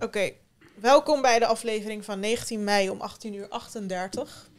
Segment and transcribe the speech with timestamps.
[0.00, 0.32] Oké,
[0.74, 4.50] welkom bij de aflevering van 19 mei om 18 uur 38.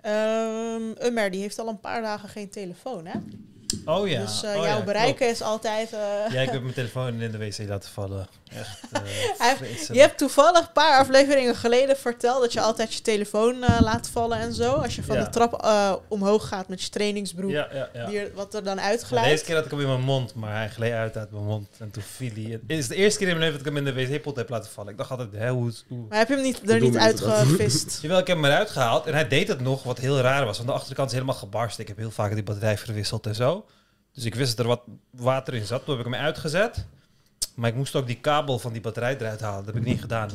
[0.00, 3.18] Ehm Ummer, die heeft al een paar dagen geen telefoon, hè?
[3.84, 4.20] Oh ja.
[4.20, 5.32] dus eh, oh, jouw ja, bereiken klopt.
[5.32, 5.92] is altijd...
[5.92, 5.98] eh,
[6.32, 8.26] Ja, ik heb mijn telefoon in de wc laten vallen.
[9.38, 9.94] Echt eh.
[9.96, 14.08] Je hebt toevallig een paar afleveringen geleden verteld dat je altijd je telefoon eh, laat
[14.08, 14.72] vallen en zo.
[14.72, 15.24] Als je van Ja.
[15.24, 18.06] de trap eh, omhoog gaat met je trainingsbroek, Ja, ja, ja.
[18.06, 19.28] die er- wat er dan De uitglijdt.
[19.28, 21.68] deze keer had ik hem in mijn mond, maar hij gleed uit uit mijn mond.
[21.78, 22.50] En toen viel hij.
[22.50, 24.48] Het is de eerste keer in mijn leven dat ik hem in de wc-pot heb
[24.48, 24.90] laten vallen.
[24.92, 25.72] Ik dacht altijd, hè, hoe...
[25.88, 26.06] hoe...
[26.08, 27.98] Maar heb je hem niet, er niet uitgevist?
[28.02, 30.56] Jawel, ik heb hem eruit gehaald en hij deed het nog, wat heel raar was.
[30.56, 31.82] Want de achterkant is helemaal gebarsten.
[31.82, 33.63] Ik heb heel vaak die batterij verwisseld en zo.
[34.14, 35.84] Dus ik wist dat er wat water in zat.
[35.84, 36.84] Toen heb ik hem uitgezet.
[37.54, 39.64] Maar ik moest ook die kabel van die batterij eruit halen.
[39.64, 40.30] Dat heb ik niet gedaan.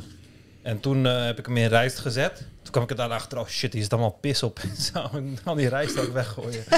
[0.62, 2.38] En toen eh, heb ik hem in rijst gezet.
[2.38, 4.60] Toen kwam ik er daar achter, oh shit, hier is allemaal pis op.
[4.94, 6.64] En ik al die rijst ook weggooien.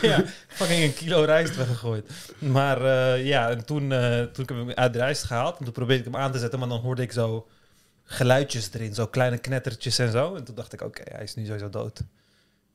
[0.00, 2.10] ja, fucking een kilo rijst weggegooid.
[2.38, 5.58] Maar eh, ja, en toen, eh, toen heb ik hem uit de rijst gehaald.
[5.58, 7.46] En toen probeerde ik hem aan te zetten, maar dan hoorde ik zo
[8.04, 8.94] geluidjes erin.
[8.94, 10.34] Zo kleine knettertjes en zo.
[10.34, 12.00] En toen dacht ik, oké, hij is nu sowieso dood.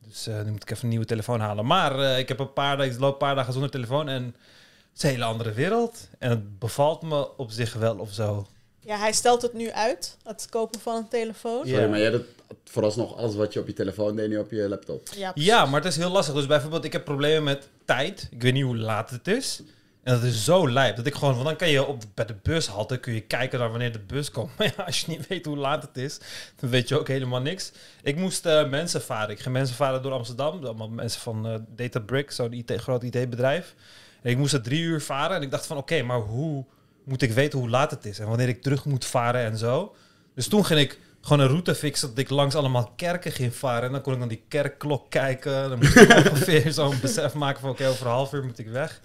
[0.08, 1.66] Dus eh, nu moet ik even een nieuwe telefoon halen.
[1.66, 4.24] Maar eh, ik heb een paar dagen, ik loop een paar dagen zonder telefoon en
[4.24, 6.08] het is een hele andere wereld.
[6.20, 8.48] En het bevalt me op zich wel of zo.
[8.80, 11.68] Ja, hij stelt het nu uit, het kopen van een telefoon.
[11.68, 11.88] Ja.
[11.88, 12.26] Maar jij doet
[12.66, 15.08] vooralsnog alles wat je op je telefoon deed, nu op je laptop.
[15.16, 15.32] Ja.
[15.36, 16.34] Ja, maar het is heel lastig.
[16.36, 18.28] Dus bijvoorbeeld, ik heb problemen met tijd.
[18.32, 19.62] Ik weet niet hoe laat het is.
[20.04, 20.96] En dat is zo lijp.
[20.96, 23.70] Dat ik gewoon, want dan kan je op, bij de bushalte kun je kijken naar
[23.70, 24.52] wanneer de bus komt.
[24.58, 26.20] Maar ja, als je niet weet hoe laat het is,
[26.56, 27.72] dan weet je ook helemaal niks.
[28.04, 29.30] Ik moest eh, mensen varen.
[29.30, 30.66] Ik ging mensen varen door Amsterdam.
[30.66, 33.76] Allemaal mensen van eh Databrick, zo'n IT, groot IT-bedrijf.
[34.22, 35.36] En ik moest er drie uur varen.
[35.36, 36.66] En ik dacht van, oké, maar hoe
[37.04, 38.20] moet ik weten hoe laat het is?
[38.20, 39.96] En wanneer ik terug moet varen en zo.
[40.36, 43.84] Dus toen ging ik gewoon een route fixen dat ik langs allemaal kerken ging varen.
[43.84, 45.70] En dan kon ik naar die kerkklok kijken.
[45.70, 48.68] Dan moest ik ongeveer zo'n besef maken van oké, over een half uur moet ik
[48.68, 49.02] weg.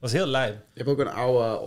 [0.00, 0.54] Was heel lijp.
[0.72, 1.60] Je hebt ook een oude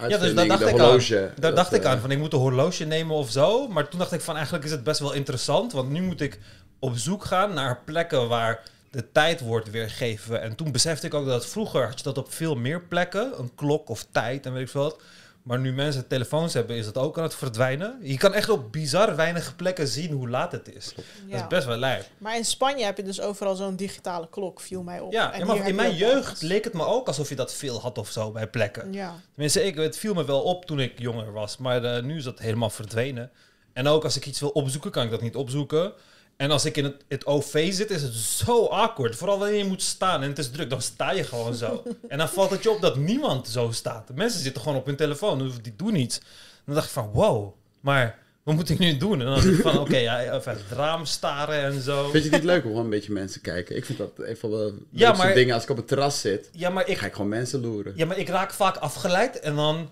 [0.00, 1.16] uh, Ja, dus daar dacht de ik horloge.
[1.18, 1.22] aan.
[1.22, 3.68] Daar Dat, dacht ik eh, aan van ik moet een horloge nemen of zo.
[3.68, 5.72] Maar toen dacht ik van eigenlijk is het best wel interessant.
[5.72, 6.38] Want nu moet ik
[6.78, 10.40] op zoek gaan naar plekken waar de tijd wordt weergegeven.
[10.42, 13.32] En toen besefte ik ook dat vroeger had je dat op veel meer plekken.
[13.38, 15.00] Een klok of tijd en weet ik veel wat.
[15.48, 17.98] Maar nu mensen telefoons hebben, is dat ook aan het verdwijnen.
[18.02, 20.94] Je kan echt op bizar weinig plekken zien hoe laat het is.
[20.94, 22.06] Dat is best wel lijp.
[22.18, 25.12] Maar in Spanje heb je dus overal zo'n digitale klok, viel mij op.
[25.12, 27.80] Ja, En ja, maar in mijn jeugd leek het me ook alsof je dat veel
[27.80, 28.92] had of zo bij plekken.
[28.92, 29.14] Ja.
[29.30, 31.56] Tenminste, ik, het viel me wel op toen ik jonger was.
[31.56, 33.30] Maar eh, nu is dat helemaal verdwenen.
[33.72, 35.92] En ook als ik iets wil opzoeken, kan ik dat niet opzoeken.
[36.38, 39.16] En als ik in het, het OV zit, is het zo awkward.
[39.16, 41.82] Vooral wanneer je moet staan en het is druk, dan sta je gewoon zo.
[42.08, 44.06] en dan valt het je op dat niemand zo staat.
[44.06, 46.20] De mensen zitten gewoon op hun telefoon, dus die doen iets.
[46.64, 49.20] Dan dacht ik van, wow, maar wat moet ik nu doen?
[49.20, 52.08] En dan dacht ik van, oké, ja, even het raam staren en zo.
[52.10, 53.76] Vind je het niet leuk om gewoon een beetje mensen te kijken?
[53.76, 56.48] Ik vind dat een van de Ja, maar- dingen als ik op het terras zit.
[56.52, 57.92] Ja, maar ik, Ga ik gewoon mensen loeren.
[57.96, 59.90] Ja, maar ik raak vaak afgeleid en dan...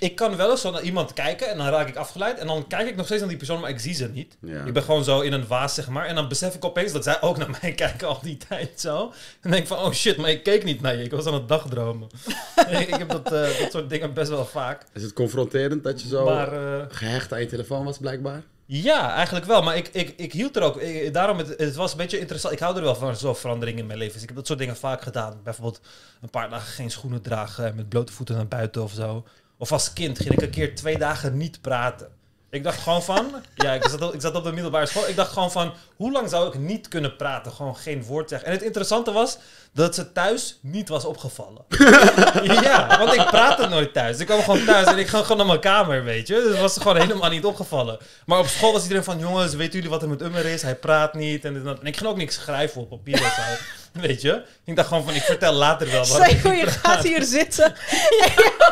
[0.00, 2.38] Ik kan wel eens zo naar iemand kijken en dan raak ik afgeleid.
[2.38, 4.36] En dan kijk ik nog steeds naar die persoon, maar ik zie ze niet.
[4.40, 4.64] Ja.
[4.64, 6.06] Ik ben gewoon zo in een waas, zeg maar.
[6.06, 9.02] En dan besef ik opeens dat zij ook naar mij kijken al die tijd zo.
[9.06, 11.02] En dan denk ik van, oh shit, maar ik keek niet naar je.
[11.02, 12.08] Ik was aan het dagdromen.
[12.68, 14.82] ik heb dat, eh, dat soort dingen best wel vaak.
[14.92, 18.42] Is het confronterend dat je zo Maar eh, gehecht aan je telefoon was, blijkbaar?
[18.68, 19.62] ja, eigenlijk wel.
[19.62, 20.76] Maar ik, ik, ik hield er ook...
[20.76, 22.54] ik- daarom, het, het was een beetje interessant.
[22.54, 24.12] Ik hou er wel van, zo'n veranderingen in mijn leven.
[24.14, 25.40] Dus ik heb dat soort dingen vaak gedaan.
[25.44, 25.80] Bijvoorbeeld
[26.22, 27.74] een paar dagen geen schoenen dragen...
[27.76, 29.24] met blote voeten naar buiten of zo.
[29.58, 32.08] Of als kind ging ik een keer twee dagen niet praten.
[32.50, 33.34] Ik dacht gewoon van...
[33.54, 35.08] Ja, ik zat, op, ik zat op de middelbare school.
[35.08, 35.72] Ik dacht gewoon van...
[35.96, 37.52] Hoe lang zou ik niet kunnen praten?
[37.52, 38.48] Gewoon geen woord zeggen.
[38.48, 39.38] En het interessante was
[39.72, 41.64] dat ze thuis niet was opgevallen.
[42.62, 44.18] ja, want ik praatte nooit thuis.
[44.18, 46.34] Ik kwam gewoon thuis en ik ging gewoon naar mijn kamer, weet je.
[46.34, 47.98] Dus het was gewoon helemaal niet opgevallen.
[48.26, 49.18] Maar op school was iedereen van...
[49.18, 50.62] Jongens, weten jullie wat er met Ummer is?
[50.62, 51.44] Hij praat niet.
[51.44, 53.42] En, en en ik ging ook niks schrijven op papier of zo.
[54.00, 54.42] Weet je?
[54.64, 55.14] Ik dacht gewoon van...
[55.14, 56.34] Ik vertel later wel wat.
[56.34, 57.74] Voor, je gaat hier zitten.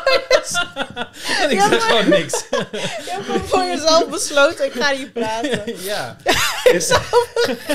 [1.40, 2.44] En ik Ja, zeg gewoon niks.
[2.50, 5.62] Je hebt gewoon voor jezelf besloten, ik ga niet praten.
[5.82, 6.16] ja.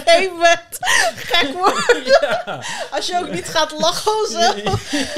[0.05, 0.77] Geen moment
[1.15, 2.03] gek worden.
[2.21, 2.63] ja.
[2.91, 4.39] Als je ook niet gaat lachen of zo.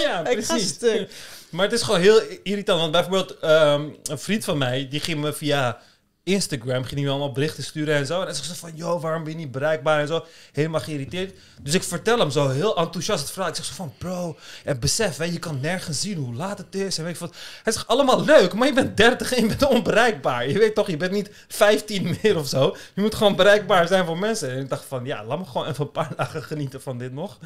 [0.02, 0.68] ja, Ik ga precies.
[0.68, 1.10] stuk.
[1.50, 2.80] Maar het is gewoon heel irritant.
[2.80, 5.78] Want bijvoorbeeld ehm, een vriend van mij, die ging me via
[6.24, 8.20] Instagram, ging hij me allemaal berichten sturen en zo.
[8.20, 10.26] En dan zegt ze van, joh, waarom ben je niet bereikbaar en zo.
[10.52, 11.34] Helemaal geïrriteerd.
[11.62, 13.50] Dus ik vertel hem zo heel enthousiast het verhaal.
[13.50, 16.76] Ik zeg zo van, bro, en besef, hè, je kan nergens zien hoe laat het
[16.76, 16.98] is.
[16.98, 17.36] En weet wat.
[17.64, 20.50] Hij zegt, allemaal leuk, maar je bent 30 en je bent onbereikbaar.
[20.50, 22.76] Je weet toch, je bent niet 15 meer of zo.
[22.94, 24.52] Je moet gewoon bereikbaar zijn voor mensen.
[24.52, 27.14] En ik dacht van, ja, laat me gewoon even een paar dagen genieten van dit
[27.14, 27.38] nog.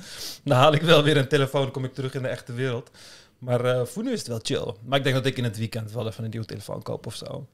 [0.44, 2.90] Dan haal ik wel weer een telefoon, kom ik terug in de echte wereld.
[3.40, 4.74] Maar eh, voor nu is het wel chill.
[4.86, 7.16] Maar ik denk dat ik in het weekend wel even een nieuwe telefoon koop of
[7.16, 7.48] zo.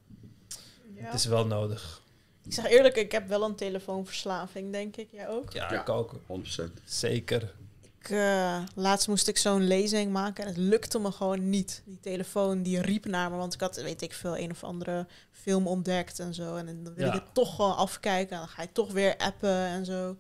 [1.02, 1.06] Ja.
[1.06, 2.02] Het is wel nodig.
[2.46, 5.12] Ik zeg eerlijk, ik heb wel een telefoonverslaving, denk ik.
[5.12, 5.54] Jij ook?
[5.54, 5.82] Ja, Ja.
[5.82, 6.16] ik ook.
[6.28, 6.82] 100%.
[6.86, 7.54] Zeker.
[8.02, 11.82] eh, laatst moest ik zo'n lezing maken en het lukte me gewoon niet.
[11.86, 15.08] Die telefoon die riep naar me, want ik had, weet ik veel, een of andere
[15.32, 16.56] film ontdekt en zo.
[16.56, 17.14] En dan wil Ja.
[17.14, 20.12] ik het toch gewoon afkijken en dan ga je toch weer appen en zo.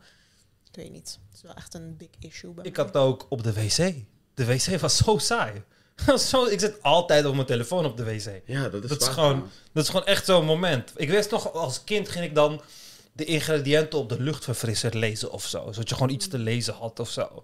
[0.69, 1.19] Ik weet niet.
[1.29, 2.85] Het is wel echt een big issue bij Ik mij.
[2.85, 3.93] had ook op de wc.
[4.33, 5.63] De wc was zo saai.
[6.29, 8.41] Zo, ik zit altijd op mijn telefoon op de wc.
[8.45, 9.49] Ja, dat is, Dat is waar, gewoon-.
[9.73, 10.91] Dat is gewoon echt zo'n moment.
[10.95, 12.61] Ik wist nog, als kind ging ik dan
[13.13, 15.65] de ingrediënten op de luchtverfrisser lezen of zo.
[15.71, 17.43] Zodat je gewoon iets te lezen had of zo.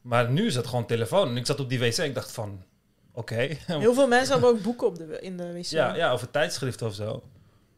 [0.00, 1.28] Maar nu is het gewoon telefoon.
[1.28, 2.62] En ik zat op die wc en ik dacht van,
[3.12, 3.34] oké.
[3.66, 5.64] Heel veel mensen hebben ook boeken op de, in de wc.
[5.64, 7.22] Ja, ja, over tijdschriften of zo.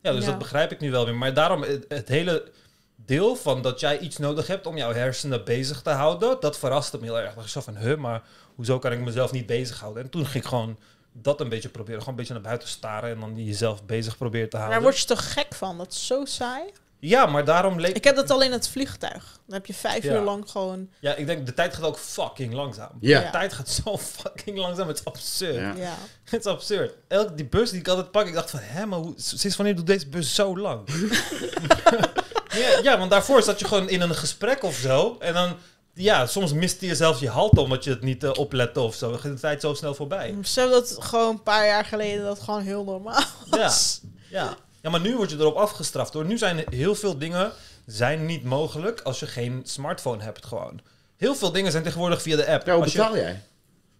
[0.02, 0.31] Ja, dus Ja.
[0.31, 1.14] dat begrijp ik nu wel weer.
[1.14, 2.50] Maar daarom, het, het hele
[2.96, 6.99] deel van dat jij iets nodig hebt om jouw hersenen bezig te houden, dat verraste
[6.99, 7.37] me heel erg.
[7.37, 8.22] Ik zo van, huh, maar
[8.60, 10.02] hoezo kan ik mezelf niet bezighouden?
[10.02, 10.78] En toen ging ik gewoon
[11.12, 11.98] dat een beetje proberen.
[11.98, 14.82] Gewoon een beetje naar buiten staren en dan jezelf bezig proberen te Daar houden.
[14.88, 15.78] word je toch gek van?
[15.78, 16.62] Dat is zo saai.
[16.98, 19.38] Ja, maar daarom leek Ik heb dat al in het vliegtuig.
[19.46, 20.12] Dan heb je vijf Ja.
[20.14, 20.88] uur lang gewoon...
[20.98, 22.90] Ja, ik denk, de tijd gaat ook fucking langzaam.
[23.00, 23.20] Ja.
[23.20, 24.88] De tijd gaat zo fucking langzaam.
[24.88, 25.54] Het is absurd.
[25.54, 25.74] Ja.
[25.76, 25.94] Ja.
[26.30, 26.94] Het is absurd.
[27.08, 29.76] Elke die bus die ik altijd pak, ik dacht van, hè, maar hoe, sinds wanneer
[29.76, 30.88] doet deze bus zo lang?
[32.60, 35.16] ja, ja, want daarvoor zat je gewoon in een gesprek of zo.
[35.18, 35.56] En dan,
[35.94, 39.10] ja, soms miste je zelfs je halte omdat je het niet eh, oplette of zo.
[39.10, 40.34] Dan ging de tijd zo snel voorbij.
[40.42, 44.00] Zo dat gewoon een paar jaar geleden dat gewoon heel normaal Ja, was.
[44.31, 44.56] ja.
[44.82, 46.25] ja, maar nu word je erop afgestraft hoor.
[46.25, 47.52] Nu zijn heel veel dingen
[47.87, 50.81] zijn niet mogelijk als je geen smartphone hebt gewoon.
[51.16, 52.66] Heel veel dingen zijn tegenwoordig via de app.
[52.66, 53.43] Ja, hoe Als je- betaal jij?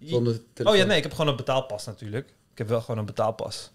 [0.01, 0.77] Zonder telefoon.
[0.77, 2.29] Oh ja, nee, ik heb gewoon een betaalpas natuurlijk.
[2.53, 3.71] Ik heb wel gewoon een betaalpas.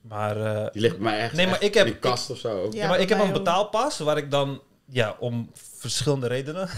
[0.00, 2.30] Maar, eh, Die ligt bij mij echt, Nee, maar echt ik heb- in de kast
[2.30, 2.62] of zo.
[2.62, 5.50] Ja, ja, maar ik heb een betaalpas waar ik dan, ja, om
[5.80, 6.68] verschillende redenen,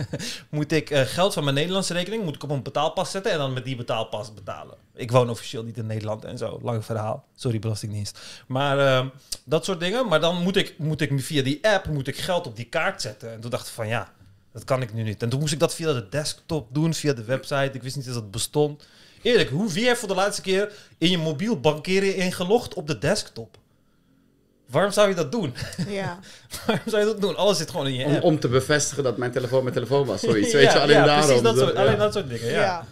[0.50, 3.38] moet ik eh, geld van mijn Nederlandse rekening moet ik op een betaalpas zetten en
[3.38, 4.76] dan met die betaalpas betalen.
[4.94, 6.58] Ik woon officieel niet in Nederland en zo.
[6.62, 7.24] Lang verhaal.
[7.34, 8.18] Sorry, Belastingdienst.
[8.46, 9.06] Maar eh,
[9.44, 10.08] dat soort dingen.
[10.08, 13.02] Maar dan moet ik, moet ik via die app moet ik geld op die kaart
[13.02, 13.32] zetten.
[13.32, 14.12] En toen dacht ik van ja,
[14.52, 15.22] dat kan ik nu niet.
[15.22, 17.70] En toen moest ik dat via de desktop doen, via de website.
[17.72, 18.86] Ik wist niet dat het bestond.
[19.22, 23.58] Eerlijk, hoe, wie voor de laatste keer in je mobiel bankeren ingelogd op de desktop?
[24.70, 25.54] Waarom zou je dat doen?
[25.88, 26.18] Ja.
[26.66, 27.36] Waarom zou je dat doen?
[27.36, 28.22] Alles zit gewoon in je Om, app.
[28.22, 30.20] om te bevestigen dat mijn telefoon mijn telefoon was.
[30.20, 31.24] Zoiets, Ja, weet je, alleen ja, daarom.
[31.26, 31.80] Precies dat Dus, soort, ja.
[31.82, 32.60] alleen dat soort dingen, ja.
[32.60, 32.84] ja.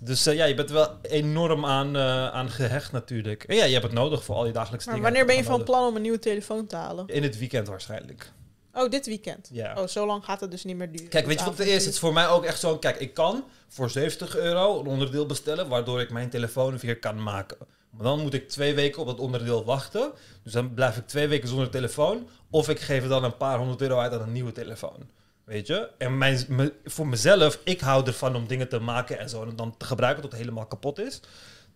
[0.00, 3.44] Dus eh, ja, je bent er wel enorm aan, eh, aan gehecht natuurlijk.
[3.44, 5.10] En ja, je hebt het nodig voor al je dagelijkse Maar dingen.
[5.12, 7.06] wanneer ben je van plan om een nieuwe telefoon te halen?
[7.08, 8.32] In het weekend waarschijnlijk.
[8.72, 9.48] Oh, dit weekend.
[9.52, 9.74] Ja.
[9.78, 11.08] Oh, zo lang gaat het dus niet meer duren.
[11.08, 11.84] Kijk, weet je wat het is?
[11.84, 12.78] Het is voor mij ook echt zo...
[12.78, 15.68] Kijk, ik kan voor 70 euro een onderdeel bestellen...
[15.68, 17.56] waardoor ik mijn telefoon weer kan maken.
[17.98, 20.12] Maar dan moet ik twee weken op dat onderdeel wachten.
[20.42, 22.28] Dus dan blijf ik twee weken zonder telefoon.
[22.50, 25.10] Of ik geef er dan een paar honderd euro uit aan een nieuwe telefoon.
[25.44, 25.90] Weet je?
[25.98, 29.42] En mijn, me- voor mezelf, ik hou ervan om dingen te maken en zo.
[29.42, 31.20] En dan te gebruiken tot het helemaal kapot is.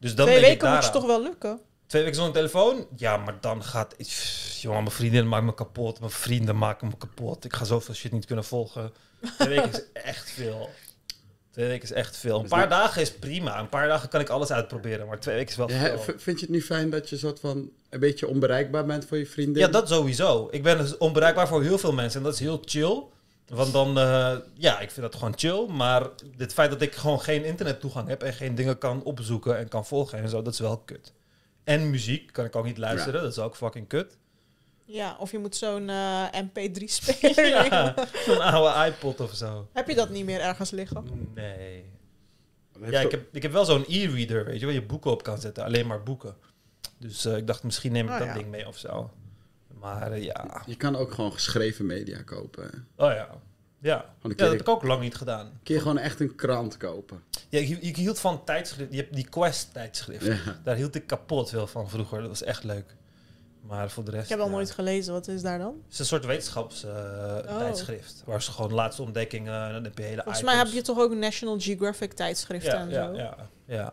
[0.00, 1.08] Dus dan Twee denk ik weken moet je daaraan.
[1.08, 1.60] toch wel lukken?
[1.86, 2.86] Twee weken zonder telefoon?
[2.96, 3.94] Ja, maar dan gaat...
[4.60, 5.98] Jongen, mijn vriendin maakt me kapot.
[6.00, 7.44] Mijn vrienden maken me kapot.
[7.44, 8.92] Ik ga zoveel shit niet kunnen volgen.
[9.38, 10.70] Twee weken is echt veel.
[11.52, 12.34] Twee weken is echt veel.
[12.36, 13.58] Een Dus paar dagen is prima.
[13.60, 15.06] Een paar dagen kan ik alles uitproberen.
[15.06, 16.14] Maar twee weken is wel Ja, veel.
[16.18, 19.26] vind je het nu fijn dat je soort van een beetje onbereikbaar bent voor je
[19.26, 19.62] vriendin?
[19.62, 20.48] Ja, dat sowieso.
[20.50, 22.18] Ik ben dus onbereikbaar voor heel veel mensen.
[22.18, 23.02] En dat is heel chill.
[23.48, 25.66] Want dan, eh, ja, ik vind dat gewoon chill.
[25.68, 26.06] Maar
[26.36, 29.86] het feit dat ik gewoon geen internettoegang heb en geen dingen kan opzoeken en kan
[29.86, 31.12] volgen en zo, dat is wel kut.
[31.64, 33.22] En muziek kan ik ook niet luisteren.
[33.22, 34.16] Dat is ook fucking kut.
[34.84, 37.94] Ja, of je moet zo'n eh, MP3-speler Ja,
[38.26, 39.68] zo'n oude iPod of zo.
[39.72, 41.04] Heb je dat niet meer ergens liggen?
[41.34, 41.84] Nee.
[42.90, 45.38] Ja, ik heb, ik heb wel zo'n e-reader, weet je, waar je boeken op kan
[45.38, 45.64] zetten.
[45.64, 46.34] Alleen maar boeken.
[46.98, 48.34] Dus eh, ik dacht, misschien neem ik Oh, dat ja.
[48.34, 49.10] ding mee of zo.
[49.80, 50.62] Maar eh, ja.
[50.66, 52.62] Je kan ook gewoon geschreven media kopen.
[52.64, 53.04] hè.
[53.06, 53.28] Oh ja.
[53.80, 54.14] Ja.
[54.22, 55.60] dat heb ik ook lang niet gedaan.
[55.62, 57.22] Kun je gewoon echt een krant kopen.
[57.48, 58.92] Ja, ik, ik hield van tijdschrift.
[58.92, 60.24] Je hebt die Quest tijdschrift.
[60.26, 60.60] Ja.
[60.64, 62.18] Daar hield ik kapot veel van vroeger.
[62.20, 62.96] Dat was echt leuk.
[63.72, 64.22] Maar voor de rest...
[64.22, 64.52] Ik heb al ja.
[64.52, 65.12] nooit gelezen.
[65.12, 65.74] Wat is daar dan?
[65.84, 68.22] Het is een soort wetenschapstijdschrift.
[68.24, 69.66] waar ze gewoon laatste ontdekkingen...
[69.66, 70.22] En dan heb je hele Oh.
[70.22, 73.14] Volgens mij heb je toch ook National Geographic tijdschriften ja, en ja, zo?
[73.14, 73.92] ja, ja.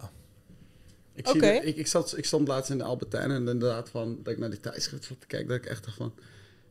[1.13, 4.33] Ik, zie ik, ik, zat, ik stond laatst in de Albertijn en inderdaad van, dat
[4.33, 6.13] ik naar die tijdschrift zat te kijken, dat ik echt dacht van,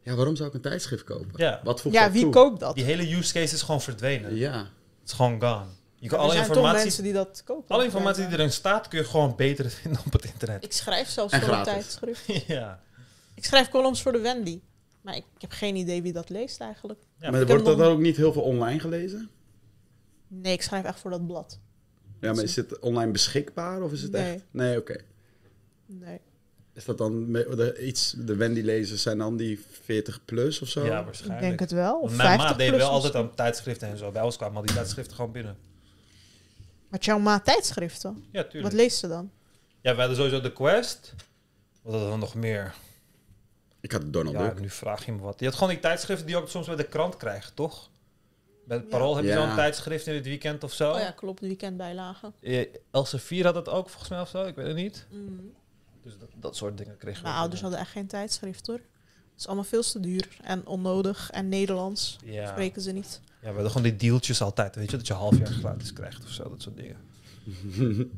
[0.02, 1.32] ja, waarom zou ik een tijdschrift kopen?
[1.34, 1.60] Ja.
[1.64, 2.32] Wat voegt Ja, dat wie toe?
[2.32, 2.74] koopt dat?
[2.74, 4.34] Die hele use case is gewoon verdwenen.
[4.34, 4.58] Ja.
[4.58, 4.68] Het
[5.04, 5.66] is gewoon gone.
[5.94, 6.84] Je kan er alle zijn toch informatie...
[6.84, 7.74] mensen die dat kopen.
[7.74, 10.64] Alle informatie die erin staat kun je gewoon beter vinden op het internet.
[10.64, 12.22] Ik schrijf zelfs voor een tijdschrift.
[12.46, 12.80] ja.
[13.38, 14.60] Ik schrijf columns voor de Wendy.
[15.00, 17.00] Maar ik heb geen idee wie dat leest eigenlijk.
[17.20, 19.30] Ja, maar ik wordt dat nog- ook niet heel veel online gelezen?
[20.28, 21.58] Nee, ik schrijf echt voor dat blad.
[22.20, 24.34] Ja, maar is het online beschikbaar of is het Nee.
[24.34, 24.44] echt?
[24.50, 24.96] Nee, oké.
[25.86, 26.20] Nee.
[26.72, 27.36] Is dat dan
[27.80, 30.84] iets, de Wendy-lezers zijn dan die 40 plus of zo?
[30.84, 31.40] ja, Ik waarschijnlijk.
[31.40, 32.00] denk het wel.
[32.00, 34.10] Of Mijn 50 maat deed plus wel altijd aan tijdschriften en zo.
[34.10, 35.56] Bij ons kwamen al die tijdschriften gewoon binnen.
[36.88, 38.24] Met jouw maat tijdschriften?
[38.32, 38.74] Ja, Wat tuurlijk.
[38.74, 39.30] leest ze dan?
[39.80, 41.14] Ja, we hadden sowieso de Quest.
[41.82, 42.74] Wat hadden we dan nog meer?
[43.80, 44.60] Ik had Donald Ja, Duck.
[44.60, 45.40] nu vraag je me wat.
[45.40, 47.90] Je had gewoon die tijdschriften die je ook soms bij de krant krijgt, toch?
[48.66, 49.46] Bij het Parool heb je Ja.
[49.46, 50.92] zo'n tijdschrift in het weekend of zo.
[50.92, 52.32] Oh ja, klopt, weekendbijlagen.
[52.40, 55.06] Eh, Elsevier had het ook volgens mij of zo, ik weet het niet.
[55.10, 55.52] Mm.
[56.02, 57.28] Dus dat, dat soort dingen kregen we.
[57.28, 58.76] Mijn ouders hadden echt geen tijdschrift hoor.
[58.76, 61.30] Het is allemaal veel te duur en onnodig.
[61.30, 62.46] En Nederlands Ja.
[62.50, 63.20] spreken ze niet.
[63.24, 66.24] ja, we hadden gewoon die dealtjes altijd, weet je, dat je half jaar gratis krijgt
[66.24, 66.96] of zo, dat soort dingen.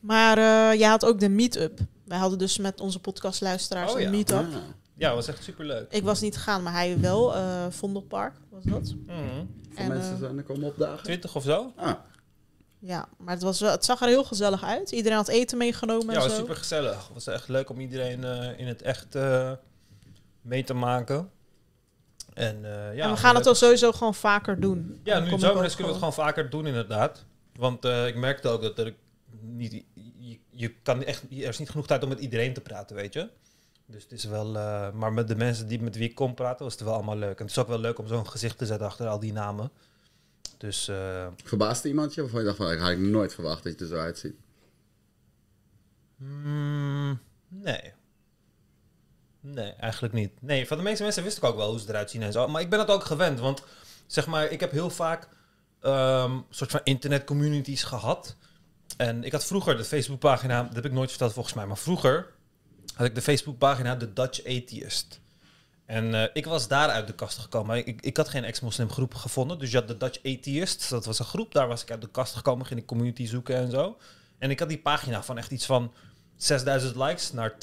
[0.00, 1.78] Maar eh je had ook de meet-up.
[2.06, 4.10] Wij hadden dus met onze podcastluisteraars Oh een ja.
[4.10, 4.38] meet-up.
[4.38, 4.54] Ah.
[4.94, 5.86] Ja, was echt superleuk.
[5.92, 7.34] Ik was niet gegaan, maar hij wel.
[7.34, 8.94] eh Vondelpark was dat.
[9.06, 9.18] Mhm.
[9.70, 11.02] Voor En, mensen eh, zijn er komen opdagen.
[11.04, 11.72] 20 of zo?
[11.76, 11.92] Ah,
[12.78, 14.90] Ja, maar het, was wel, het zag er heel gezellig uit.
[14.90, 17.04] Iedereen had eten meegenomen Ja, en was super gezellig.
[17.04, 19.52] Het was echt leuk om iedereen eh, in het echt eh,
[20.42, 21.30] mee te maken.
[22.34, 25.00] En, eh, ja, en we gaan het ook sowieso gewoon vaker doen.
[25.04, 27.24] Ja, nu in ik zomer kunnen we het gewoon vaker doen inderdaad.
[27.54, 28.94] Want eh, ik merkte ook dat er
[29.40, 29.84] niet,
[30.56, 33.28] je, kan echt, er is niet genoeg tijd om met iedereen te praten, weet je.
[33.86, 36.64] Dus het is wel, eh, maar met de mensen die met wie ik kon praten,
[36.64, 37.38] was het wel allemaal leuk.
[37.38, 39.70] En het is ook wel leuk om zo'n gezicht te zetten achter al die namen.
[40.58, 42.20] Dus eh, verbaasde iemand je?
[42.20, 44.34] Waarvan je dacht van, ik had ik nooit verwacht dat je er zo uitziet.
[46.16, 47.92] mm, nee.
[49.40, 50.42] Nee, eigenlijk niet.
[50.42, 52.48] Nee, van de meeste mensen wist ik ook wel hoe ze eruit zien en zo.
[52.48, 53.62] Maar ik ben het ook gewend, want
[54.06, 55.28] zeg maar, ik heb heel vaak
[55.80, 58.36] ehm soort van internetcommunities gehad.
[58.96, 62.32] En ik had vroeger de Facebookpagina, dat heb ik nooit verteld volgens mij, maar vroeger
[62.94, 65.20] had ik de Facebookpagina The Dutch Atheist.
[65.86, 67.86] En eh, ik was daar uit de kast gekomen.
[67.86, 69.58] Ik, ik had geen ex-moslim groep gevonden.
[69.58, 71.52] Dus je had de Dutch Atheists, dat was een groep.
[71.52, 73.96] Daar was ik uit de kast gekomen, ging ik community zoeken en zo.
[74.38, 75.92] En ik had die pagina van echt iets van
[76.36, 77.56] 6000 likes naar 200.000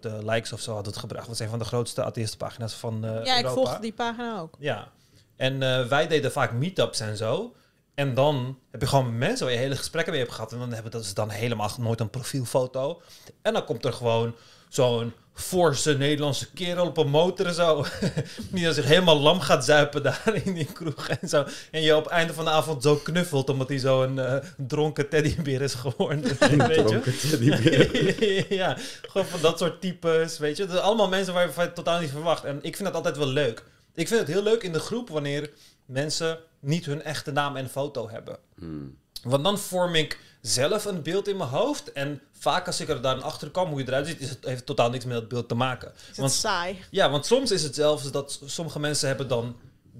[0.00, 1.26] eh, likes of zo had het gebracht.
[1.26, 3.52] Dat was een van de grootste atheïstenpagina's van eh Ja, ik Europa.
[3.52, 4.54] volgde die pagina ook.
[4.58, 4.88] Ja.
[5.36, 7.54] En wij deden vaak meetups en zo.
[7.94, 10.52] En dan heb je gewoon mensen waar je hele gesprekken mee hebt gehad.
[10.52, 13.02] En dan hebben dat is dan helemaal nooit een profielfoto.
[13.42, 14.34] En dan komt er gewoon
[14.68, 17.84] zo'n forse Nederlandse kerel op een motor en zo.
[18.52, 21.44] Die dan zich helemaal lam gaat zuipen daar in die kroeg en zo.
[21.70, 25.08] En je op het einde van de avond zo knuffelt omdat hij zo'n eh dronken
[25.08, 26.22] teddybeer is geworden.
[26.38, 26.84] weet je?
[26.84, 28.54] Dronken teddybeer.
[28.62, 30.62] ja, gewoon van dat soort types, weet je.
[30.62, 32.44] Dat zijn allemaal mensen waar je totaal niet verwacht.
[32.44, 33.64] En ik vind dat altijd wel leuk.
[33.94, 35.50] Ik vind het heel leuk in de groep wanneer
[35.86, 38.38] mensen niet hun echte naam en foto hebben.
[38.54, 38.98] Hmm.
[39.22, 41.92] Want dan vorm ik zelf een beeld in mijn hoofd.
[41.92, 44.56] En vaak als ik er dan achter kwam hoe je eruit ziet, is het, heeft
[44.56, 45.92] het totaal niks met dat beeld te maken.
[45.94, 46.78] Is het Want saai?
[46.90, 49.56] ja, want soms is het zelfs dat sommige mensen hebben dan...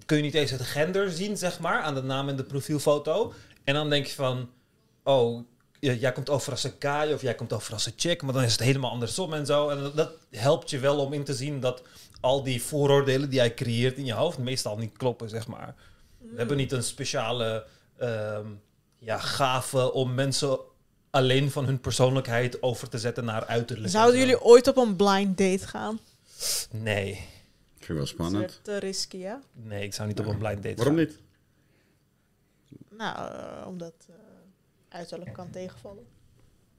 [0.06, 3.32] Kun je niet eens het gender zien, zeg maar, aan de naam en de profielfoto.
[3.64, 4.50] En dan denk je van...
[5.02, 5.44] Oh,
[5.78, 8.22] jij komt over als een guy of jij komt over als een chick.
[8.22, 9.68] Maar dan is het helemaal andersom en zo.
[9.68, 11.82] En dat, dat helpt je wel om in te zien dat
[12.20, 14.38] al die vooroordelen die jij creëert in je hoofd...
[14.38, 15.74] meestal niet kloppen, zeg maar.
[16.20, 18.46] We hebben niet een speciale ehm,
[18.98, 20.58] ja, gave om mensen
[21.10, 23.86] alleen van hun persoonlijkheid over te zetten naar uiterlijk.
[23.86, 24.26] en Zouden zo.
[24.26, 25.98] jullie ooit op een blind date gaan?
[26.70, 27.14] Nee.
[27.14, 28.50] Vind ik wel Dat spannend.
[28.50, 29.34] is te risky, hè?
[29.52, 31.04] Nee, ik zou niet op een blind date Waarom gaan.
[31.06, 31.18] niet?
[32.90, 34.14] Nou, eh, omdat eh,
[34.88, 36.04] uiterlijk kan tegenvallen.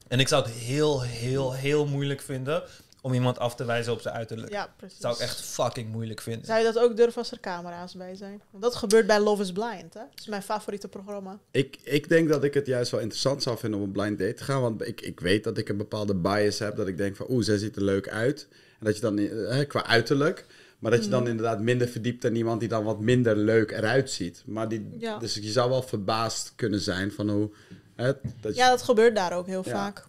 [0.08, 2.64] En ik zou het heel, heel, heel moeilijk vinden
[3.02, 4.52] om iemand af te wijzen op zijn uiterlijk.
[4.52, 5.00] Ja, precies.
[5.00, 6.46] Dat zou ik echt fucking moeilijk vinden.
[6.46, 8.42] Zou je dat ook durven als er camera's bij zijn?
[8.50, 10.00] Want dat gebeurt bij Love is Blind, hè?
[10.10, 11.40] Dat is mijn favoriete programma.
[11.52, 14.20] Ik, ik denk dat ik het juist wel interessant zou vinden om op een blind
[14.20, 14.62] date te gaan.
[14.62, 16.76] Want ik, ik weet dat ik een bepaalde bias heb.
[16.76, 18.48] Dat ik denk van, oeh, zij ziet er leuk uit.
[18.80, 20.46] En dat je dan, eh, qua uiterlijk.
[20.80, 24.10] Maar dat je dan inderdaad minder verdiept in iemand die dan wat minder leuk eruit
[24.12, 24.44] ziet.
[24.46, 25.18] Maar die, Ja.
[25.18, 27.52] Dus je zou wel verbaasd kunnen zijn van hoe...
[27.96, 29.72] Hè, dat Ja, dat gebeurt daar ook heel Ja.
[29.72, 30.06] vaak.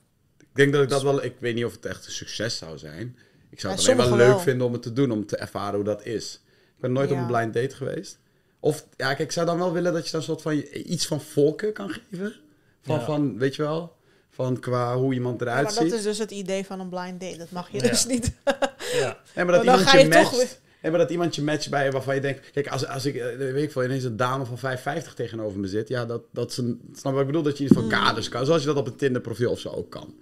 [0.54, 1.24] Ik denk dat ik dat wel...
[1.24, 3.16] Ik weet niet of het echt een succes zou zijn.
[3.50, 4.38] Ik zou Ja, het alleen wel leuk wel.
[4.38, 5.10] vinden om het te doen.
[5.10, 6.40] Om te ervaren hoe dat is.
[6.46, 8.18] Ik ben nooit op een blind date geweest.
[8.60, 11.06] Of, ja, kijk, ik zou dan wel willen dat je dan een soort van iets
[11.06, 12.34] van volken kan geven.
[12.82, 13.04] Van, Ja.
[13.04, 13.96] van weet je wel?
[14.30, 15.92] Van qua hoe iemand Ja, eruit maar dat ziet.
[15.92, 17.36] is dus het idee van een blind date.
[17.38, 17.88] Dat mag je Ja.
[17.88, 18.32] dus niet.
[18.44, 19.18] Ja.
[19.34, 20.36] Nee, maar dat Maar iemand je je toch matcht.
[20.36, 22.50] weer- Nee, maar dat iemand je matcht bij waarvan je denkt...
[22.50, 25.66] Kijk, als, als ik, eh, weet ik veel, ineens een dame van 55 tegenover me
[25.68, 25.88] zit...
[25.88, 26.80] Ja, dat, dat is een...
[26.94, 27.42] Snap wat ik bedoel?
[27.42, 28.44] Dat je in ieder geval kaders kan.
[28.46, 30.14] Zoals je dat op een Tinder profiel of zo ook kan.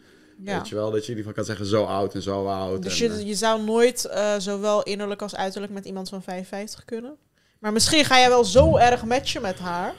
[0.45, 0.57] Ja.
[0.57, 0.91] Weet je wel?
[0.91, 2.83] Dat je in ieder geval kan zeggen zo oud en zo oud.
[2.83, 6.23] Dus en, je, eh, je zou nooit eh, zowel innerlijk als uiterlijk met iemand van
[6.23, 7.17] 55 kunnen.
[7.59, 9.95] Maar misschien ga jij wel zo erg matchen met haar.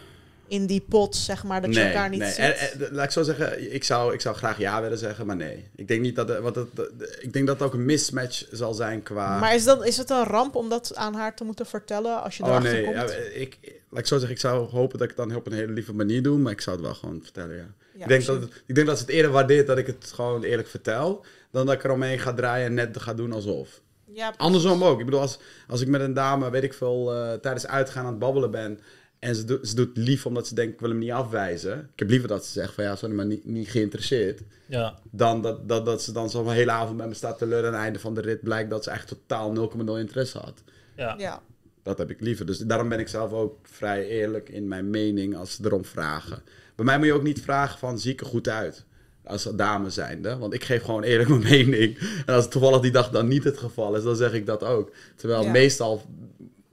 [0.48, 2.36] In die pot, zeg maar, dat je elkaar niet ziet.
[2.38, 5.36] En- en- laat ik zo zeggen, ik zou, ik zou graag ja willen zeggen, maar
[5.36, 5.70] nee.
[5.76, 8.74] Ik denk niet dat, het- want de- ik denk dat het ook een mismatch zal
[8.74, 9.40] zijn qua...
[9.40, 12.38] Maar is, dat, is het een ramp om dat aan haar te moeten vertellen als
[12.38, 12.96] je oh erachter nee, komt?
[12.96, 13.58] ja, ik,
[13.90, 15.94] laat ik zo zeggen, ik zou hopen dat ik het dan op een hele lieve
[15.94, 17.68] manier doe, maar ik zou het wel gewoon vertellen, ja.
[18.02, 20.44] Ik, denk dat het, ik denk dat ze het eerder waardeert dat ik het gewoon
[20.44, 23.82] eerlijk vertel, dan dat ik er omheen ga draaien en net ga doen alsof.
[24.14, 25.00] Ja, Andersom ook.
[25.00, 28.12] Ik bedoel, als, als ik met een dame, weet ik veel, eh, tijdens uitgaan aan
[28.12, 28.80] het babbelen ben.
[29.20, 31.90] En ze, doet ze doet lief omdat ze denkt, ik wil hem niet afwijzen.
[31.94, 34.42] Ik heb liever dat ze zegt van ja, sorry, maar niet, niet geïnteresseerd.
[34.68, 35.00] Ja.
[35.12, 37.66] Dan dat, dat, dat ze dan zo'n hele avond met me staat te leuren.
[37.66, 40.64] En aan het einde van de rit blijkt dat ze echt totaal 0,0 interesse had.
[40.96, 41.16] Ja.
[41.18, 41.42] Ja.
[41.84, 42.46] Dat heb ik liever.
[42.46, 46.42] Dus daarom ben ik zelf ook vrij eerlijk in mijn mening als ze erom vragen.
[46.76, 48.84] Bij mij moet je ook niet vragen van zie ik er goed uit.
[49.24, 50.38] Als dame zijnde.
[50.38, 51.98] Want ik geef gewoon eerlijk mijn mening.
[52.26, 54.64] En als het toevallig die dag dan niet het geval is, dan zeg ik dat
[54.64, 54.92] ook.
[55.16, 55.52] Terwijl Ja.
[55.52, 56.02] meestal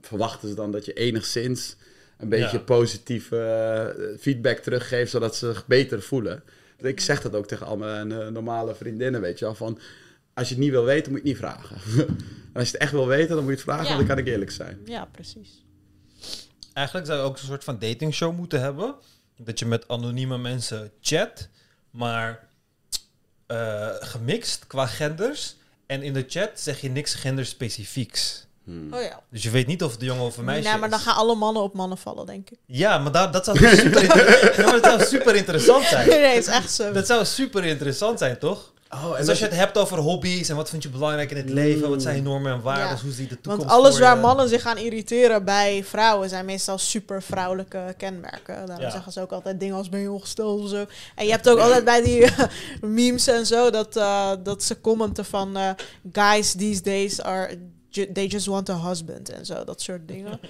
[0.01, 1.75] verwachten ze dan dat je enigszins
[2.17, 2.63] een beetje Ja.
[2.63, 6.43] positieve eh, feedback teruggeeft, zodat ze zich beter voelen.
[6.81, 9.55] Ik zeg dat ook tegen al mijn eh, normale vriendinnen, weet je wel.
[9.55, 9.79] Van,
[10.39, 11.75] als je het niet wil weten, moet je het niet vragen.
[12.53, 13.95] en als je het echt wil weten, dan moet je het vragen, Ja.
[13.95, 14.79] want dan kan ik eerlijk zijn.
[14.85, 15.65] Ja, precies.
[16.73, 18.95] Eigenlijk zou je ook een soort van datingshow moeten hebben.
[19.37, 21.47] Dat je met anonieme mensen chat,
[21.91, 22.47] maar
[23.47, 25.55] eh, gemixt qua genders.
[25.85, 28.47] En in de chat zeg je niks genderspecifieks.
[28.63, 28.93] Hmm.
[28.93, 29.21] Oh ja.
[29.29, 31.15] Dus je weet niet of het een jongen of een meisje Nee, maar dan gaan
[31.15, 32.57] alle mannen op mannen vallen, denk ik.
[32.65, 34.03] Ja, maar daar, dat, zou super
[34.57, 36.07] ja, maar dat zou super interessant zijn.
[36.09, 36.91] Nee, het is echt zo.
[36.91, 38.73] Dat zou super interessant zijn, toch?
[38.93, 41.49] Oh, Dus als je het hebt over hobby's en wat vind je belangrijk in het
[41.49, 43.01] leven, wat zijn je normen en waarden, Ja.
[43.01, 46.45] hoe zie je de toekomst Want alles waar mannen zich gaan irriteren bij vrouwen zijn
[46.45, 48.55] meestal super vrouwelijke kenmerken.
[48.65, 48.91] Daarom Ja.
[48.91, 50.85] zeggen ze ook altijd dingen als ben je ongesteld of zo.
[51.15, 52.25] En je hebt ook altijd bij die
[52.81, 55.69] memes en zo dat, eh, dat ze commenten van eh,
[56.13, 57.57] guys these days are
[57.89, 60.39] ju- they just want a husband en zo, dat soort dingen.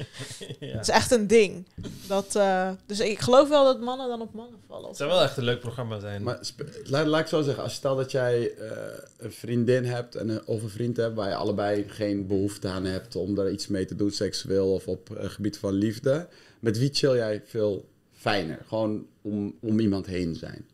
[0.60, 0.68] Ja.
[0.68, 1.66] Het is echt een ding.
[2.08, 4.88] Dat, eh, dus ik geloof wel dat mannen dan op mannen vallen.
[4.88, 6.24] Het zou wel echt een leuk programma zijn.
[6.24, 6.40] Maar
[6.84, 8.72] laat, laat ik zo zeggen, als stel dat jij eh,
[9.18, 12.86] een vriendin hebt en een, of een vriend hebt waar je allebei geen behoefte aan
[12.86, 16.28] hebt om daar iets mee te doen, seksueel of op het gebied van liefde,
[16.60, 18.60] met wie chill jij veel fijner?
[18.68, 20.66] Gewoon om, om iemand heen zijn.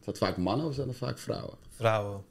[0.00, 1.54] Is dat vaak mannen of zijn dat vaak vrouwen?
[1.70, 2.22] Vrouwen.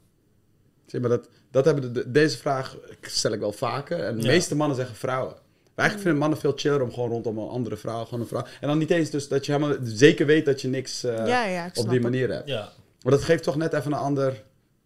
[0.90, 3.98] Zie je, maar dat, dat hebben de, de- deze vraag stel ik wel vaker.
[4.04, 4.28] En de Ja.
[4.28, 5.34] meeste mannen zeggen vrouwen.
[5.74, 8.44] Maar eigenlijk vinden mannen veel chiller om gewoon rondom een andere vrouw, gewoon een vrouw.
[8.60, 11.44] En dan niet eens dus dat je helemaal zeker weet dat je niks eh, ja,
[11.44, 12.02] ja, ik op snap die het.
[12.02, 12.48] manier hebt.
[12.48, 12.68] Ja.
[13.02, 14.42] Maar dat geeft toch net even een ander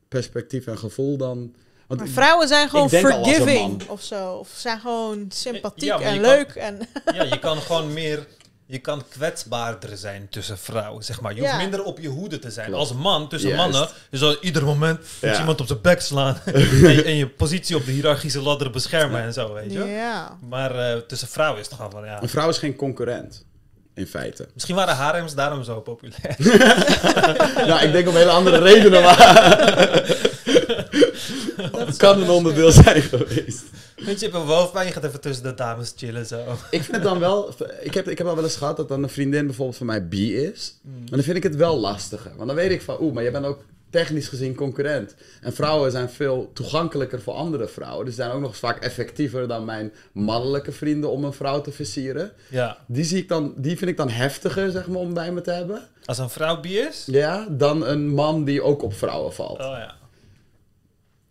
[0.08, 1.54] perspectief en gevoel dan...
[1.86, 4.32] Want Maar vrouwen zijn gewoon forgiving of zo.
[4.32, 6.48] Of zijn gewoon sympathiek en leuk.
[6.54, 6.78] En
[7.14, 8.26] ja, je kan gewoon meer...
[8.74, 11.34] Je kan kwetsbaarder zijn tussen vrouwen, zeg maar.
[11.34, 11.46] Je Ja.
[11.46, 12.66] hoeft minder op je hoede te zijn.
[12.66, 12.80] Klopt.
[12.80, 13.62] Als man, tussen Juist.
[13.72, 15.38] mannen, je zal ieder moment Ja.
[15.38, 16.38] iemand op zijn bek slaan.
[16.44, 19.84] en, je, en je positie op de hiërarchische ladder beschermen en zo, weet je.
[19.84, 20.38] ja.
[20.48, 22.22] Maar eh, tussen vrouwen is het gewoon van, ja...
[22.22, 23.44] een vrouw is geen concurrent,
[23.94, 24.48] in feite.
[24.54, 26.36] Misschien waren harems daarom zo populair.
[27.68, 29.16] nou, ik denk om hele andere redenen, maar...
[31.72, 33.62] dat kan een onderdeel zijn geweest.
[33.96, 36.40] Weet je, je hebt een hoofdpijn, je gaat even tussen de dames chillen, zo.
[36.70, 37.54] Ik vind het dan wel...
[37.80, 40.08] Ik heb, ik heb al wel eens gehad dat dan een vriendin bijvoorbeeld van mij
[40.08, 40.78] bi is.
[40.82, 42.32] Maar dan vind ik het wel lastiger.
[42.36, 45.14] Want dan weet ik van, oeh, maar jij bent ook technisch gezien concurrent.
[45.40, 48.04] En vrouwen zijn veel toegankelijker voor andere vrouwen.
[48.04, 51.72] Dus zijn ook nog eens vaak effectiever dan mijn mannelijke vrienden om een vrouw te
[51.72, 52.32] versieren.
[52.50, 52.78] Ja.
[52.86, 55.50] Die, zie ik dan, die vind ik dan heftiger, zeg maar, om bij me te
[55.50, 55.88] hebben.
[56.04, 57.02] Als een vrouw bi is?
[57.06, 59.58] Ja, dan een man die ook op vrouwen valt.
[59.58, 59.94] Oh ja.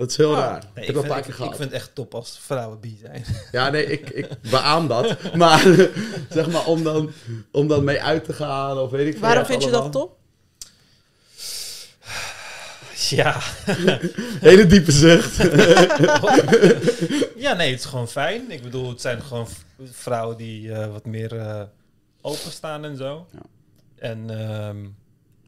[0.03, 0.37] Dat is heel Oh.
[0.37, 0.63] raar.
[0.75, 1.55] Nee, ik heb dat een vind, paar ik, keer ik gehad.
[1.55, 3.25] vind het echt top als vrouwen bi zijn.
[3.51, 5.17] Ja, nee, ik, ik beaam dat.
[5.35, 5.59] Maar
[6.29, 7.11] zeg maar, om dan,
[7.51, 10.17] om dan mee uit te gaan of weet ik veel Waarom vind je dat top?
[13.09, 13.39] ja.
[14.49, 15.37] Hele diepe zucht.
[17.35, 18.51] ja, nee, het is gewoon fijn.
[18.51, 19.47] Ik bedoel, het zijn gewoon
[19.83, 21.61] vrouwen die eh, wat meer eh,
[22.21, 23.27] openstaan en zo.
[23.31, 23.39] Ja.
[23.95, 24.77] En ehm,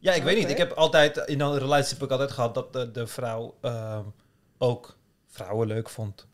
[0.00, 0.50] ja, ik weet niet.
[0.50, 4.02] Ik heb altijd, in een relatie heb ik altijd gehad dat de, de vrouw ehm,
[4.58, 4.96] ook
[5.28, 6.26] vrouwen leuk vond.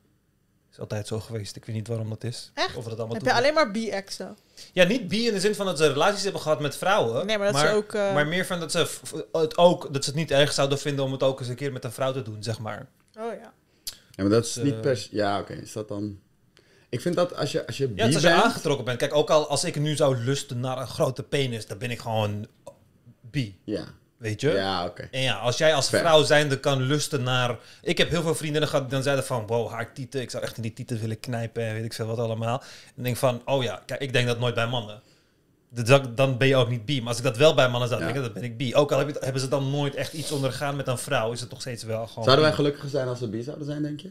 [0.73, 1.57] Is altijd zo geweest.
[1.57, 2.51] Ik weet niet waarom dat is.
[2.55, 2.77] Echt?
[2.77, 4.37] Of dat allemaal Heb je alleen maar bi-exen?
[4.73, 7.27] Ja, niet bi in de zin van dat ze relaties hebben gehad met vrouwen.
[7.27, 7.93] Nee, maar dat ze ook...
[7.95, 8.99] eh, Maar meer van dat ze
[9.33, 11.73] het ook, dat ze het niet erg zouden vinden om het ook eens een keer
[11.73, 12.89] met een vrouw te doen, zeg maar.
[13.19, 13.53] Oh ja.
[13.85, 15.53] Ja, maar dat is Dus, niet eh, per se- Ja, oké.
[15.53, 16.21] Is dat dan...
[16.89, 18.43] Ik vind dat als je, als je Ja, als je bent...
[18.43, 18.99] aangetrokken bent.
[18.99, 22.01] Kijk, ook al als ik nu zou lusten naar een grote penis, dan ben ik
[22.01, 22.47] gewoon
[23.21, 23.85] bi, Ja,
[24.23, 24.51] weet je?
[24.51, 25.09] ja oké.
[25.11, 26.03] En ja, als jij als Fair.
[26.03, 27.59] vrouw zijnde kan lusten naar...
[27.83, 29.47] Ik heb heel veel vriendinnen gehad die dan zeiden van...
[29.47, 32.07] Wow, haar tieten, ik zou echt in die tieten willen knijpen en weet ik veel
[32.07, 32.63] wat allemaal.
[32.97, 35.01] En denk van, oh ja, kijk, ik denk dat nooit bij mannen.
[35.71, 36.99] Dus dat- Dan ben je ook niet bi.
[37.01, 38.07] Maar als ik dat wel bij mannen zou Ja.
[38.07, 38.75] denken, dan ben ik bi.
[38.75, 41.41] Ook al heb je- hebben ze dan nooit echt iets ondergaan met een vrouw, is
[41.41, 42.25] het nog steeds wel gewoon...
[42.25, 44.11] Zouden wij gelukkiger zijn als we bi zouden zijn, denk je?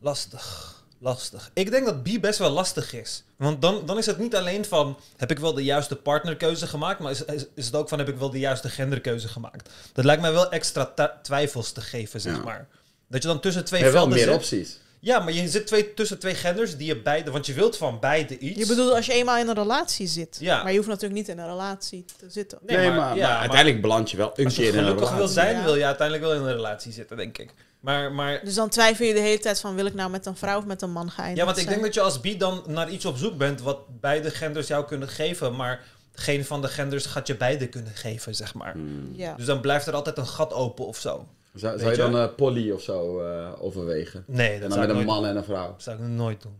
[0.00, 0.78] Lastig.
[1.02, 1.50] Lastig.
[1.54, 3.24] Ik denk dat bi best wel lastig is.
[3.36, 4.98] Want dan, dan is het niet alleen van...
[5.16, 6.98] heb ik wel de juiste partnerkeuze gemaakt...
[7.00, 7.98] maar is, is, is het ook van...
[7.98, 9.70] heb ik wel de juiste genderkeuze gemaakt.
[9.92, 12.42] Dat lijkt mij wel extra twijfels te geven, zeg Ja.
[12.42, 12.68] maar.
[13.08, 14.42] Dat je dan tussen twee Je hebt wel velden meer zit.
[14.42, 14.78] opties.
[15.02, 17.30] Ja, maar je zit twee, tussen twee genders die je beide...
[17.30, 18.58] want je wilt van beide iets.
[18.58, 20.36] Je bedoelt als je eenmaal in een relatie zit.
[20.40, 20.62] Ja.
[20.62, 22.58] Maar je hoeft natuurlijk niet in een relatie te zitten.
[22.66, 24.72] Nee, Nee, maar- maar, ja, maar maar- uiteindelijk beland je wel een Als je keer
[24.72, 25.34] in een gelukkig wil relatie.
[25.42, 25.64] zijn, Ja.
[25.64, 27.54] wil je uiteindelijk wel in een relatie zitten, denk ik.
[27.80, 30.36] Maar, maar Dus dan twijfel je de hele tijd van wil ik nou met een
[30.36, 31.34] vrouw of met een man gaan.
[31.34, 34.00] Ja, want ik denk dat je als bi dan naar iets op zoek bent wat
[34.00, 38.34] beide genders jou kunnen geven, maar geen van de genders gaat je beide kunnen geven,
[38.34, 38.72] zeg maar.
[38.72, 39.12] Hmm.
[39.12, 39.34] Ja.
[39.34, 41.28] Dus dan blijft er altijd een gat open of zo.
[41.54, 42.10] Zou, zou je je?
[42.10, 44.24] dan eh poly of zo eh, overwegen?
[44.26, 45.70] Nee, En dat dan zou met ik, een nooit, man en een vrouw?
[45.72, 46.58] dat zou ik nooit doen.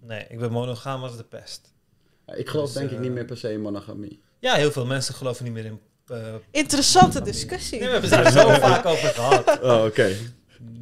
[0.00, 1.72] Nee, ik ben monogaam als de pest.
[2.26, 4.22] Ja, ik geloof Dus, denk ik eh, niet meer per se in monogamie.
[4.38, 5.80] Ja, heel veel mensen geloven niet meer in...
[6.06, 7.78] eh, Interessante discussie.
[7.80, 9.60] nee, we hebben het er zo vaak over gehad.
[9.62, 10.04] Oh, oké.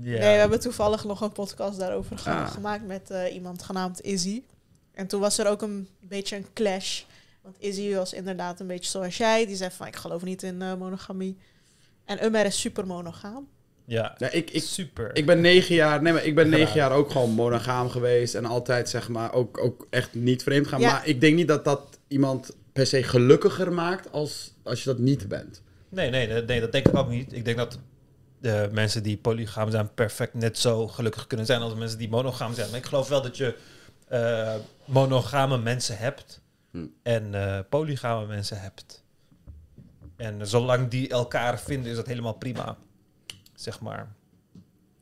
[0.01, 0.19] Ja.
[0.19, 2.51] Nee, we hebben toevallig nog een podcast daarover ge- Ah.
[2.51, 4.43] gemaakt met eh, iemand genaamd Izzy.
[4.95, 7.03] En toen was er ook een beetje een clash.
[7.43, 9.47] Want Izzy was inderdaad een beetje zoals jij.
[9.47, 11.37] Die zei van, ik geloof niet in eh, monogamie.
[12.05, 13.49] En Umer is super monogaam.
[13.85, 15.11] Ja, Ja, ik, ik, super.
[15.17, 18.35] ik ben negen jaar, nee, maar ik ben negen jaar ook gewoon monogaam geweest.
[18.35, 20.81] En altijd zeg maar ook, ook echt niet vreemd gaan.
[20.81, 20.93] Ja.
[20.93, 24.99] Maar ik denk niet dat dat iemand per se gelukkiger maakt als, als je dat
[24.99, 25.63] niet bent.
[25.89, 27.33] Nee, nee, nee, dat denk ik ook niet.
[27.33, 27.79] Ik denk dat
[28.41, 32.55] de mensen die polygaam zijn perfect net zo gelukkig kunnen zijn als mensen die monogaam
[32.55, 32.71] zijn.
[32.71, 33.55] Maar ik geloof wel dat je
[34.09, 34.55] eh,
[34.85, 36.87] monogame mensen hebt Hm.
[37.03, 39.05] en eh, polygame mensen hebt.
[40.17, 42.77] En zolang die elkaar vinden, is dat helemaal prima.
[43.55, 44.13] Zeg maar.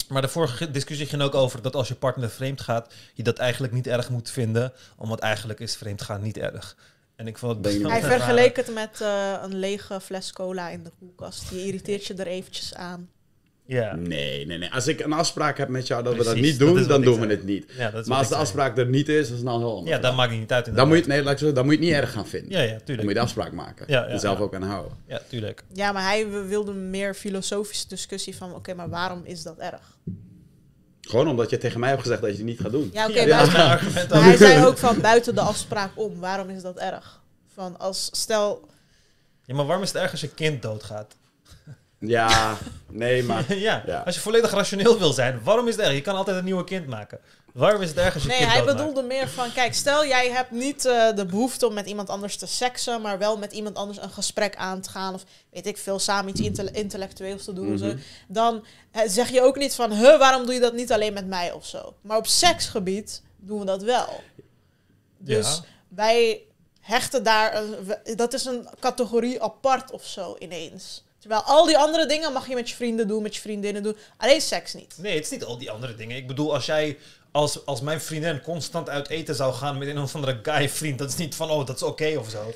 [0.09, 3.39] Maar de vorige discussie ging ook over dat als je partner vreemd gaat, je dat
[3.39, 6.77] eigenlijk niet erg moet vinden, omdat eigenlijk is vreemdgaan niet erg.
[7.21, 10.91] En ik vond het Hij vergeleek het met eh, een lege fles cola in de
[10.99, 11.51] koelkast.
[11.51, 13.09] Je irriteert je er eventjes aan.
[13.67, 13.95] Ja.
[13.95, 14.73] Nee, nee, nee.
[14.73, 17.21] Als ik een afspraak heb met jou dat we dat niet doen, dan doen we
[17.21, 17.31] zei.
[17.31, 17.65] het niet.
[17.77, 18.41] Ja, Maar als de zei.
[18.41, 19.97] afspraak er niet is, is het dan heel anders.
[19.97, 20.77] Ja, dat maakt niet uit.
[20.77, 22.27] dan moet je, nee, laat ik zo zeggen, dan moet je het niet erg gaan
[22.27, 22.51] vinden.
[22.51, 22.99] Ja, ja, Dan tuurlijk.
[22.99, 23.85] moet je de afspraak maken.
[23.89, 24.45] Ja, ja, er zelf ja.
[24.45, 24.97] ook aan houden.
[25.07, 25.65] Ja, tuurlijk.
[25.73, 28.55] Ja, maar hij wilde een meer filosofische discussie van...
[28.55, 29.99] Oké, maar waarom is dat erg?
[31.01, 32.91] Gewoon omdat je tegen mij hebt gezegd dat je het niet gaat doen.
[32.93, 34.25] Ja, oké, Ja, maar dat is mijn argument Maar ook.
[34.25, 36.21] hij zei ook van buiten de afspraak om.
[36.21, 37.21] Waarom is dat erg?
[37.55, 38.69] Van als stel.
[39.45, 41.15] Ja, maar waarom is het erg als je kind doodgaat?
[41.99, 42.57] Ja,
[42.91, 43.55] nee, maar...
[43.69, 43.99] ja, Ja.
[44.07, 45.95] als je volledig rationeel wil zijn, waarom is het erg?
[45.95, 47.19] Je kan altijd een nieuwe kind maken.
[47.55, 50.51] Waarom is het erg als je Nee, hij bedoelde meer van: kijk, stel jij hebt
[50.51, 53.99] niet eh, de behoefte om met iemand anders te seksen, maar wel met iemand anders
[54.03, 55.15] een gesprek aan te gaan.
[55.15, 57.79] Of weet ik veel, samen iets intelle- intellectueels te doen.
[57.79, 57.87] zo.
[57.87, 57.97] Mhm.
[58.29, 61.27] Dan eh, zeg je ook niet van: huh, waarom doe je dat niet alleen met
[61.27, 61.95] mij of zo?
[62.01, 64.21] Maar op seksgebied doen we dat wel.
[65.19, 65.61] Dus Ja.
[65.89, 66.43] wij
[66.81, 67.77] hechten daar, een,
[68.17, 71.05] dat is een categorie apart of zo ineens.
[71.19, 73.97] Terwijl al die andere dingen mag je met je vrienden doen, met je vriendinnen doen.
[74.17, 74.95] Alleen seks niet.
[74.99, 76.17] Nee, het is niet al die andere dingen.
[76.17, 76.99] Ik bedoel, als jij...
[77.33, 80.99] Als, als mijn vriendin constant uit eten zou gaan met een of andere guy vriend,
[80.99, 82.55] dat is niet van, oh, dat is oké of zo.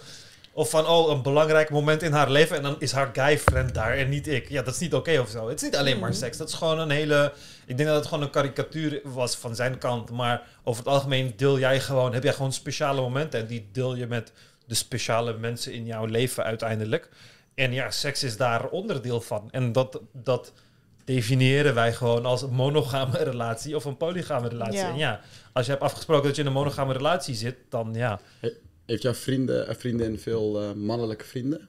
[0.52, 3.74] Of van, oh, een belangrijk moment in haar leven en dan is haar guy friend
[3.74, 4.48] daar en niet ik.
[4.48, 5.48] Ja, dat is niet oké of zo.
[5.48, 6.18] Het is niet alleen maar Mhm.
[6.18, 6.37] seks.
[6.37, 7.32] Dat is gewoon een hele...
[7.66, 10.10] Ik denk dat het gewoon een karikatuur was van zijn kant.
[10.10, 12.12] Maar over het algemeen deel jij gewoon...
[12.12, 14.32] Heb jij gewoon speciale momenten en die deel je met
[14.66, 17.08] de speciale mensen in jouw leven uiteindelijk.
[17.54, 19.48] En ja, seks is daar onderdeel van.
[19.50, 20.00] En dat...
[20.12, 20.52] dat
[21.04, 24.78] definiëren wij gewoon als een monogame relatie of een polygame relatie.
[24.78, 24.88] Ja.
[24.90, 25.20] En ja,
[25.52, 28.20] als je hebt afgesproken dat je in een monogame relatie zit, dan ja.
[28.86, 31.68] Heeft jouw vrienden, eh, vriendin veel eh, mannelijke vrienden?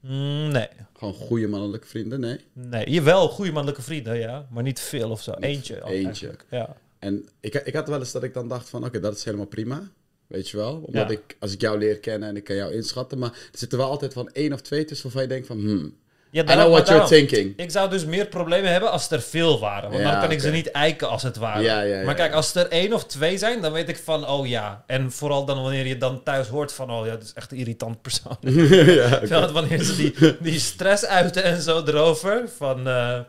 [0.00, 0.68] Mm, nee.
[0.98, 2.20] Gewoon goede mannelijke vrienden?
[2.20, 2.38] Nee.
[2.52, 4.46] Nee, je wel goede mannelijke vrienden, ja.
[4.50, 5.32] Maar niet veel of zo.
[5.32, 5.80] Niet Eentje.
[5.82, 6.04] al eentje.
[6.06, 6.44] eigenlijk.
[6.50, 6.76] Ja.
[6.98, 9.46] En ik, ik had wel eens dat ik dan dacht van, oké, dat is helemaal
[9.46, 9.82] prima.
[10.26, 10.74] Weet je wel?
[10.86, 11.14] Omdat Ja.
[11.14, 13.18] ik, als ik jou leer kennen en ik kan jou inschatten.
[13.18, 15.94] Maar er zitten wel altijd van één of twee tussen waarvan je denkt van, hmm,
[16.34, 17.52] ja I know what you're thinking.
[17.56, 19.90] Ik zou dus meer problemen hebben als er veel waren.
[19.90, 21.62] Want Ja, dan kan ik ze niet eiken als het ware.
[21.62, 24.28] Ja, ja, ja, maar kijk, als er één of twee zijn, dan weet ik van,
[24.28, 24.84] oh ja.
[24.86, 27.58] En vooral dan wanneer je dan thuis hoort van, oh ja, dat is echt een
[27.58, 28.36] irritant persoon.
[29.20, 33.20] Terwijl wanneer ze die, die stress uiten en zo erover, van eh,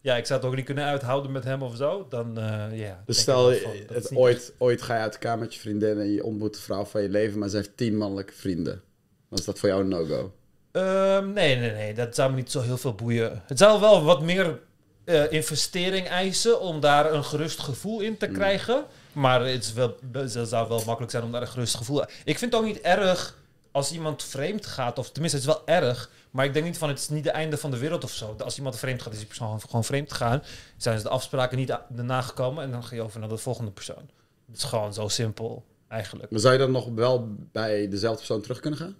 [0.00, 3.02] ja, ik zou het ook niet kunnen uithouden met hem of zo, dan eh, ja.
[3.06, 6.24] Dus stel, van, het, ooit, ooit ga je uit elkaar met je vriendin en je
[6.24, 8.82] ontmoet de vrouw van je leven, maar ze heeft tien mannelijke vrienden.
[9.28, 10.32] Dan is dat voor jou een no-go.
[10.74, 13.42] Ehm, nee, nee, nee, dat zou me niet zo heel veel boeien.
[13.46, 14.60] Het zou wel wat meer
[15.04, 18.32] eh, investering eisen om daar een gerust gevoel in te Mm.
[18.32, 18.84] krijgen.
[19.12, 22.02] Maar het, is wel, het zou wel makkelijk zijn om daar een gerust gevoel...
[22.24, 23.36] Ik vind het ook niet erg
[23.72, 26.88] als iemand vreemd gaat, of tenminste, het is wel erg, maar ik denk niet van
[26.88, 28.36] het is niet het einde van de wereld of zo.
[28.44, 30.42] Als iemand vreemd gaat, is die persoon gewoon- vreemd gegaan.
[30.76, 33.70] Zijn ze de afspraken niet a- nagekomen en dan ga je over naar de volgende
[33.70, 34.10] persoon.
[34.46, 36.30] Het is gewoon zo simpel, eigenlijk.
[36.30, 38.96] Maar zou je dan nog wel bij dezelfde persoon terug kunnen gaan?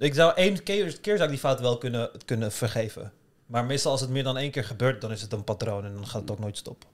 [0.00, 3.12] Ik zou één keer, keer zou ik die fout wel kunnen, kunnen vergeven.
[3.46, 5.94] Maar meestal als het meer dan één keer gebeurt, dan is het een patroon en
[5.94, 6.88] dan gaat het ook nooit stoppen.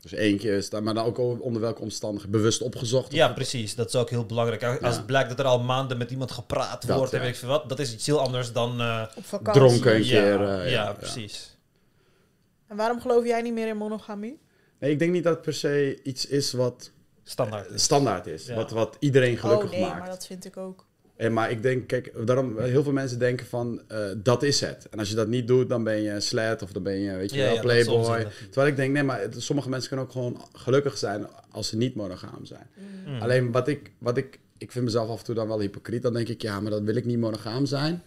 [0.00, 2.30] Dus één keer is dat, maar dan ook onder welke omstandigheden?
[2.38, 3.12] Bewust opgezocht?
[3.12, 3.74] Ja, precies.
[3.74, 4.64] Dat is ook heel belangrijk.
[4.64, 4.88] Als Ja.
[4.90, 7.24] het blijkt dat er al maanden met iemand gepraat Dat, wordt en ja.
[7.24, 8.80] weet ik veel wat, dat is iets heel anders dan...
[8.80, 9.62] eh, Op vakantie.
[9.62, 10.40] Dronken een ja, keer.
[10.42, 11.56] ja, eh, ja, precies.
[12.66, 14.38] En waarom geloof jij niet meer in monogamie?
[14.78, 16.90] Nee, ik denk niet dat het per se iets is wat
[17.24, 17.80] Standaard.
[17.80, 18.46] standaard is.
[18.46, 18.54] Ja.
[18.54, 19.98] Wat, wat iedereen gelukkig oh nee, maakt.
[19.98, 20.86] maar dat vind ik ook.
[21.20, 24.88] En, maar ik denk, kijk, daarom heel veel mensen denken van, eh, dat is het.
[24.90, 27.16] En als je dat niet doet, dan ben je een slet of dan ben je,
[27.16, 28.22] weet je Ja, wel, ja, dat playboy.
[28.22, 31.68] dat- Terwijl ik denk, nee, maar het- sommige mensen kunnen ook gewoon gelukkig zijn als
[31.68, 32.66] ze niet monogaam zijn.
[33.06, 33.20] Mm.
[33.22, 36.02] Alleen wat ik, wat ik, ik vind mezelf af en toe dan wel hypocriet.
[36.02, 38.02] Dan denk ik, ja, maar dan wil ik niet monogaam zijn.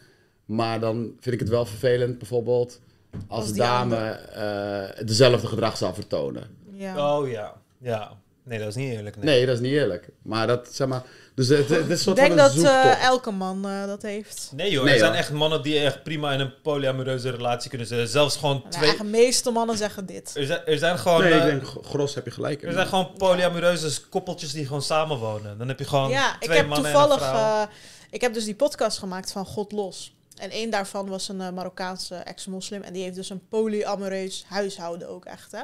[0.45, 2.79] Maar dan vind ik het wel vervelend, bijvoorbeeld,
[3.27, 6.43] als Als de dame eh, dezelfde gedrag zal vertonen.
[6.71, 7.17] Ja.
[7.17, 8.17] Oh ja, ja.
[8.45, 9.15] Nee, dat is niet eerlijk.
[9.15, 9.25] Nee.
[9.25, 10.09] Nee, dat is niet eerlijk.
[10.21, 11.03] Maar dat, zeg maar...
[11.35, 13.85] Dus het, het is een Ik soort denk van een dat eh, elke man eh,
[13.85, 14.51] dat heeft.
[14.55, 17.87] Nee joh, Nee, er zijn echt mannen die echt prima in een polyamoreuze relatie kunnen
[17.87, 18.07] zitten.
[18.07, 18.87] Zelfs gewoon De twee...
[18.87, 20.31] eigen meeste mannen zeggen dit.
[20.35, 21.21] Er zijn, er zijn gewoon...
[21.21, 22.63] nee, eh, ik denk, g- gros heb je gelijk.
[22.63, 25.57] er zijn gewoon polyamoreuze koppeltjes die gewoon samenwonen.
[25.57, 27.21] Dan heb je gewoon Ja, ik twee heb mannen toevallig...
[27.21, 27.61] en een vrouw.
[27.61, 27.67] eh,
[28.09, 30.15] ik heb dus die podcast gemaakt van God Los.
[30.37, 32.81] En één daarvan was een eh, Marokkaanse ex-moslim.
[32.81, 35.61] En die heeft dus een polyamoreus huishouden ook echt, hè.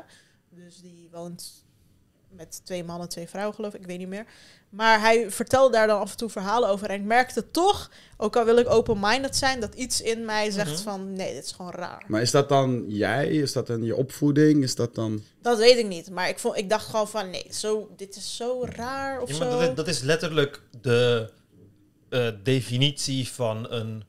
[0.50, 1.68] Dus die woont
[2.32, 3.80] met twee mannen, twee vrouwen, geloof ik.
[3.82, 4.26] Ik weet niet meer.
[4.70, 6.90] Maar hij vertelde daar dan af en toe verhalen over.
[6.90, 9.60] En ik merkte toch, ook al wil ik open-minded zijn...
[9.60, 10.82] dat iets in mij zegt Mhm.
[10.82, 11.14] van...
[11.14, 12.04] nee, dit is gewoon raar.
[12.08, 13.28] Maar is dat dan jij?
[13.28, 14.64] Is dat dan je opvoeding?
[14.64, 15.24] Is dat dan...
[15.42, 16.10] Dat weet ik niet.
[16.12, 17.30] Maar ik, vond, ik dacht gewoon van...
[17.30, 19.60] nee, zo, dit is zo raar of Ja, maar zo.
[19.60, 21.30] dat, is, dat is letterlijk de
[22.10, 24.04] eh, definitie van een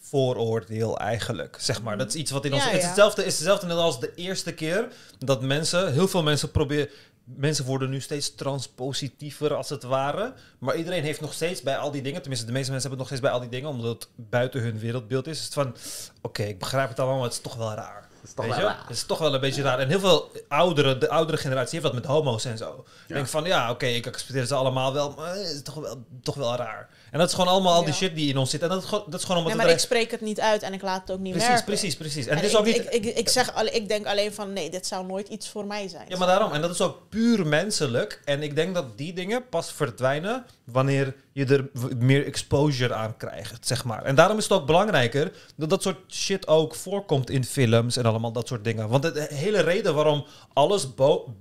[0.00, 1.98] vooroordeel eigenlijk, zeg maar.
[1.98, 2.62] Dat is iets wat in ons...
[2.64, 2.88] Ja, Het is ja.
[2.88, 5.92] hetzelfde, is hetzelfde net als de eerste keer dat mensen...
[5.92, 6.88] Heel veel mensen proberen...
[7.36, 10.34] Mensen worden nu steeds transpositiever als het ware.
[10.58, 12.20] Maar iedereen heeft nog steeds bij al die dingen...
[12.20, 13.68] Tenminste, de meeste mensen hebben het nog steeds bij al die dingen...
[13.68, 15.38] omdat het buiten hun wereldbeeld is.
[15.38, 15.76] Is het van...
[16.22, 18.08] Oké, ik begrijp het allemaal, maar het is toch wel raar.
[18.28, 18.80] is toch wel raar.
[18.80, 19.78] Het is toch wel een beetje raar.
[19.78, 22.84] En heel veel ouderen, de oudere generatie heeft dat met homo's en zo.
[23.06, 26.04] Ik denk van, ja, oké, ik accepteer ze allemaal wel, maar het is toch wel,
[26.22, 26.88] toch wel raar.
[27.10, 28.62] En dat is gewoon allemaal al die shit die in ons zit.
[28.62, 30.62] En dat is gewoon, dat is gewoon omdat Nee, maar ik spreek het niet uit
[30.62, 31.66] en ik laat het ook niet Precies, merken.
[31.66, 32.26] precies, precies.
[32.26, 32.76] En, En het is ik, ook niet...
[32.76, 35.88] ik, ik, ik, zeg, ik denk alleen van, nee, dit zou nooit iets voor mij
[35.88, 36.04] zijn.
[36.08, 36.52] Ja, maar daarom.
[36.52, 38.20] En dat is ook puur menselijk.
[38.24, 43.66] En ik denk dat die dingen pas verdwijnen wanneer je er meer exposure aan krijgt,
[43.66, 44.02] zeg maar.
[44.02, 48.04] En daarom is het ook belangrijker dat dat soort shit ook voorkomt in films en
[48.04, 48.88] allemaal dat soort dingen.
[48.88, 50.86] Want de hele reden waarom alles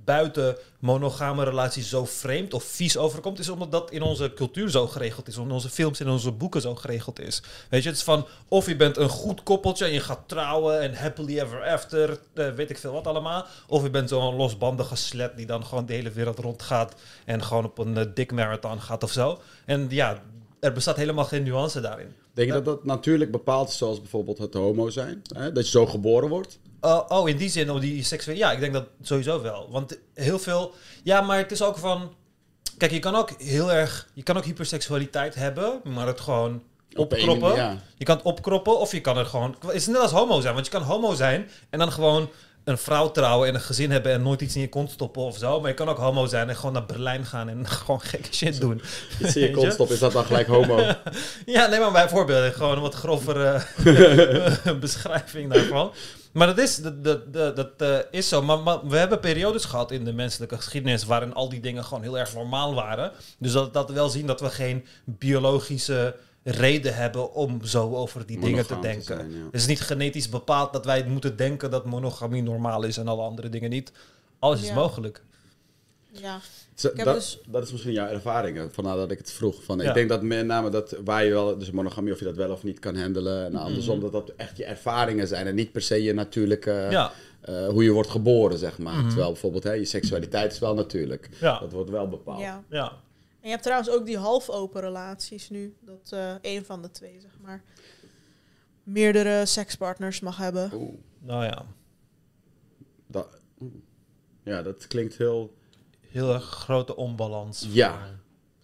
[0.04, 4.88] buiten monogame relaties zo vreemd of vies overkomt, is omdat dat in onze cultuur zo
[4.88, 7.44] geregeld is, in onze films en onze boeken zo geregeld is.
[7.70, 10.82] Weet je, het is van of je bent een goed koppeltje en je gaat trouwen
[10.82, 13.46] en happily ever after, eh, weet ik veel wat allemaal.
[13.68, 17.66] Of je bent zo'n losbandige slet die dan gewoon de hele wereld rondgaat en gewoon
[17.66, 19.40] op een uh, dik marathon gaat of zo.
[19.66, 20.22] En ja,
[20.60, 22.14] er bestaat helemaal geen nuance daarin.
[22.34, 25.22] Denk je dat dat natuurlijk bepaald is, zoals bijvoorbeeld het homo zijn?
[25.36, 25.52] Hè?
[25.52, 26.60] Dat je zo geboren wordt?
[26.82, 28.40] Oh, oh, in die zin, om die seksuele...
[28.40, 29.68] Ja, ik denk dat sowieso wel.
[29.72, 30.74] Want heel veel...
[31.04, 32.14] Ja, maar het is ook van...
[32.78, 34.10] Kijk, je kan ook heel erg...
[34.14, 36.64] Je kan ook hyperseksualiteit hebben, maar het gewoon
[36.96, 37.56] Op een- opkroppen.
[37.56, 37.82] ja.
[37.98, 39.56] Je kan het opkroppen of je kan er gewoon...
[39.66, 42.30] Het is net als homo zijn, want je kan homo zijn en dan gewoon
[42.68, 45.38] een vrouw trouwen en een gezin hebben en nooit iets in je kont stoppen of
[45.38, 45.60] zo.
[45.60, 48.60] Maar je kan ook homo zijn en gewoon naar Berlijn gaan en gewoon gekke shit
[48.60, 48.82] doen.
[49.22, 50.78] Iets in je kont stoppen, is dat dan gelijk homo?
[51.46, 53.64] Ja, neem maar bijvoorbeeld gewoon een wat grovere
[54.66, 55.92] eh, beschrijving daarvan.
[56.32, 58.42] Maar dat is, dat, dat, dat, dat, eh, is zo.
[58.42, 62.04] Maar, maar we hebben periodes gehad in de menselijke geschiedenis waarin al die dingen gewoon
[62.04, 63.12] heel erg normaal waren.
[63.38, 66.16] Dus dat, dat wel zien dat we geen biologische
[66.52, 69.04] reden hebben om zo over die dingen te denken.
[69.04, 69.44] zijn, ja.
[69.46, 73.22] Het is niet genetisch bepaald dat wij moeten denken dat monogamie normaal is en alle
[73.22, 73.92] andere dingen niet.
[74.40, 74.74] Alles is Ja.
[74.74, 75.22] mogelijk.
[76.12, 76.40] Ja.
[76.76, 79.64] Dat, dus- dat is misschien jouw ervaringen, vandaar dat ik het vroeg.
[79.64, 79.88] Van, Ja.
[79.88, 82.52] Ik denk dat met name dat waar je wel, dus monogamie, of je dat wel
[82.52, 83.46] of niet kan handelen.
[83.46, 84.04] En andersom, Mhm.
[84.04, 87.12] dat dat echt je ervaringen zijn en niet per se je natuurlijke, Ja.
[87.42, 88.96] eh, hoe je wordt geboren, zeg maar.
[88.98, 89.08] Mhm.
[89.08, 91.30] Terwijl bijvoorbeeld hè, je seksualiteit is wel natuurlijk.
[91.40, 91.60] Ja.
[91.60, 92.40] Dat wordt wel bepaald.
[92.70, 92.94] ja.
[93.40, 95.76] En je hebt trouwens ook die half-open relaties nu.
[95.82, 97.64] Dat eh een van de twee, zeg maar,
[98.84, 100.70] meerdere sekspartners mag hebben.
[100.74, 101.66] Oeh, Nou ja.
[103.08, 103.42] dat,
[104.44, 105.56] ja, dat klinkt heel...
[106.10, 107.68] Heel erg grote onbalans.
[107.70, 108.00] Ja.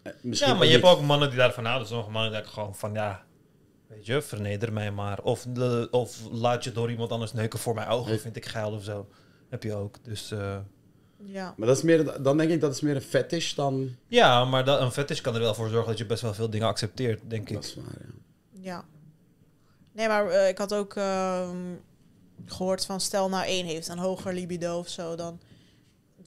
[0.04, 1.88] eh, misschien Ja, maar je niet- hebt ook mannen die daarvan houden.
[1.88, 3.26] Sommige mannen denken gewoon van, ja,
[3.88, 5.22] weet je, verneder mij maar.
[5.24, 8.20] Of, de, of laat je door iemand anders neuken voor mijn ogen, Nee.
[8.20, 9.10] vind ik geil of zo.
[9.50, 10.04] Heb je ook.
[10.04, 10.58] Dus eh,
[11.26, 11.54] Ja.
[11.58, 13.96] Maar dat is meer, dan denk ik dat is meer een fetish dan...
[14.08, 16.50] ja, maar dat, een fetish kan er wel voor zorgen dat je best wel veel
[16.50, 17.64] dingen accepteert, denk Dat ik.
[17.70, 18.62] is waar, ja.
[18.62, 18.84] Ja.
[19.92, 21.58] Nee, maar eh, ik had ook ehm,
[22.46, 25.40] gehoord van stel nou één heeft een hoger libido of zo, dan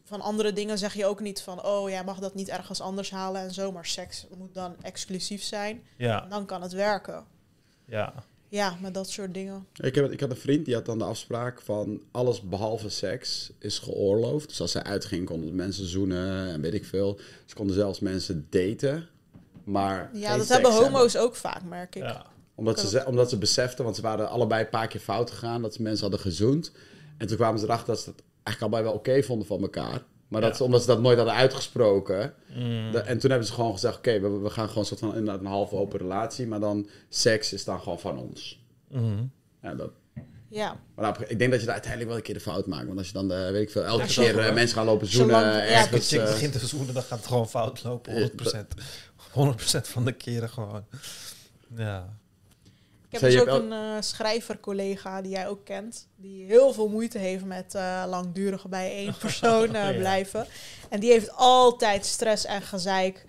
[0.04, 3.10] van andere dingen zeg je ook niet van oh jij mag dat niet ergens anders
[3.10, 5.82] halen en zo, maar seks moet dan exclusief zijn.
[5.96, 7.24] Ja, Dan kan het werken.
[7.84, 8.12] ja.
[8.48, 9.66] Ja, met dat soort dingen.
[9.80, 13.50] Ik, heb, ik had een vriend die had dan de afspraak van alles behalve seks
[13.58, 14.48] is geoorloofd.
[14.48, 17.18] Dus als zij uitging konden mensen zoenen en weet ik veel.
[17.44, 19.08] Ze konden zelfs mensen daten,
[19.64, 22.02] maar Ja, geen dat seks hebben homo's ook vaak, merk ik.
[22.02, 22.26] ja.
[22.54, 25.62] Omdat ze, ze- omdat ze beseften, want ze waren allebei een paar keer fout gegaan,
[25.62, 26.72] dat ze mensen hadden gezoend.
[27.18, 30.02] En toen kwamen ze erachter dat ze het eigenlijk allebei wel oké vonden van elkaar.
[30.28, 30.64] Maar dat Ja.
[30.64, 32.34] omdat ze dat nooit hadden uitgesproken.
[32.54, 32.92] Mm.
[32.92, 35.08] de- en toen hebben ze gewoon gezegd, oké, we, we gaan gewoon een soort van
[35.14, 36.46] inderdaad een half open relatie.
[36.46, 38.64] Maar dan seks is dan gewoon van ons.
[38.88, 39.24] Mhm.
[39.62, 39.90] Ja, dat,
[40.48, 40.76] Ja.
[40.94, 42.86] maar nou, ik denk dat je daar uiteindelijk wel een keer de fout maakt.
[42.86, 45.06] Want als je dan, eh, weet ik veel, elke Ja, keer eh, mensen gaan lopen
[45.06, 45.36] zoenen.
[45.36, 47.82] Zolang- ja, Als ergens, een chick eh, begint te zoenen, dan gaat het gewoon fout
[47.84, 48.12] lopen.
[48.12, 48.74] 100%.
[49.32, 50.84] 100% van de keren gewoon.
[51.76, 52.18] Ja.
[53.06, 56.88] Ik heb dus je ook een eh schrijvercollega die jij ook kent, die heel veel
[56.88, 59.98] moeite heeft met eh, langdurig bij één persoon eh, Ja.
[59.98, 60.46] blijven.
[60.88, 63.24] En die heeft altijd stress en gezeik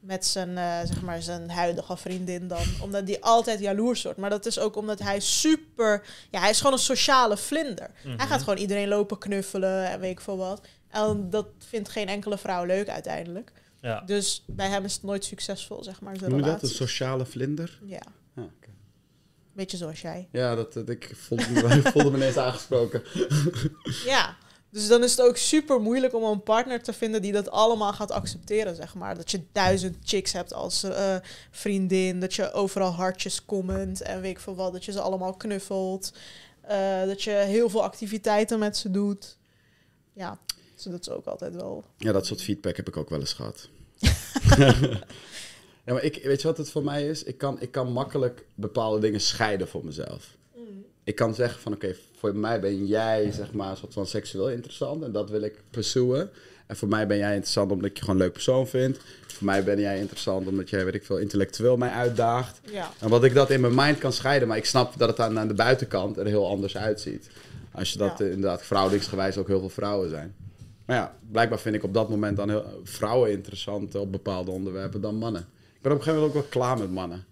[0.00, 2.62] met zijn, eh, zeg maar zijn huidige vriendin dan.
[2.80, 4.18] Omdat die altijd jaloers wordt.
[4.18, 6.02] Maar dat is ook omdat hij super...
[6.30, 7.90] Ja, hij is gewoon een sociale vlinder.
[8.04, 8.16] Mhm.
[8.16, 10.60] Hij gaat gewoon iedereen lopen knuffelen en weet ik veel wat.
[10.90, 13.52] En dat vindt geen enkele vrouw leuk uiteindelijk.
[13.80, 14.00] Ja.
[14.00, 16.62] Dus bij hem is het nooit succesvol, zeg maar, Noem je dat?
[16.62, 17.78] Een sociale vlinder?
[17.86, 18.02] Ja.
[19.54, 20.28] Beetje zoals jij.
[20.32, 23.02] Ja, dat, dat, ik voelde, voelde me ineens aangesproken.
[24.04, 24.36] Ja,
[24.72, 27.92] dus dan is het ook super moeilijk om een partner te vinden die dat allemaal
[27.92, 29.16] gaat accepteren, zeg maar.
[29.16, 31.16] Dat je duizend chicks hebt als eh,
[31.50, 35.34] vriendin, dat je overal hartjes comment en weet ik veel wat, dat je ze allemaal
[35.34, 36.12] knuffelt,
[36.60, 39.36] eh, dat je heel veel activiteiten met ze doet.
[40.12, 40.38] Ja,
[40.74, 41.84] dus dat is ook altijd wel...
[41.96, 43.68] Ja, dat soort feedback heb ik ook wel eens gehad.
[45.86, 47.22] ja, maar ik, weet je wat het voor mij is?
[47.22, 50.36] Ik kan, ik kan makkelijk bepaalde dingen scheiden voor mezelf.
[51.04, 54.50] Ik kan zeggen van, oké, voor mij ben jij, zeg maar, een soort van seksueel
[54.50, 55.02] interessant.
[55.02, 56.30] En dat wil ik pursuen.
[56.66, 58.98] En voor mij ben jij interessant omdat ik je gewoon een leuk persoon vind.
[59.26, 62.60] Voor mij ben jij interessant omdat jij, weet ik veel, intellectueel mij uitdaagt.
[62.70, 65.20] Ja, En wat ik dat in mijn mind kan scheiden, maar ik snap dat het
[65.20, 67.30] aan, aan de buitenkant er heel anders uitziet.
[67.72, 68.24] Als je dat Ja.
[68.24, 70.34] eh, inderdaad verhoudingsgewijs ook heel veel vrouwen zijn.
[70.86, 75.00] Maar ja, blijkbaar vind ik op dat moment dan heel, vrouwen interessant op bepaalde onderwerpen
[75.00, 75.48] dan mannen.
[75.82, 77.24] Ben op een gegeven moment ook wel klaar met mannen.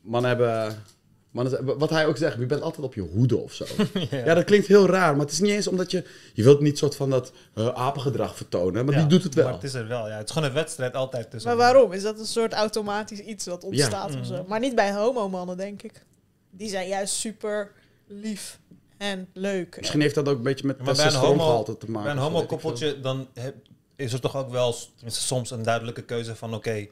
[0.00, 0.82] Mannen hebben...
[1.30, 3.64] Mannen, wat hij ook zegt, je bent altijd op je hoede of zo.
[4.10, 4.34] ja.
[4.34, 6.04] dat klinkt heel raar, maar het is niet eens omdat je...
[6.34, 9.44] Je wilt niet soort van dat eh, apengedrag vertonen, maar Ja, die doet het wel.
[9.44, 10.16] Maar het is er wel, ja.
[10.16, 11.48] Het is gewoon een wedstrijd altijd tussen.
[11.50, 11.92] maar waarom?
[11.92, 14.18] Is dat een soort automatisch iets dat ontstaat Ja.
[14.20, 14.34] of zo?
[14.34, 14.48] Mhm.
[14.48, 16.04] Maar niet bij homo-mannen, denk ik.
[16.50, 17.72] Die zijn juist super
[18.06, 18.58] lief
[18.98, 19.76] en leuk.
[19.78, 22.02] Misschien heeft dat ook een beetje met Maar testosterongehalte te maken.
[22.02, 23.54] Bij een homo-koppeltje, dan heb-
[23.96, 26.54] is er toch ook wel tenminste, soms een duidelijke keuze van...
[26.54, 26.86] Oké,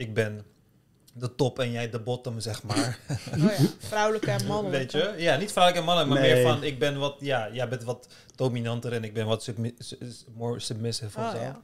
[0.00, 0.44] ik ben
[1.12, 2.98] de top en jij de bottom, zeg maar.
[3.32, 4.98] Oh ja, vrouwelijke en mannelijke.
[4.98, 5.22] Weet je?
[5.22, 6.34] Ja, niet vrouwelijke mannen, maar Nee.
[6.34, 6.62] meer van...
[6.64, 9.74] Ik ben wat, ja, jij bent wat dominanter en ik ben wat submi-
[10.34, 11.38] more submissive of Oh, zo.
[11.40, 11.60] ja.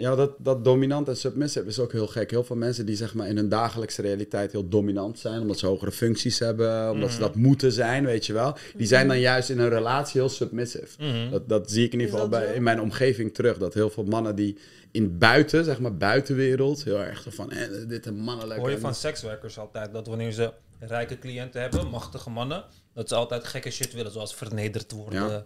[0.00, 2.30] Ja, dat, dat dominant en submissive is ook heel gek.
[2.30, 5.66] Heel veel mensen die zeg maar in hun dagelijkse realiteit heel dominant zijn, omdat ze
[5.66, 7.24] hogere functies hebben, omdat ze Mhm.
[7.26, 8.56] dat moeten zijn, weet je wel.
[8.76, 11.02] Die zijn dan juist in een relatie heel submissive.
[11.04, 11.30] Mhm.
[11.30, 13.58] Dat, dat zie ik in ieder geval bij, in mijn omgeving terug.
[13.58, 14.58] Dat heel veel mannen die
[14.90, 18.60] in buiten, zeg maar buitenwereld, heel erg zo van, eh, dit een mannelijk.
[18.60, 23.14] Hoor je van sekswerkers altijd dat wanneer ze rijke cliënten hebben, machtige mannen, dat ze
[23.14, 25.44] altijd gekke shit willen, zoals vernederd worden Ja.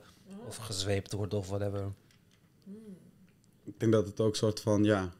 [0.49, 1.93] of gezweept worden of whatever.
[3.64, 5.12] Ik denk dat het ook soort van, ja,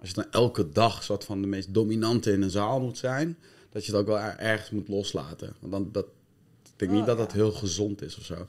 [0.00, 3.38] als je dan elke dag soort van de meest dominante in een zaal moet zijn,
[3.70, 5.52] dat je het ook wel er- ergens moet loslaten.
[5.60, 6.04] Want dan, dat,
[6.62, 7.22] ik denk niet Oh, dat ja.
[7.24, 8.46] dat heel gezond is of zo.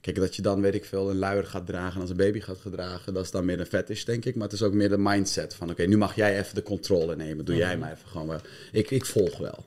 [0.00, 2.40] Kijk, dat je dan, weet ik veel, een luier gaat dragen en als een baby
[2.40, 4.34] gaat gedragen, dat is dan meer een fetish, denk ik.
[4.34, 7.16] Maar het is ook meer de mindset van, oké, nu mag jij even de controle
[7.16, 7.44] nemen.
[7.44, 7.78] Doe jij Mhm.
[7.80, 8.40] maar even gewoon wel.
[8.72, 9.64] Ik, ik volg wel.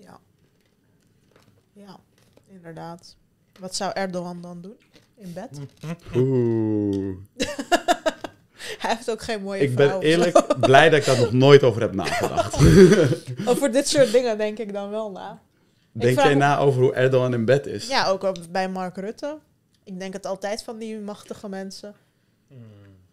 [0.00, 0.20] Ja.
[1.72, 2.00] Ja,
[2.48, 3.16] inderdaad.
[3.60, 4.76] Wat zou Erdogan dan doen?
[5.16, 5.58] In bed?
[6.14, 7.16] Oeh.
[8.82, 11.80] Hij heeft ook geen mooie Ik ben eerlijk blij dat ik daar nog nooit over
[11.80, 12.56] heb nagedacht.
[13.50, 15.40] Over dit soort dingen denk ik dan wel na.
[15.92, 17.88] Denk jij na over hoe Erdogan in bed is?
[17.88, 19.38] Ja, ook bij Mark Rutte.
[19.84, 21.94] Ik denk het altijd van die machtige mensen.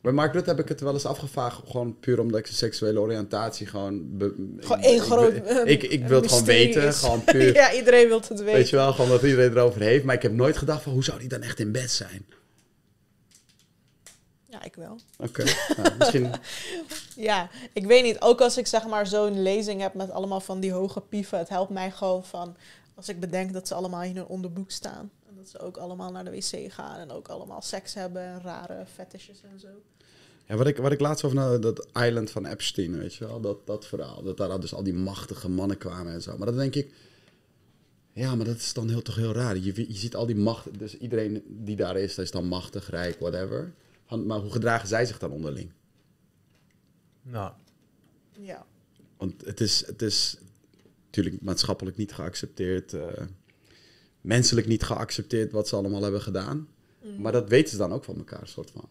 [0.01, 2.99] Bij Mark Rutte heb ik het wel eens afgevraagd, gewoon puur omdat ik zijn seksuele
[2.99, 4.17] oriëntatie gewoon...
[4.17, 6.99] be- Gewoon ik- één ik- groot, Ik, eh, ik, ik wil het gewoon weten, is.
[6.99, 7.53] gewoon puur...
[7.61, 8.45] ja, iedereen wil het weten.
[8.45, 10.03] Weet je wel, gewoon dat iedereen erover heeft.
[10.03, 12.25] Maar ik heb nooit gedacht van, hoe zou die dan echt in bed zijn?
[14.55, 14.99] Ja, ik wel.
[15.17, 15.43] Oké,
[15.77, 16.31] nou, misschien...
[17.29, 18.21] Ja, ik weet niet.
[18.21, 21.37] Ook als ik zeg maar zo'n lezing heb met allemaal van die hoge pieven.
[21.37, 22.55] Het helpt mij gewoon van...
[22.95, 25.11] Als ik bedenk dat ze allemaal in hun onderbroek staan.
[25.27, 26.99] En dat ze ook allemaal naar de wc gaan.
[26.99, 28.21] En ook allemaal seks hebben.
[28.21, 29.67] En rare fetishes en zo.
[30.47, 33.41] Ja, wat ik, wat ik laatst over na dat island van Epstein, weet je wel,
[33.41, 34.23] dat, dat verhaal.
[34.23, 36.37] Dat daar dus al die machtige mannen kwamen en zo.
[36.37, 36.93] Maar dan denk ik,
[38.11, 39.57] ja, maar dat is dan heel, toch heel raar.
[39.57, 42.89] Je, je ziet al die macht, dus iedereen die daar is, dat is dan machtig,
[42.89, 43.73] rijk, whatever.
[44.05, 45.71] Van, Maar hoe gedragen zij zich dan onderling?
[47.21, 47.51] Nou,
[48.39, 48.65] Ja.
[49.17, 50.37] Want het is, het is
[51.05, 53.07] natuurlijk maatschappelijk niet geaccepteerd, eh,
[54.21, 56.67] menselijk niet geaccepteerd wat ze allemaal hebben gedaan.
[57.17, 58.89] Maar dat weten ze dan ook van elkaar, soort van.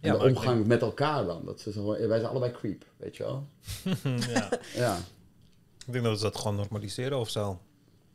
[0.00, 1.44] En Ja, de omgang met elkaar dan.
[1.44, 3.46] Dat ze zo, wij zijn allebei creep, weet je wel?
[4.34, 4.60] ja.
[4.74, 4.98] Ja.
[5.86, 7.60] Ik denk dat ze dat gewoon normaliseren of zo.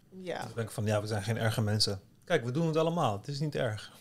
[0.10, 0.40] Ja.
[0.40, 2.02] Dan denk ik van, ja, we zijn geen erge mensen.
[2.24, 3.18] Kijk, we doen het allemaal.
[3.18, 3.92] Het is niet erg.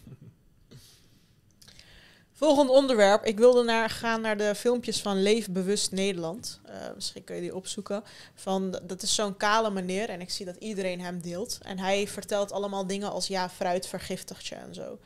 [2.42, 3.24] Volgend onderwerp.
[3.24, 6.60] Ik wilde naar, gaan naar de filmpjes van Leef Bewust Nederland.
[6.64, 8.02] Eh, misschien kun je die opzoeken.
[8.34, 11.58] Van, dat is zo'n kale meneer en ik zie dat iedereen hem deelt.
[11.62, 14.98] En hij vertelt allemaal dingen als ja, fruit vergiftigt je en zo.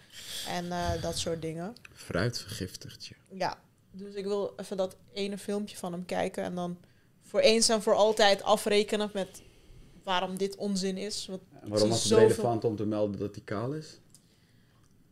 [0.49, 1.75] En eh, dat soort dingen.
[1.93, 3.15] Fruit vergiftigt je.
[3.31, 3.59] Ja,
[3.91, 6.79] dus ik wil even dat ene filmpje van hem kijken en dan
[7.23, 9.43] voor eens en voor altijd afrekenen met
[10.05, 11.27] waarom dit onzin is.
[11.27, 14.01] Want, En waarom was het Zoveel- relevant om te melden dat hij kaal is?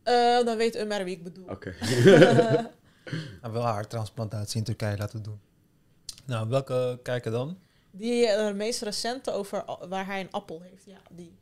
[0.05, 1.45] Eh, dan weet Umar wie ik bedoel.
[1.47, 1.73] Oké.
[3.41, 5.39] En wel haartransplantatie in Turkije laten doen.
[6.25, 7.57] Nou, welke kijken dan?
[7.91, 10.85] Die eh, meest recente over waar hij een appel heeft.
[10.85, 11.37] Ja, die.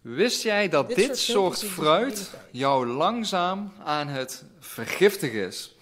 [0.00, 5.74] Wist jij dat Dit dit, soort soort dus fruit jou langzaam aan het vergiftigen is?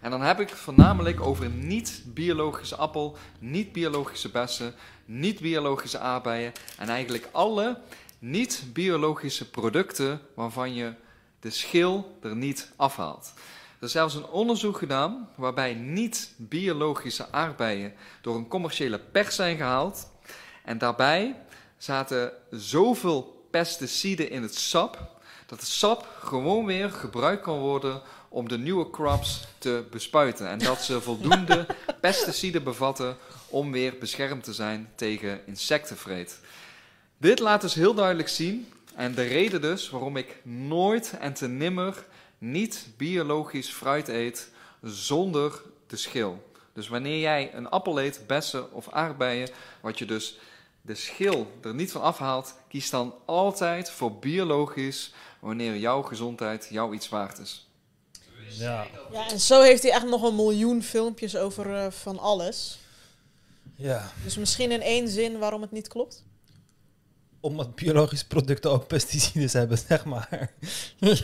[0.00, 7.78] En dan heb ik voornamelijk over niet-biologische appel, niet-biologische bessen, niet-biologische aardbeien en eigenlijk alle
[8.18, 10.92] niet-biologische producten waarvan je
[11.40, 13.32] de schil er niet afhaalt.
[13.78, 20.10] Er is zelfs een onderzoek gedaan waarbij niet-biologische aardbeien door een commerciële pers zijn gehaald.
[20.64, 21.36] En daarbij
[21.78, 25.08] zaten zoveel pesticiden in het sap
[25.46, 30.48] dat het sap gewoon weer gebruikt kan worden om de nieuwe crops te bespuiten.
[30.48, 31.66] En dat ze voldoende
[32.00, 33.16] pesticiden bevatten
[33.48, 36.40] om weer beschermd te zijn tegen insectenvreet.
[37.16, 41.48] Dit laat dus heel duidelijk zien, en de reden dus waarom ik nooit en te
[41.48, 42.04] nimmer
[42.38, 44.50] niet biologisch fruit eet
[44.82, 46.48] zonder de schil.
[46.72, 49.48] Dus wanneer jij een appel eet, bessen of aardbeien,
[49.80, 50.38] wat je dus
[50.82, 56.94] de schil er niet van afhaalt, kies dan altijd voor biologisch wanneer jouw gezondheid jou
[56.94, 57.68] iets waard is.
[58.48, 58.86] Ja.
[59.12, 62.78] Ja, en zo heeft hij echt nog een miljoen filmpjes over eh, van alles.
[63.76, 64.12] ja.
[64.24, 66.24] Dus misschien in één zin waarom het niet klopt.
[67.40, 70.52] Omdat biologische producten ook pesticides hebben, zeg maar.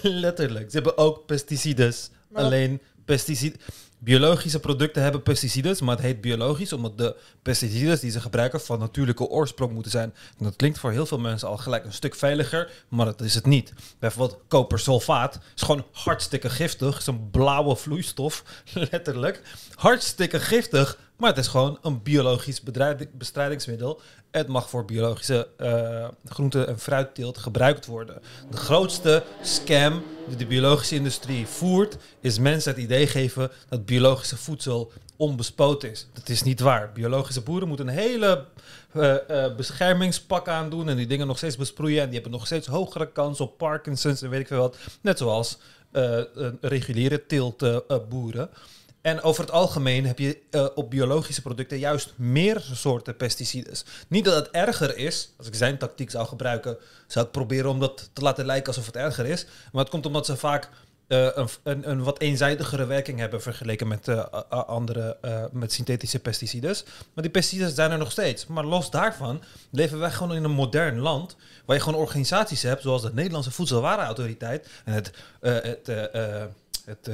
[0.02, 0.70] Letterlijk.
[0.70, 2.10] Ze hebben ook pesticides.
[2.28, 3.60] Maar Alleen pesticiden.
[3.98, 8.78] Biologische producten hebben pesticides, maar het heet biologisch omdat de pesticides die ze gebruiken van
[8.78, 10.14] natuurlijke oorsprong moeten zijn.
[10.38, 13.34] En dat klinkt voor heel veel mensen al gelijk een stuk veiliger, maar dat is
[13.34, 13.72] het niet.
[13.98, 16.98] Bijvoorbeeld kopersulfaat is gewoon hartstikke giftig.
[16.98, 18.44] is een blauwe vloeistof,
[18.90, 19.42] letterlijk.
[19.74, 22.62] Hartstikke giftig, maar het is gewoon een biologisch
[23.12, 24.00] bestrijdingsmiddel.
[24.30, 28.22] Het mag voor biologische eh groente- en fruitteelt gebruikt worden.
[28.50, 34.36] De grootste scam die de biologische industrie voert, is mensen het idee geven dat biologische
[34.36, 36.06] voedsel onbespoten is.
[36.12, 36.92] Dat is niet waar.
[36.92, 38.44] Biologische boeren moeten een hele
[38.92, 42.00] eh, eh, beschermingspak aandoen en die dingen nog steeds besproeien.
[42.00, 44.76] En die hebben nog steeds hogere kans op Parkinson's en weet ik veel wat.
[45.00, 45.58] Net zoals
[46.60, 48.50] reguliere teeltboeren.
[49.07, 53.84] En over het algemeen heb je eh, op biologische producten juist meer soorten pesticides.
[54.09, 55.32] Niet dat het erger is.
[55.36, 56.76] Als ik zijn tactiek zou gebruiken,
[57.07, 59.46] zou ik proberen om dat te laten lijken alsof het erger is.
[59.72, 60.68] Maar het komt omdat ze vaak
[61.07, 65.18] eh, een, een, een wat eenzijdigere werking hebben vergeleken met eh, andere
[65.52, 66.84] met synthetische pesticides.
[66.84, 68.46] Maar die pesticides zijn er nog steeds.
[68.46, 72.82] Maar los daarvan leven wij gewoon in een modern land waar je gewoon organisaties hebt
[72.82, 75.86] zoals de Nederlandse Voedselwarenautoriteit en het, het,
[76.84, 77.09] het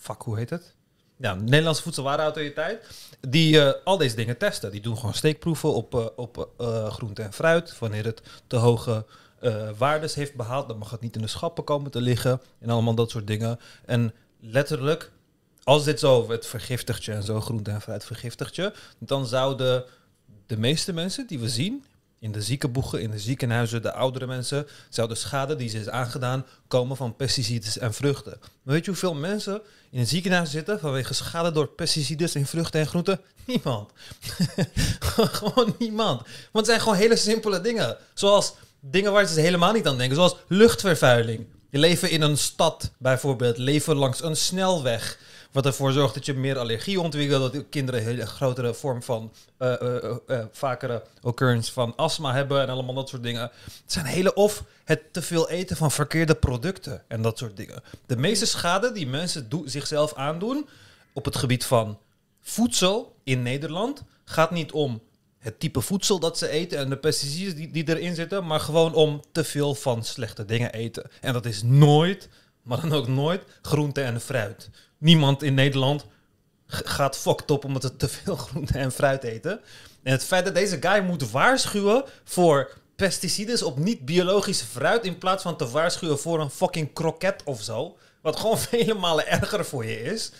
[0.00, 0.74] fuck, hoe heet het?
[1.16, 2.86] Ja, de Nederlandse Voedselwarenautoriteit.
[3.20, 4.70] Die eh, al deze dingen testen.
[4.70, 7.78] Die doen gewoon steekproeven op, eh, op eh, groente en fruit.
[7.78, 9.04] Wanneer het te hoge
[9.78, 12.40] waardes heeft behaald, dan mag het niet in de schappen komen te liggen.
[12.58, 13.60] En allemaal dat soort dingen.
[13.84, 15.10] En letterlijk,
[15.62, 18.72] als dit zo, het vergiftigt je en zo, groente en fruit vergiftigt je.
[18.98, 19.84] Dan zouden
[20.46, 21.84] de meeste mensen die we zien
[22.20, 25.88] in de ziekenboegen, in de ziekenhuizen, de oudere mensen, zou de schade die ze is
[25.88, 28.36] aangedaan komen van pesticides en vruchten.
[28.40, 29.60] Maar weet je hoeveel mensen
[29.90, 33.20] in een ziekenhuis zitten vanwege schade door pesticides in vruchten en groenten?
[33.44, 33.90] Niemand.
[35.40, 36.20] gewoon niemand.
[36.20, 37.96] Want het zijn gewoon hele simpele dingen.
[38.14, 41.46] Zoals dingen waar ze helemaal niet aan denken, zoals luchtvervuiling.
[41.70, 45.18] Je leven in een stad bijvoorbeeld, leven langs een snelweg.
[45.52, 47.52] Wat ervoor zorgt dat je meer allergie ontwikkelt.
[47.52, 52.32] Dat kinderen een hele grotere vorm van eh, eh, eh, eh, vakere occurrence van astma
[52.32, 53.42] hebben en allemaal dat soort dingen.
[53.64, 57.82] Het zijn hele of het te veel eten van verkeerde producten en dat soort dingen.
[58.06, 60.68] De meeste schade die mensen zichzelf aandoen
[61.12, 61.98] op het gebied van
[62.40, 65.00] voedsel in Nederland gaat niet om
[65.38, 68.94] het type voedsel dat ze eten en de pesticiden die, die erin zitten, maar gewoon
[68.94, 71.10] om te veel van slechte dingen eten.
[71.20, 72.28] En dat is nooit,
[72.62, 74.70] maar dan ook nooit, groente en fruit.
[75.00, 76.06] Niemand in Nederland
[76.66, 79.60] gaat fucked op omdat ze te veel groente en fruit eten.
[80.02, 85.42] En het feit dat deze guy moet waarschuwen voor pesticides op niet-biologische fruit in plaats
[85.42, 89.84] van te waarschuwen voor een fucking kroket of zo, wat gewoon vele malen erger voor
[89.84, 90.32] je is,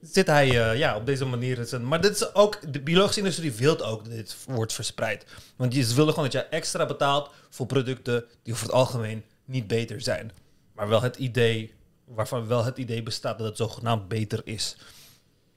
[0.00, 1.80] zit hij eh, ja, op deze manier.
[1.80, 5.24] Maar dit is ook, de biologische industrie wil ook dat dit wordt verspreid.
[5.56, 9.66] Want je willen gewoon dat je extra betaalt voor producten die over het algemeen niet
[9.66, 10.32] beter zijn.
[10.72, 11.74] Maar wel het idee,
[12.06, 14.76] waarvan wel het idee bestaat dat het zogenaamd beter is.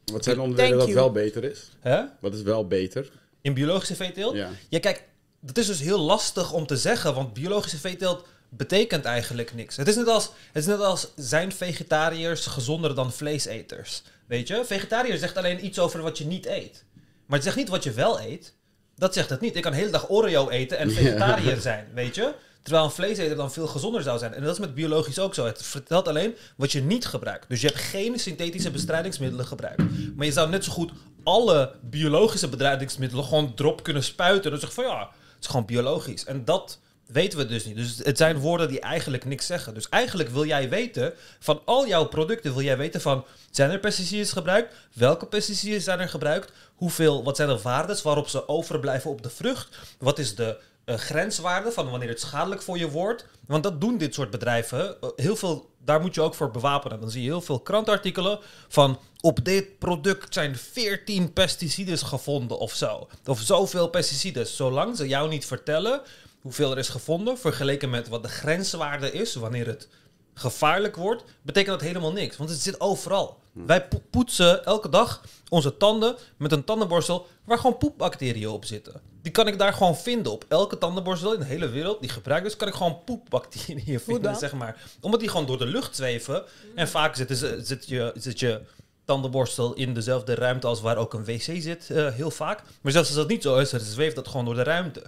[0.06, 1.14] Wat zijn de onderdelen Thank dat you.
[1.14, 1.72] wel beter is?
[1.80, 2.02] Hè?
[2.20, 3.12] Wat is wel beter?
[3.42, 4.36] In biologische veeteelt?
[4.36, 4.50] Ja.
[4.70, 5.04] Ja, kijk,
[5.40, 9.76] dat is dus heel lastig om te zeggen, want biologische veeteelt betekent eigenlijk niks.
[9.76, 14.04] Het is net als, het is net als zijn vegetariërs gezonder dan vleeseters.
[14.28, 14.66] Weet je?
[14.66, 16.84] Vegetariër zegt alleen iets over wat je niet eet.
[17.26, 18.54] Maar het zegt niet wat je wel eet.
[18.96, 19.56] Dat zegt het niet.
[19.56, 22.34] Ik kan de hele dag Oreo eten en vegetariër zijn, weet je?
[22.64, 24.34] Terwijl een vleeseter dan veel gezonder zou zijn.
[24.34, 25.46] En dat is met biologisch ook zo.
[25.46, 27.50] Het vertelt alleen wat je niet gebruikt.
[27.50, 29.84] Dus je hebt geen synthetische bestrijdingsmiddelen gebruikt.
[30.16, 30.92] Maar je zou net zo goed
[31.24, 34.52] alle biologische bestrijdingsmiddelen gewoon erop kunnen spuiten.
[34.52, 36.26] Dan zeg van ja, het is gewoon biologisch.
[36.26, 36.80] En dat
[37.12, 37.76] weten we dus niet.
[37.76, 39.74] Dus het zijn woorden die eigenlijk niks zeggen.
[39.74, 43.26] Dus eigenlijk wil jij weten, van al jouw producten wil jij weten van...
[43.52, 44.76] Zijn er pesticiden gebruikt?
[44.94, 46.52] Welke pesticiden zijn er gebruikt?
[46.76, 49.78] Hoeveel, wat zijn de waardes waarop ze overblijven op de vrucht?
[50.00, 50.58] Wat is de
[50.90, 53.26] uh, grenswaarde van wanneer het schadelijk voor je wordt?
[53.48, 54.98] Want dat doen dit soort bedrijven.
[55.04, 57.00] Uh, heel veel, daar moet je ook voor bewapenen.
[57.00, 59.00] Dan zie je heel veel krantartikelen van...
[59.22, 63.08] Op dit product zijn 14 pesticiden gevonden of zo.
[63.26, 64.48] Of zoveel pesticiden.
[64.48, 66.02] Zolang ze jou niet vertellen
[66.42, 69.88] hoeveel er is gevonden, vergeleken met wat de grenswaarde is wanneer het
[70.34, 72.38] gevaarlijk wordt, betekent dat helemaal niks.
[72.38, 73.40] Want het zit overal.
[73.66, 79.02] Wij poetsen elke dag onze tanden met een tandenborstel waar gewoon poepbacteriën op zitten.
[79.22, 82.46] Die kan ik daar gewoon vinden op elke tandenborstel in de hele wereld die gebruikt
[82.46, 84.82] is, kan ik gewoon poepbacteriën vinden, zeg maar.
[85.02, 86.44] Omdat die gewoon door de lucht zweven.
[86.76, 88.62] En vaak zit, zit, je, zit je
[89.06, 92.64] tandenborstel in dezelfde ruimte als waar ook een wc zit, uh, heel vaak.
[92.82, 95.04] Maar zelfs als dat niet zo is, zweeft dat gewoon door de ruimte.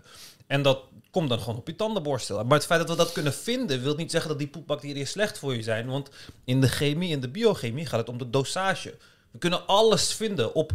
[0.48, 0.80] En dat
[1.12, 2.44] komt dan gewoon op je tandenborstel.
[2.44, 5.38] Maar het feit dat we dat kunnen vinden, wil niet zeggen dat die poepbacteriën slecht
[5.38, 5.88] voor je zijn.
[5.88, 6.10] Want
[6.46, 8.96] in de chemie, in de biochemie, gaat het om de dosage.
[9.32, 10.56] We kunnen alles vinden.
[10.56, 10.72] Op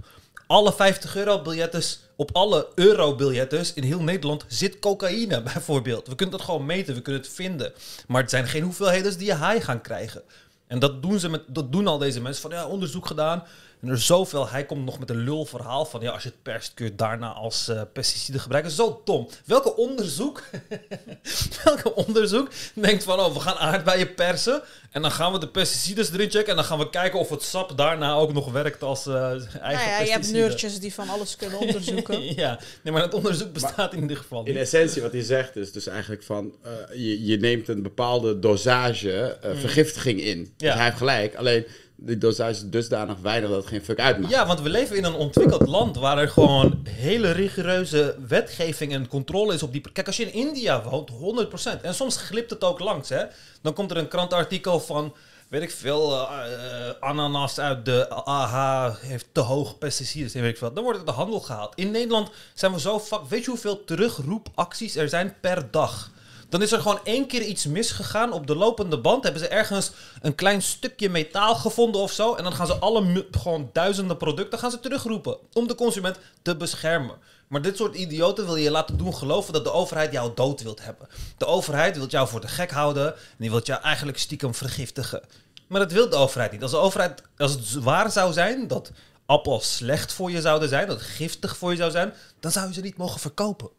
[0.47, 1.83] alle 50 euro biljetten,
[2.17, 6.07] op alle euro biljetten in heel Nederland zit cocaïne bijvoorbeeld.
[6.09, 7.73] We kunnen dat gewoon meten, we kunnen het vinden.
[8.07, 10.23] Maar het zijn geen hoeveelheden die je high gaan krijgen.
[10.67, 13.45] En dat doen, ze met, dat doen al deze mensen van ja, onderzoek gedaan.
[13.81, 16.43] En er zoveel, hij komt nog met een lul verhaal van ja, als je het
[16.43, 18.73] perst kun je het daarna als uh, pesticide gebruiken.
[18.73, 19.29] Zo dom.
[19.45, 20.43] Welke onderzoek,
[21.65, 26.13] welke onderzoek denkt van oh, we gaan aardbeien persen en dan gaan we de pesticides
[26.13, 29.07] erin checken en dan gaan we kijken of het sap daarna ook nog werkt als
[29.07, 32.35] uh, eigen nou ja, Je hebt nerdjes die van alles kunnen onderzoeken.
[32.35, 34.55] ja, nee, maar het onderzoek bestaat in ieder geval niet.
[34.55, 38.39] In essentie wat hij zegt is dus eigenlijk van uh, je, je neemt een bepaalde
[38.39, 39.57] dosage mm.
[39.57, 40.39] vergiftiging in.
[40.39, 40.53] Ja.
[40.57, 41.67] Dus hij heeft gelijk, alleen
[41.97, 44.33] dosage is dusdanig weinig dat het geen fuck uitmaakt.
[44.33, 49.09] Ja, want we leven in een ontwikkeld land waar er gewoon hele rigoureuze wetgeving en
[49.09, 49.81] controle is op die...
[49.93, 51.11] Kijk, als je in India woont,
[51.79, 51.81] 100%.
[51.83, 53.25] En soms glipt het ook langs, hè.
[53.63, 55.15] Dan komt er een krantartikel van,
[55.49, 56.31] weet ik veel, uh,
[57.01, 60.73] ananas uit de AH heeft te hoog pesticiden, weet ik veel.
[60.73, 61.73] Dan wordt het de handel gehaald.
[61.75, 63.01] In Nederland zijn we zo...
[63.01, 66.15] Fuck, weet je hoeveel terugroepacties er zijn per dag?
[66.49, 69.23] Dan is er gewoon één keer iets misgegaan op de lopende band.
[69.25, 69.91] Hebben ze ergens
[70.21, 72.35] een klein stukje metaal gevonden of zo.
[72.35, 75.39] En dan gaan ze alle gewoon duizenden producten gaan ze terugroepen.
[75.53, 77.17] Om de consument te beschermen.
[77.49, 80.85] Maar dit soort idioten wil je laten doen geloven dat de overheid jou dood wilt
[80.85, 81.09] hebben.
[81.39, 83.15] De overheid wil jou voor de gek houden.
[83.15, 85.23] En die wil jou eigenlijk stiekem vergiftigen.
[85.67, 86.63] Maar dat wil de overheid niet.
[86.63, 88.91] Als de overheid, als het waar zou zijn dat
[89.27, 92.75] appels slecht voor je zouden zijn, dat giftig voor je zou zijn, dan zou je
[92.75, 93.71] ze niet mogen verkopen.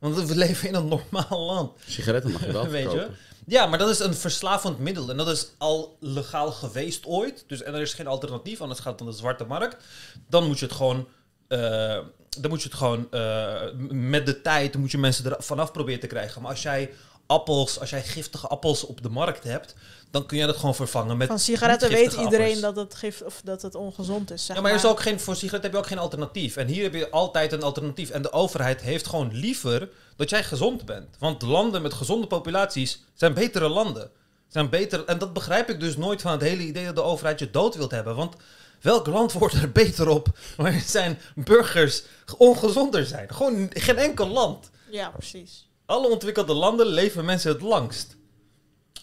[0.00, 1.80] Want we leven in een normaal land.
[1.86, 3.10] Sigaretten mag je wel Weet je?
[3.46, 5.10] Ja, maar dat is een verslavend middel.
[5.10, 7.44] En dat is al legaal geweest ooit.
[7.46, 9.84] Dus, en er is geen alternatief, anders gaat het om de zwarte markt.
[10.28, 11.08] Dan moet je het gewoon...
[11.48, 11.98] Uh,
[12.38, 13.08] dan moet je het gewoon...
[13.10, 16.42] Uh, met de tijd moet je mensen er vanaf proberen te krijgen.
[16.42, 16.90] Maar als jij
[17.26, 19.74] appels, als jij giftige appels op de markt hebt,
[20.10, 21.28] dan kun je dat gewoon vervangen met.
[21.28, 24.46] Van sigaretten weet iedereen dat het gif of dat het ongezond is.
[24.46, 26.56] Zeg ja, maar, er is ook geen, voor sigaretten heb je ook geen alternatief.
[26.56, 28.10] En hier heb je altijd een alternatief.
[28.10, 31.16] En de overheid heeft gewoon liever dat jij gezond bent.
[31.18, 34.10] Want landen met gezonde populaties zijn betere landen.
[34.48, 37.38] Zijn beter, en dat begrijp ik dus nooit van het hele idee dat de overheid
[37.38, 38.16] je dood wilt hebben.
[38.16, 38.36] Want
[38.80, 42.02] welk land wordt er beter op waar zijn burgers
[42.36, 43.34] ongezonder zijn?
[43.34, 44.70] Gewoon geen enkel land.
[44.90, 48.16] Ja, precies alle ontwikkelde landen leven mensen het langst.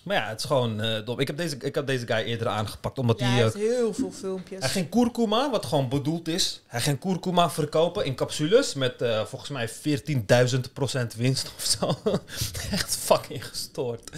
[0.08, 1.20] Maar ja, het is gewoon uh, dom.
[1.20, 2.98] Ik heb, deze, ik heb deze guy eerder aangepakt.
[2.98, 4.60] Omdat ja, hij, heeft heel veel filmpjes.
[4.60, 6.62] Hij ging kurkuma, wat gewoon bedoeld is.
[6.68, 8.74] Hij ging kurkuma verkopen in capsules.
[8.74, 12.00] Met uh, volgens mij 14.000% winst of zo.
[12.72, 14.12] Echt fucking gestoord.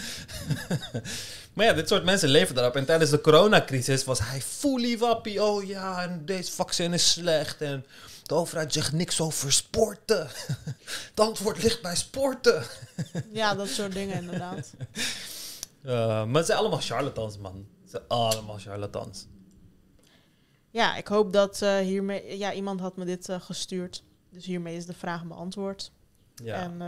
[1.53, 2.75] maar ja, dit soort mensen leven daarop.
[2.75, 5.43] En tijdens de coronacrisis was hij fully wappie.
[5.43, 7.61] Oh ja, en deze vaccin is slecht.
[7.61, 7.85] En
[8.23, 10.27] de overheid zegt niks over sporten.
[11.09, 12.63] Het antwoord ligt bij sporten.
[13.31, 14.73] Ja, dat soort dingen inderdaad.
[15.84, 15.91] Uh,
[16.25, 17.67] maar het zijn allemaal charlatans, man.
[17.82, 19.27] Het zijn allemaal charlatans.
[20.69, 22.38] Ja, ik hoop dat uh, hiermee...
[22.38, 24.03] Ja, iemand had me dit uh, gestuurd.
[24.30, 25.91] Dus hiermee is de vraag beantwoord.
[26.43, 26.55] Ja.
[26.55, 26.82] En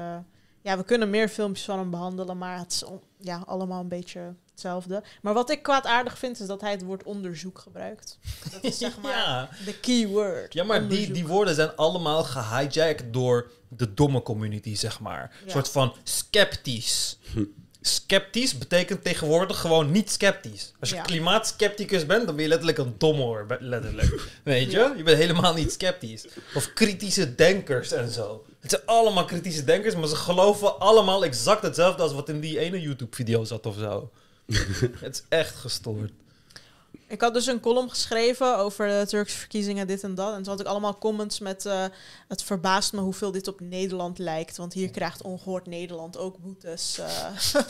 [0.61, 2.83] ja, we kunnen meer filmpjes van hem behandelen, maar het is
[3.17, 5.03] ja, allemaal een beetje hetzelfde.
[5.21, 8.17] Maar wat ik kwaadaardig vind, is dat hij het woord onderzoek gebruikt.
[8.51, 9.49] Dat is zeg maar ja.
[9.65, 10.53] de keyword.
[10.53, 15.35] Ja, maar die, die woorden zijn allemaal gehijacked door de domme community, zeg maar.
[15.43, 17.17] Een soort van sceptisch.
[17.81, 20.71] Sceptisch betekent tegenwoordig gewoon niet sceptisch.
[20.79, 21.01] Als je ja.
[21.01, 24.21] klimaatskepticus bent, dan ben je letterlijk een domhoor, letterlijk.
[24.43, 24.93] Weet je?
[24.97, 26.25] Je bent helemaal niet sceptisch.
[26.53, 28.45] Of kritische denkers en zo.
[28.59, 32.59] Het zijn allemaal kritische denkers, maar ze geloven allemaal exact hetzelfde als wat in die
[32.59, 34.11] ene YouTube-video zat of zo.
[34.99, 36.11] het is echt gestoord.
[37.11, 40.29] Ik had dus een column geschreven over de Turkse verkiezingen, dit en dat.
[40.33, 41.65] En toen had ik allemaal comments met...
[41.65, 41.85] eh,
[42.27, 44.57] het verbaast me hoeveel dit op Nederland lijkt.
[44.57, 46.97] Want hier krijgt ongehoord Nederland ook boetes.
[46.97, 47.63] eh.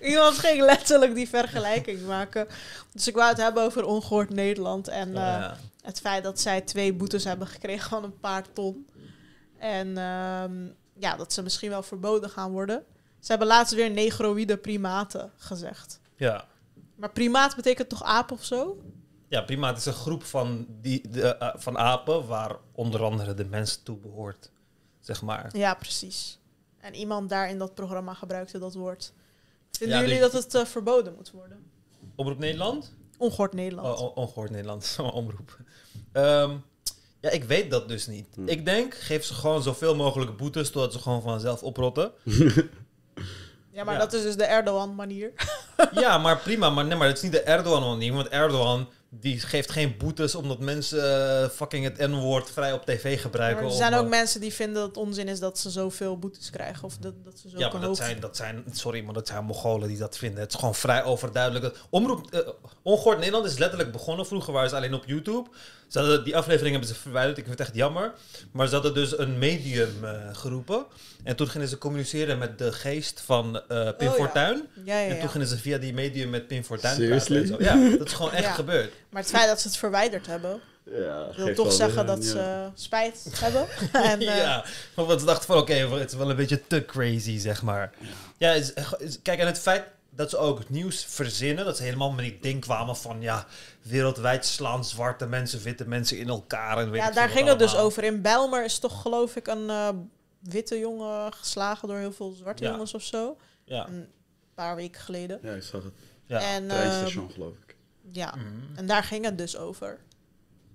[0.10, 2.48] Iemand ging letterlijk die vergelijking maken.
[2.92, 4.88] Dus ik wou het hebben over ongehoord Nederland.
[4.88, 5.56] En eh, Ja.
[5.82, 8.86] het feit dat zij twee boetes hebben gekregen van een paar ton.
[9.58, 10.66] En ehm,
[10.98, 12.84] ja, dat ze misschien wel verboden gaan worden.
[13.26, 16.00] Ze hebben laatst weer negroïde primaten gezegd.
[16.16, 16.46] ja.
[16.96, 18.82] Maar primaat betekent toch aap of zo?
[19.28, 19.68] Ja, prima.
[19.68, 23.80] Het is een groep van, die, de, eh, van apen waar onder andere de mens
[23.82, 24.50] toe behoort.
[25.00, 25.56] Zeg maar.
[25.56, 26.38] Ja, precies.
[26.78, 29.12] En iemand daar in dat programma gebruikte dat woord.
[29.70, 31.70] Vinden Ja, jullie die- dat het eh, verboden moet worden?
[32.14, 32.94] Omroep Nederland?
[33.18, 33.98] Ongehoord Nederland.
[33.98, 35.58] Oh, on- ongehoord Nederland, zo'n omroep.
[36.12, 36.56] Ehm,
[37.20, 38.26] ja, ik weet dat dus niet.
[38.34, 38.48] Hm.
[38.48, 42.12] Ik denk, geef ze gewoon zoveel mogelijk boetes totdat ze gewoon vanzelf oprotten.
[43.76, 44.00] ja, maar ja.
[44.00, 45.32] dat is dus de Erdogan-manier.
[45.92, 46.70] ja, maar prima.
[46.70, 48.12] Maar nee, maar het is niet de Erdogan-manier.
[48.12, 53.20] Want Erdogan, die geeft geen boetes omdat mensen eh, fucking het N-woord vrij op tv
[53.20, 53.64] gebruiken.
[53.64, 56.50] Er of, zijn ook mensen die vinden dat het onzin is dat ze zoveel boetes
[56.50, 56.84] krijgen.
[56.84, 59.44] Of dat, dat ze zo Ja, maar dat zijn, dat zijn, sorry, maar dat zijn
[59.44, 60.40] Mongolen die dat vinden.
[60.40, 61.78] Het is gewoon vrij overduidelijk.
[61.90, 62.40] Omroep, eh,
[62.86, 64.26] Ongehoord Nederland is letterlijk begonnen.
[64.26, 65.48] Vroeger waren ze alleen op YouTube.
[65.88, 67.38] Ze hadden, die aflevering hebben ze verwijderd.
[67.38, 68.12] Ik vind het echt jammer.
[68.50, 70.84] Maar ze hadden dus een medium eh, geroepen.
[71.24, 74.10] En toen gingen ze communiceren met de geest van Pim Oh, ja.
[74.12, 74.68] Fortuyn.
[74.84, 77.46] Ja, ja, En toen gingen ze via die medium met Pim Fortuyn Seriously?
[77.46, 77.66] praten.
[77.66, 77.88] en zo.
[77.90, 78.52] Ja, dat is gewoon echt Ja.
[78.52, 78.92] gebeurd.
[79.10, 82.72] Maar het feit dat ze het verwijderd hebben, Ja, wil toch zeggen dat ze ja.
[82.74, 83.66] spijt hebben.
[84.10, 84.64] en, eh, ja,
[84.94, 87.92] maar wat ze dachten van, oké, het is wel een beetje te crazy, zeg maar.
[88.38, 88.72] Ja, is-
[89.22, 89.84] kijk, en het feit
[90.16, 93.46] dat ze ook nieuws verzinnen, dat ze helemaal met die ding kwamen van, ja,
[93.82, 96.78] wereldwijd slaan zwarte mensen, witte mensen in elkaar.
[96.78, 98.04] En weet ja, daar ging het dus over.
[98.04, 99.88] In Bijlmer is toch geloof ik een eh,
[100.38, 102.70] witte jongen geslagen door heel veel zwarte Ja.
[102.70, 103.36] jongens of zo.
[103.64, 104.08] Ja, Een
[104.54, 105.38] paar weken geleden.
[105.42, 105.92] Ja, ik zag het.
[106.24, 106.40] ja.
[106.54, 107.76] En, Treinstation, ehm, geloof ik.
[108.10, 108.76] ja, Mhm.
[108.76, 109.98] en daar ging het dus over.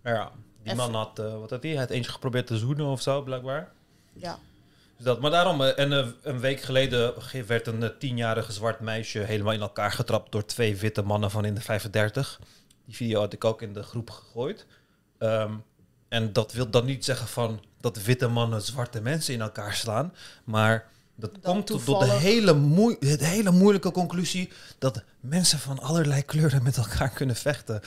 [0.04, 0.32] ja.
[0.64, 1.72] Die Even- man had, eh, wat had hij?
[1.72, 3.72] Hij had eentje geprobeerd te zoenen of zo, blijkbaar.
[4.14, 4.40] Ja.
[5.02, 8.52] Dus dat, maar daarom, eh, en eh, een week geleden ge- werd een eh, tienjarige
[8.52, 12.40] zwart meisje helemaal in elkaar getrapt door twee witte mannen van in de 35.
[12.86, 14.66] Die video had ik ook in de groep gegooid.
[15.18, 15.54] Ehm,
[16.10, 20.14] en dat wil dan niet zeggen van dat witte mannen zwarte mensen in elkaar slaan.
[20.44, 24.50] Maar dat Dan komt tot de hele hele, de hele moeilijke conclusie
[24.80, 27.82] dat mensen van allerlei kleuren met elkaar kunnen vechten.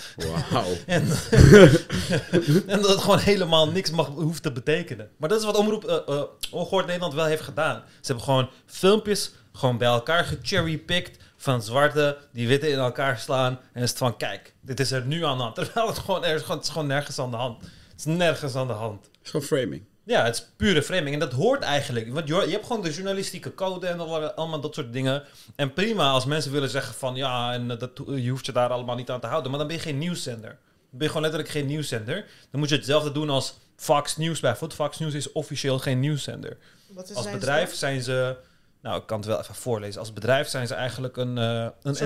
[0.51, 0.65] Wauw.
[0.87, 1.03] En,
[2.67, 5.11] en dat het gewoon helemaal niks mag, hoeft te betekenen.
[5.17, 7.83] Maar dat is wat Omroep eh, eh, Ongehoord Nederland wel heeft gedaan.
[7.87, 13.61] Ze hebben gewoon filmpjes gewoon bij elkaar gecherrypicked van zwarte die witte in elkaar slaan.
[13.73, 15.55] En is het van, kijk, dit is er nu aan de hand.
[15.65, 17.63] Terwijl het gewoon, er is gewoon, het is gewoon nergens aan de hand.
[17.63, 19.05] Het is nergens aan de hand.
[19.05, 19.83] Het is gewoon framing.
[20.07, 21.13] Ja, het is pure framing.
[21.13, 22.13] En dat hoort eigenlijk.
[22.13, 25.23] Want je, je hebt gewoon de journalistieke code en al- allemaal dat soort dingen.
[25.57, 28.97] En prima als mensen willen zeggen van ja, en dat, je hoeft je daar allemaal
[28.97, 29.51] niet aan te houden.
[29.51, 30.49] Maar dan ben je geen nieuwszender.
[30.51, 30.59] Dan
[30.91, 32.25] ben je gewoon letterlijk geen nieuwszender.
[32.51, 34.81] Dan moet je hetzelfde doen als Fox News bijvoorbeeld.
[34.81, 36.57] Fox News is officieel geen nieuwszender.
[36.87, 38.37] Wat Als zijn bedrijf ze zijn ze.
[38.83, 40.01] Nou, ik kan het wel even voorlezen.
[40.01, 41.97] Als bedrijf zijn ze eigenlijk een, eh, een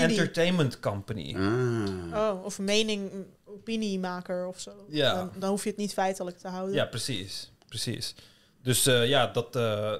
[0.00, 1.34] entertainment company.
[1.36, 2.18] Ah.
[2.30, 3.10] Oh, of mening,
[3.46, 4.86] opiniemaker of zo.
[4.88, 5.14] Ja.
[5.14, 6.74] Dan, dan hoef je het niet feitelijk te houden.
[6.74, 7.52] Ja, precies.
[7.68, 8.14] Precies.
[8.62, 9.94] Dus eh, ja, dat, eh,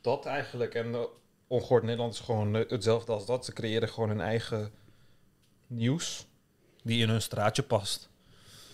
[0.00, 0.74] dat eigenlijk.
[0.74, 1.00] En uh,
[1.46, 3.44] Ongehoord Nederland is gewoon hetzelfde als dat.
[3.44, 4.70] Ze creëren gewoon hun eigen
[5.66, 6.26] nieuws
[6.82, 8.08] die in hun straatje past.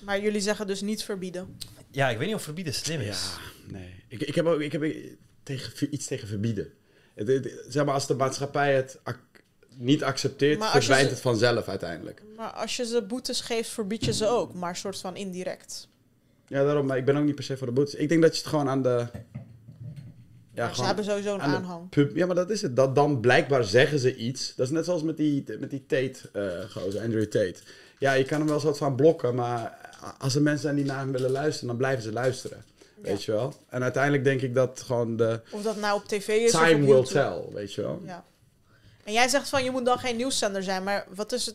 [0.05, 1.59] Maar jullie zeggen dus niet verbieden.
[1.91, 3.33] Ja, ik weet niet of verbieden slim Ja, is.
[3.67, 4.05] nee.
[4.09, 4.95] Ik, ik heb ook ik heb
[5.43, 6.73] tegen, iets tegen verbieden.
[7.15, 9.27] Het, het- zeg maar, als de maatschappij het ac-
[9.79, 12.23] niet accepteert, verdwijnt ze- het vanzelf uiteindelijk.
[12.37, 14.55] Maar als je ze boetes geeft, verbied je ze ook.
[14.55, 15.89] Maar soort van indirect.
[16.47, 17.95] Ja, daarom, maar ik ben ook niet per se voor de boetes.
[17.95, 19.07] Ik denk dat je het gewoon aan de...
[20.55, 21.89] Ja, maar ze hebben sowieso een aan aanhang.
[21.89, 22.77] pub- ja, maar dat is het.
[22.77, 24.55] Dat dan blijkbaar zeggen ze iets.
[24.57, 27.55] Dat is net zoals met die, met die Tate, eh gozer, Andrew Tate.
[27.99, 29.79] Ja, je kan hem wel soort van blokken, maar
[30.19, 32.65] als er mensen zijn die naar hem willen luisteren, dan blijven ze luisteren.
[33.03, 33.55] Weet je wel?
[33.69, 36.83] En uiteindelijk denk ik dat gewoon de Of dat nou op tv is of time
[36.83, 38.03] op will tell, weet je wel?
[38.07, 38.25] Ja.
[39.09, 41.55] En jij zegt van je moet dan geen nieuwszender zijn, maar wat is het?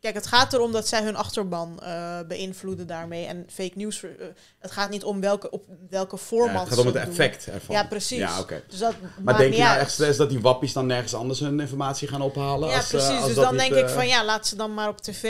[0.00, 4.26] Kijk, het gaat erom dat zij hun achterban eh, beïnvloeden daarmee en fake ver- eh,
[4.58, 6.60] het gaat niet om welke op welke Ja, format.
[6.60, 7.02] het gaat om het doen.
[7.04, 7.74] effect ervan.
[7.74, 8.18] Ja, precies.
[8.18, 8.62] Ja, oké.
[8.68, 9.80] Dus dat Maar denk je nou uit.
[9.80, 12.68] echt dat die wappies dan nergens anders hun informatie gaan ophalen?
[12.68, 13.16] Ja, als, eh, precies.
[13.16, 15.22] als dus dan niet, denk ik van ja, laat ze dan maar op tv,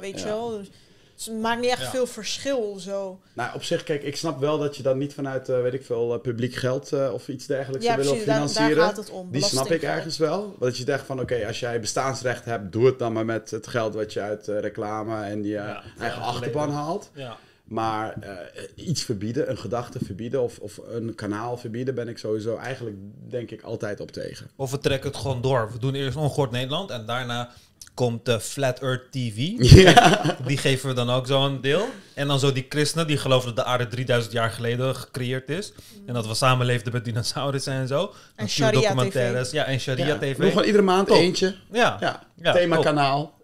[0.00, 0.32] weet je Ja.
[0.32, 0.48] wel.
[0.58, 0.70] Dus,
[1.18, 1.90] dus het maakt niet echt Ja.
[1.90, 3.20] veel verschil zo.
[3.32, 5.84] Nou, op zich, kijk, ik snap wel dat je dan niet vanuit, eh, weet ik
[5.84, 8.28] veel, eh, publiek geld eh, of iets dergelijks Ja, zou willen precies.
[8.32, 8.84] Daar, daar financieren.
[8.88, 9.30] gaat het om.
[9.30, 10.56] Die snap ik ergens wel.
[10.58, 13.66] Dat je zegt van, oké, als jij bestaansrecht hebt, doe het dan maar met het
[13.66, 17.10] geld wat je uit eh, reclame en je Ja, eigen ja, achterban haalt.
[17.14, 17.36] Ja.
[17.68, 22.56] Maar eh, iets verbieden, een gedachte verbieden of, of een kanaal verbieden, ben ik sowieso
[22.56, 22.96] eigenlijk,
[23.28, 24.50] denk ik, altijd op tegen.
[24.56, 25.72] Of we trekken het gewoon door.
[25.72, 27.50] We doen eerst Ongehoord Nederland en daarna
[27.94, 29.36] komt de Flat Earth TV.
[29.82, 30.36] Ja.
[30.46, 31.88] Die geven we dan ook zo een deel.
[32.14, 35.72] En dan zo die christenen die geloven dat de aarde 3000 jaar geleden gecreëerd is.
[36.06, 38.14] En dat we samenleefden met dinosaurussen en zo.
[38.34, 39.50] En Sharia documentaires.
[39.50, 40.18] Ja, en Sharia Ja.
[40.18, 40.36] TV.
[40.36, 41.16] Doe gewoon iedere maand Top.
[41.16, 41.54] eentje.
[41.72, 43.36] Ja, Ja, top.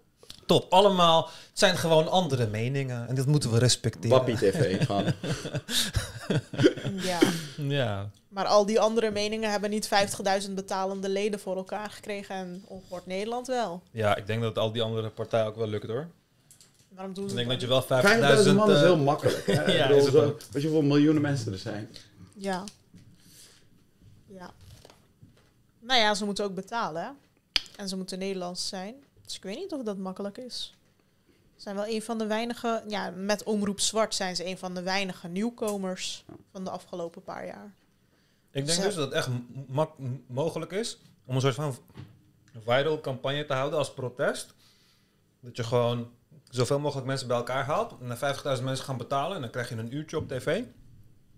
[0.69, 1.23] Allemaal.
[1.23, 3.07] Het zijn gewoon andere meningen.
[3.07, 4.09] En dat moeten we respecteren.
[4.17, 4.77] Wappie TV.
[4.85, 5.13] Gewoon.
[6.95, 7.19] Ja.
[7.57, 8.09] Ja.
[8.27, 9.89] Maar al die andere meningen hebben niet
[10.47, 12.35] 50.000 betalende leden voor elkaar gekregen.
[12.35, 13.81] En Ongehoord Nederland wel.
[13.91, 16.07] ja, ik denk dat al die andere partijen ook wel lukt hoor.
[16.89, 17.87] Waarom doen Ik ze denk dat je wel 50.000
[18.47, 18.55] 50.000...
[18.55, 19.45] man is eh, heel makkelijk.
[19.45, 19.53] Hè?
[19.73, 20.37] Ja, Ik bedoel, is het zo-.
[20.51, 21.89] Weet je hoeveel miljoenen mensen er zijn?
[22.35, 22.63] Ja.
[24.27, 24.51] Ja.
[25.79, 27.01] Nou ja, ze moeten ook betalen.
[27.03, 27.09] Hè?
[27.75, 28.95] En ze moeten Nederlands zijn.
[29.25, 30.73] Dus ik weet niet of dat makkelijk is.
[31.55, 32.83] Ze zijn wel een van de weinige...
[32.87, 37.45] Ja, met Omroep Zwart zijn ze een van de weinige nieuwkomers van de afgelopen paar
[37.45, 37.73] jaar.
[38.51, 39.29] Ik denk dus dat het echt
[40.27, 41.77] mogelijk is om een soort van
[42.65, 44.53] viral campagne te houden als protest.
[45.39, 46.11] Dat je gewoon
[46.49, 49.69] zoveel mogelijk mensen bij elkaar haalt en dan 50.000 mensen gaan betalen en dan krijg
[49.69, 50.45] je een uurtje op tv.
[50.45, 50.71] En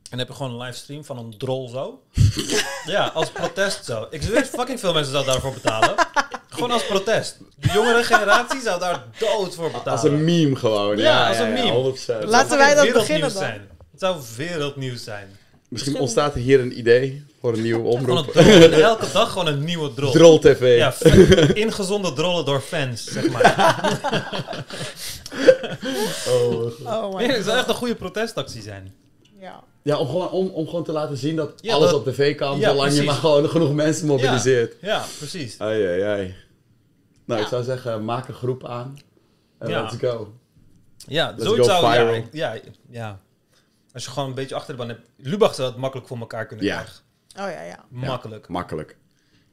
[0.10, 2.04] dan heb je gewoon een livestream van een drol zo.
[2.96, 4.08] ja, als protest zo.
[4.10, 5.96] Ik weet fucking veel mensen zouden daarvoor betalen.
[6.58, 7.38] Gewoon als protest.
[7.60, 9.91] De jongere generatie zou daar dood voor betalen.
[9.91, 10.97] Als een meme gewoon.
[10.97, 11.72] Ja, Ja, als een meme.
[11.72, 11.95] 100%.
[11.95, 13.38] Het zou Laten wij dat beginnen dan.
[13.41, 13.68] zijn.
[13.91, 15.28] Het zou wereldnieuws zijn.
[15.70, 18.18] Misschien ontstaat er hier een idee voor een nieuwe omroep.
[18.18, 18.43] een drol.
[18.72, 20.12] En elke dag gewoon een nieuwe drol.
[20.12, 20.78] Drol TV.
[20.78, 20.93] Ja,
[21.53, 23.55] ingezonde drollen door fans, zeg maar.
[26.28, 26.86] Oh.
[26.86, 28.93] Oh my Nee, het zou echt een goede protestactie zijn.
[29.39, 29.64] Ja.
[29.84, 32.36] Ja, om gewoon, om, om gewoon te laten zien dat Ja, alles dat- op tv
[32.36, 34.74] kan, Ja, zolang je maar gewoon genoeg mensen mobiliseert.
[34.82, 35.55] Ja, precies.
[35.58, 36.36] Ai, ai, ai.
[37.28, 38.97] Nou, ik zou zeggen, maak een groep aan.
[39.57, 39.82] En Ja.
[39.82, 40.34] let's go.
[40.97, 42.13] Ja, Let's zoiets go zou...
[42.32, 43.19] Ja, ja, ja.
[43.93, 45.09] Als je gewoon een beetje achterban hebt...
[45.15, 46.75] Lubach zou het makkelijk voor elkaar kunnen Ja.
[46.75, 47.03] krijgen.
[47.28, 47.86] Oh ja, ja.
[47.89, 48.47] Makkelijk.
[48.47, 48.97] Makkelijk.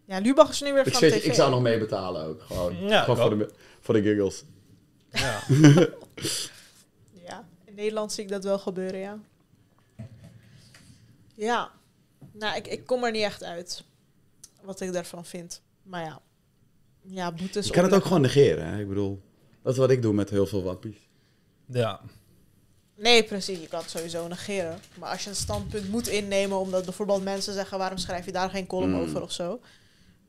[0.04, 1.24] Ja, Lubach is nu weer Ik, van zeg, tv.
[1.24, 2.42] ik zou nog mee betalen ook.
[2.42, 3.50] Gewoon, Ja, gewoon voor, de,
[3.80, 4.44] voor de giggles.
[5.10, 5.40] Ja.
[7.26, 9.18] Ja, in Nederland zie ik dat wel gebeuren, ja.
[11.34, 11.70] Ja.
[12.32, 13.84] Nou, ik, ik kom er niet echt uit.
[14.62, 15.62] Wat ik daarvan vind.
[15.82, 16.20] Maar ja.
[17.06, 18.66] Ja, boetes Je kan het ook gewoon negeren.
[18.66, 18.80] Hè?
[18.80, 19.20] Ik bedoel,
[19.62, 21.08] dat is wat ik doe met heel veel wappies.
[21.66, 22.00] ja.
[22.96, 23.60] Nee, precies.
[23.60, 24.78] Je kan het sowieso negeren.
[24.98, 26.58] Maar als je een standpunt moet innemen...
[26.58, 27.78] omdat bijvoorbeeld mensen zeggen...
[27.78, 29.00] waarom schrijf je daar geen column Mm.
[29.00, 29.60] over of zo...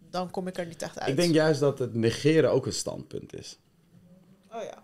[0.10, 1.10] dan kom ik er niet echt uit.
[1.10, 3.60] Ik denk juist dat het negeren ook een standpunt is.
[4.52, 4.84] Oh ja.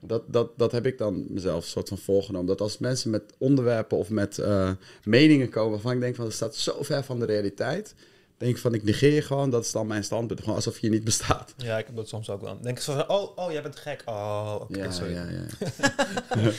[0.00, 2.46] Dat, dat, dat heb ik dan mezelf soort van voorgenomen.
[2.46, 4.70] Dat als mensen met onderwerpen of met eh,
[5.04, 7.94] meningen komen waarvan ik denk van dat staat zo ver van de realiteit.
[8.38, 10.40] Denk ik van ik negeer gewoon, dat is dan mijn standpunt.
[10.40, 11.52] Gewoon alsof je niet bestaat.
[11.56, 12.54] ja, ik heb dat soms ook wel.
[12.54, 14.02] Dan denk ik zo van, oh, oh, jij bent gek.
[14.04, 15.12] Oh, oké, Ja, sorry.
[15.12, 16.50] ja, ja.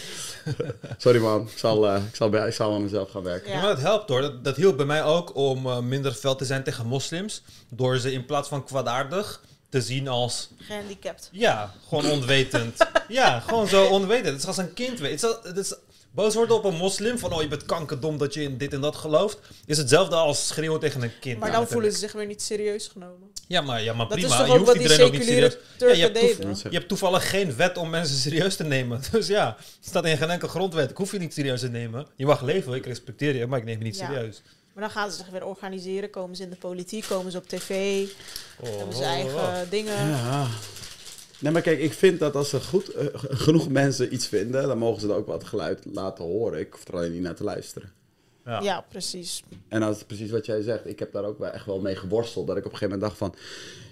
[0.97, 3.49] Sorry man, ik zal, eh, ik, zal bij, ik zal aan mezelf gaan werken.
[3.49, 3.55] Ja.
[3.55, 4.21] Ja, maar dat helpt hoor.
[4.21, 7.41] Dat, dat hielp bij mij ook om eh, minder fel te zijn tegen moslims.
[7.69, 11.29] Door ze in plaats van kwaadaardig te zien als Gehandicapt.
[11.31, 12.77] Ja, gewoon onwetend.
[13.07, 14.27] ja, gewoon zo onwetend.
[14.27, 15.21] Het is als een kind weet.
[15.21, 15.75] Het is, al- het is,
[16.11, 18.81] boos worden op een moslim van oh je bent kankerdom dat je in dit en
[18.81, 19.39] dat gelooft.
[19.65, 21.39] Is hetzelfde als schreeuwen tegen een kind.
[21.39, 23.27] Maar Ja, dan voelen ze zich weer niet serieus genomen.
[23.47, 24.33] Ja, maar, ja, maar Dat prima.
[24.33, 25.57] is toch je hoeft wat die iedereen ook niet serieus.
[25.77, 29.01] Turken je, hebt je hebt toevallig geen wet om mensen serieus te nemen.
[29.11, 30.89] Dus ja, het staat in geen enkele grondwet.
[30.89, 32.07] Ik hoef je niet serieus te nemen.
[32.15, 34.05] Je mag leven, ik respecteer je, maar ik neem je niet Ja.
[34.05, 34.41] serieus.
[34.73, 36.09] Maar dan gaan ze zich weer organiseren.
[36.09, 38.03] Komen ze in de politiek, komen ze op tv.
[38.59, 39.57] Oh, hebben ze oh, eigen oh.
[39.69, 40.07] dingen.
[40.09, 40.47] Ja.
[41.39, 44.77] Nee, maar kijk, ik vind dat als er goed, eh, genoeg mensen iets vinden, dan
[44.77, 46.59] mogen ze er ook wat geluid laten horen.
[46.59, 47.91] Ik hoef er alleen niet naar te luisteren.
[48.45, 48.61] Ja.
[48.61, 49.43] Ja, precies.
[49.67, 50.87] En dat is precies wat jij zegt.
[50.87, 52.47] Ik heb daar ook wel echt wel mee geworsteld.
[52.47, 53.41] Dat ik op een gegeven moment dacht van...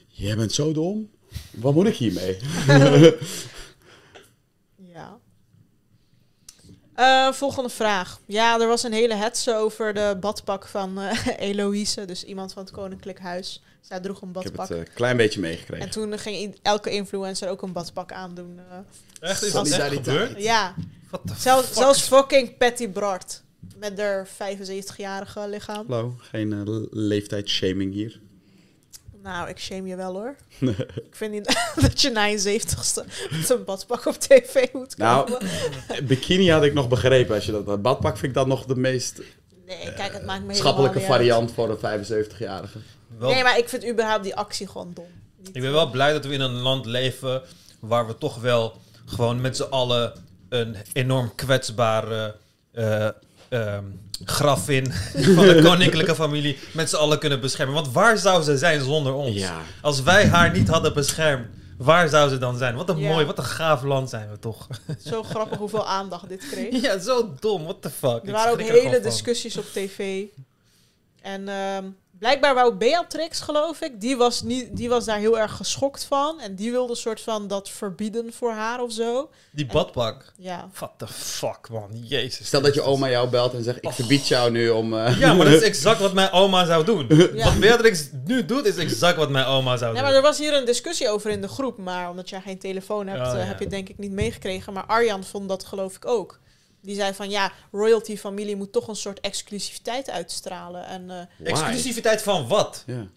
[0.08, 1.10] Jij bent zo dom.
[1.52, 2.38] Wat moet ik hiermee?
[4.98, 5.20] Ja.
[6.94, 8.20] Eh, volgende vraag.
[8.26, 12.06] Ja, er was een hele hetze over de badpak van eh Eloïse.
[12.06, 13.64] Dus iemand van het Koninklijk Huis.
[13.88, 14.78] Zij droeg een ik heb badpak.
[14.78, 15.86] het een klein beetje meegekregen.
[15.86, 18.60] En toen ging elke influencer ook een badpak aandoen.
[18.70, 19.30] eh.
[19.30, 20.42] Echt, is dat echt gebeurd?
[20.44, 20.74] ja,
[21.38, 23.42] Zelfs, fuck zelfs is- fucking Patty Bart.
[23.78, 25.86] Met haar 75-jarige lichaam.
[25.90, 28.20] Hallo, geen eh, le- leeftijdshaming hier.
[29.24, 30.36] Nou, ik shame je wel hoor.
[31.10, 31.46] ik vind niet
[31.82, 35.32] dat je na je 70ste met een badpak op tv moet komen.
[35.32, 35.46] Nou,
[36.08, 37.36] Bikini had ik nog begrepen.
[37.36, 39.22] Als je dat, dat badpak vind ik dan nog de meest
[39.66, 42.80] nee, kijk, het maakt me helemaal schappelijke variant voor een 75-jarige.
[43.18, 45.06] Wel Nee, maar ik vind überhaupt die actie gewoon dom.
[45.38, 47.42] Niet- Ik ben wel blij dat we in een land leven
[47.80, 50.14] waar we toch wel gewoon met z'n allen
[50.50, 52.36] een enorm kwetsbare
[52.72, 53.08] eh
[53.50, 53.84] ehm,
[54.26, 54.92] grafin
[55.36, 57.76] van de koninklijke familie met z'n allen kunnen beschermen.
[57.76, 59.36] Want waar zou ze zijn zonder ons?
[59.36, 59.62] Ja.
[59.82, 61.48] Als wij haar niet hadden beschermd,
[61.78, 62.76] waar zou ze dan zijn?
[62.76, 63.10] Wat een Ja.
[63.10, 64.68] mooi, wat een gaaf land zijn we toch?
[65.06, 66.82] Zo grappig hoeveel aandacht dit kreeg.
[66.86, 68.26] ja, zo dom, what the fuck.
[68.26, 69.02] Er waren ook hele van.
[69.02, 70.24] discussies op tv.
[71.22, 71.86] En ehm,
[72.20, 76.40] blijkbaar wou Beatrix, geloof ik, die was, niet, die was daar heel erg geschokt van.
[76.40, 79.30] En die wilde een soort van dat verbieden voor haar of zo.
[79.52, 80.34] Die badpak.
[80.38, 80.70] Ja.
[80.74, 81.90] What the fuck, man.
[81.94, 82.48] Jezus.
[82.48, 84.94] Stel dat je oma jou belt en zegt, ik verbied jou nu om...
[84.98, 87.06] eh, Ja, maar dat is exact wat mijn oma zou doen.
[87.34, 87.46] Ja.
[87.46, 90.08] Wat Beatrix nu doet, is exact wat mijn oma zou Ja, doen.
[90.08, 91.78] maar er was hier een discussie over in de groep.
[91.78, 93.46] Maar omdat jij geen telefoon hebt, Oh, eh, ja.
[93.46, 94.74] heb je het denk ik niet meegekregen.
[94.74, 96.40] Maar Arjan vond dat geloof ik ook.
[96.88, 100.86] Die zei van ja, royalty-familie moet toch een soort exclusiviteit uitstralen.
[100.86, 101.10] En
[101.40, 101.52] eh?
[101.52, 102.84] Exclusiviteit van wat?
[102.86, 103.08] Ja.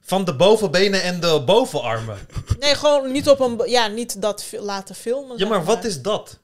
[0.00, 2.18] Van de bovenbenen en de bovenarmen.
[2.58, 3.60] nee, gewoon niet op een.
[3.64, 5.38] Ja, niet dat laten filmen.
[5.38, 6.38] Ja, maar wat is dat?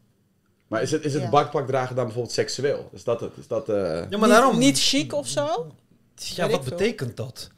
[0.67, 1.29] Maar is het, is het Ja.
[1.29, 2.89] bakpak dragen dan bijvoorbeeld seksueel?
[2.93, 3.33] Is dat het?
[3.37, 3.69] Is dat...
[3.69, 4.59] eh, Ja, maar niet, daarom...
[4.59, 5.73] Niet chic of zo?
[6.15, 7.51] Ja, Weet wat betekent dat?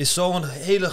[0.00, 0.90] Is zo'n hele,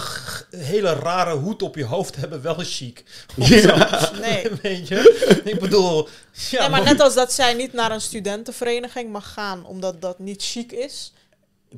[0.50, 3.04] hele rare hoed op je hoofd hebben wel chic?
[3.36, 4.10] Ja.
[4.20, 4.50] Nee.
[4.62, 5.40] Weet je?
[5.44, 6.08] Ik bedoel...
[6.50, 10.42] Ja, maar net als dat zij niet naar een studentenvereniging mag gaan omdat dat niet
[10.42, 11.12] chic is.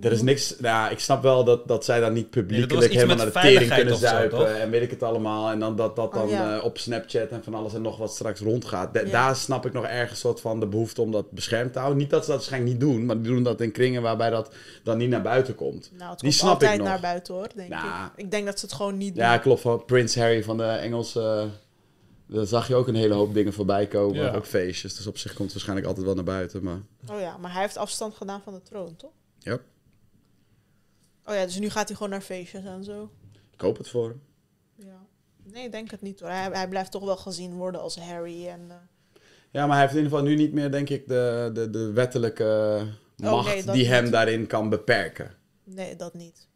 [0.01, 0.59] Er is niks...
[0.59, 3.95] Nou, ik snap wel dat, dat zij dan niet publiekelijk helemaal naar de tering kunnen
[3.95, 4.39] zo, zuipen.
[4.39, 4.49] toch?
[4.49, 5.51] en weet ik het allemaal.
[5.51, 6.57] En dan dat dat dan Oh, ja.
[6.57, 8.95] eh, op Snapchat en van alles en nog wat straks rondgaat.
[8.95, 9.11] Da- Ja.
[9.11, 11.99] Daar snap ik nog ergens soort van de behoefte om dat beschermd te houden.
[12.01, 14.55] Niet dat ze dat waarschijnlijk niet doen, maar die doen dat in kringen waarbij dat
[14.85, 15.91] dan niet naar buiten komt.
[15.97, 16.89] Nou, het Die komt snap ik altijd nog.
[16.89, 17.85] naar buiten hoor, denk Nou.
[18.17, 18.25] ik.
[18.25, 19.41] Ik denk dat ze het gewoon niet Ja, doen.
[19.43, 19.61] klopt.
[19.61, 21.49] Van Prins Harry van de Engelse...
[22.27, 24.37] daar zag je ook een hele hoop dingen voorbij komen Ja.
[24.37, 24.95] op feestjes.
[24.97, 26.63] Dus op zich komt het waarschijnlijk altijd wel naar buiten.
[26.63, 26.79] Maar
[27.13, 29.11] Oh ja, maar hij heeft afstand gedaan van de troon, toch?
[29.39, 29.59] ja,
[31.31, 33.11] Oh ja, dus nu gaat hij gewoon naar feestjes en zo.
[33.53, 34.23] ik hoop het voor hem.
[34.75, 35.07] Ja.
[35.53, 36.29] Nee, ik denk het niet hoor.
[36.31, 38.47] Hij, hij blijft toch wel gezien worden als Harry.
[38.47, 38.77] En, eh,
[39.51, 41.93] Ja, maar hij heeft in ieder geval nu niet meer, denk ik, de, de, de
[41.93, 42.45] wettelijke
[43.17, 44.13] macht Oh, nee, dat die hem niet.
[44.13, 45.35] daarin kan beperken.
[45.65, 46.49] nee, dat niet.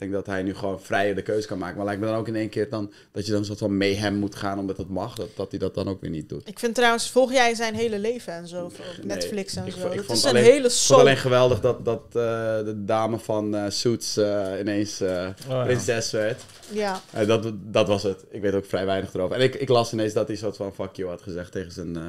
[0.00, 1.76] Ik denk dat hij nu gewoon vrijer de keuze kan maken.
[1.76, 3.94] Maar lijkt me dan ook in één keer dan, dat je dan soort van mee
[3.94, 5.14] hem moet gaan omdat het mag.
[5.14, 6.48] Dat, dat hij dat dan ook weer niet doet.
[6.48, 9.72] Ik vind trouwens, volg jij zijn hele leven en zo op Nee, Netflix en ik
[9.72, 9.86] zo.
[9.86, 10.98] ik dat vond is het een alleen- hele Ik vond soap.
[11.00, 12.12] alleen geweldig dat, dat eh,
[12.64, 15.64] de dame van eh, Suits eh, ineens eh, ja.
[15.64, 16.42] prinses werd.
[16.72, 18.24] Ja, dat, dat was het.
[18.30, 19.36] Ik weet ook vrij weinig erover.
[19.36, 21.96] En ik, ik las ineens dat hij soort van fuck you had gezegd tegen zijn
[21.96, 22.02] eh,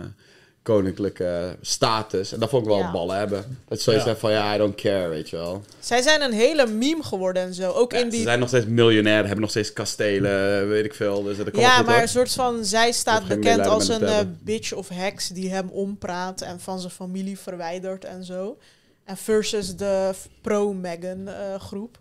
[0.63, 2.33] koninklijke status.
[2.33, 2.91] En dat vond ik wel Ja.
[2.91, 3.57] ballen hebben.
[3.67, 4.15] Dat zoiets Ja.
[4.15, 5.61] van ja, I don't care, weet je wel.
[5.79, 7.71] zij zijn een hele meme geworden en zo.
[7.71, 10.93] Ook Ja, in die Ze zijn nog steeds miljonair, hebben nog steeds kastelen, weet ik
[10.93, 11.23] veel.
[11.23, 14.73] Dus dat komt Ja, maar een soort van, zij staat bekend als een eh, bitch
[14.73, 18.57] of heks die hem ompraat en van zijn familie verwijdert en zo.
[19.05, 21.99] En versus de pro-Meghan eh, groep.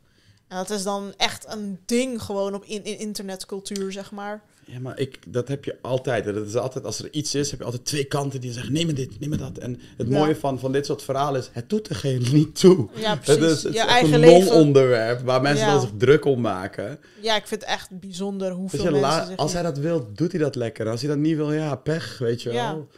[0.49, 4.41] En dat is dan echt een ding gewoon op in, in internetcultuur, zeg maar.
[4.73, 6.25] Ja, maar ik, dat heb je altijd.
[6.25, 6.85] Dat is altijd.
[6.85, 9.31] Als er iets is, heb je altijd twee kanten die zeggen: neem me dit, neem
[9.31, 9.59] me dat.
[9.59, 10.19] En het Ja.
[10.19, 12.89] mooie van, van dit soort verhalen is: het doet er geen niet toe.
[12.95, 15.73] Ja, Het is, het Je is echt eigen een non-onderwerp waar mensen Ja.
[15.73, 16.99] dan zich druk om maken.
[17.21, 19.37] Ja, ik vind het echt bijzonder hoeveel mensen zich...
[19.37, 20.89] als hij dat wil, doet hij dat lekker.
[20.89, 22.89] Als hij dat niet wil, ja, pech, weet je wel.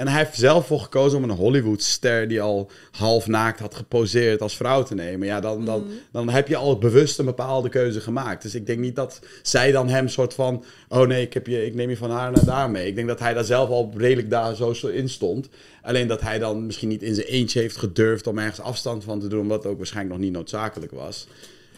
[0.00, 4.40] En hij heeft zelf voor gekozen om een Hollywoodster die al half naakt had geposeerd
[4.42, 5.26] als vrouw te nemen.
[5.26, 5.90] Ja, dan, dan, Mhm.
[6.12, 8.42] dan heb je al bewust een bepaalde keuze gemaakt.
[8.42, 11.66] Dus ik denk niet dat zij dan hem soort van, oh nee, ik, heb je,
[11.66, 12.86] ik neem je van haar naar daar mee.
[12.86, 15.48] Ik denk dat hij daar zelf al redelijk daar zo zo in stond.
[15.82, 19.20] Alleen dat hij dan misschien niet in zijn eentje heeft gedurfd om ergens afstand van
[19.20, 21.26] te doen, omdat het ook waarschijnlijk nog niet noodzakelijk was.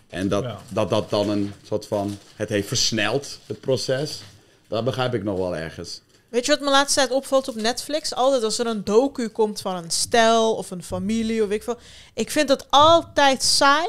[0.08, 0.58] En dat, Ja.
[0.68, 4.22] dat dat dan een soort van, het heeft versneld, het proces.
[4.68, 6.00] Dat begrijp ik nog wel ergens.
[6.32, 8.14] Weet je wat me laatste tijd opvalt op Netflix?
[8.14, 11.78] Altijd als er een docu komt van een stel of een familie of ik veel.
[12.14, 13.88] Ik vind het altijd saai.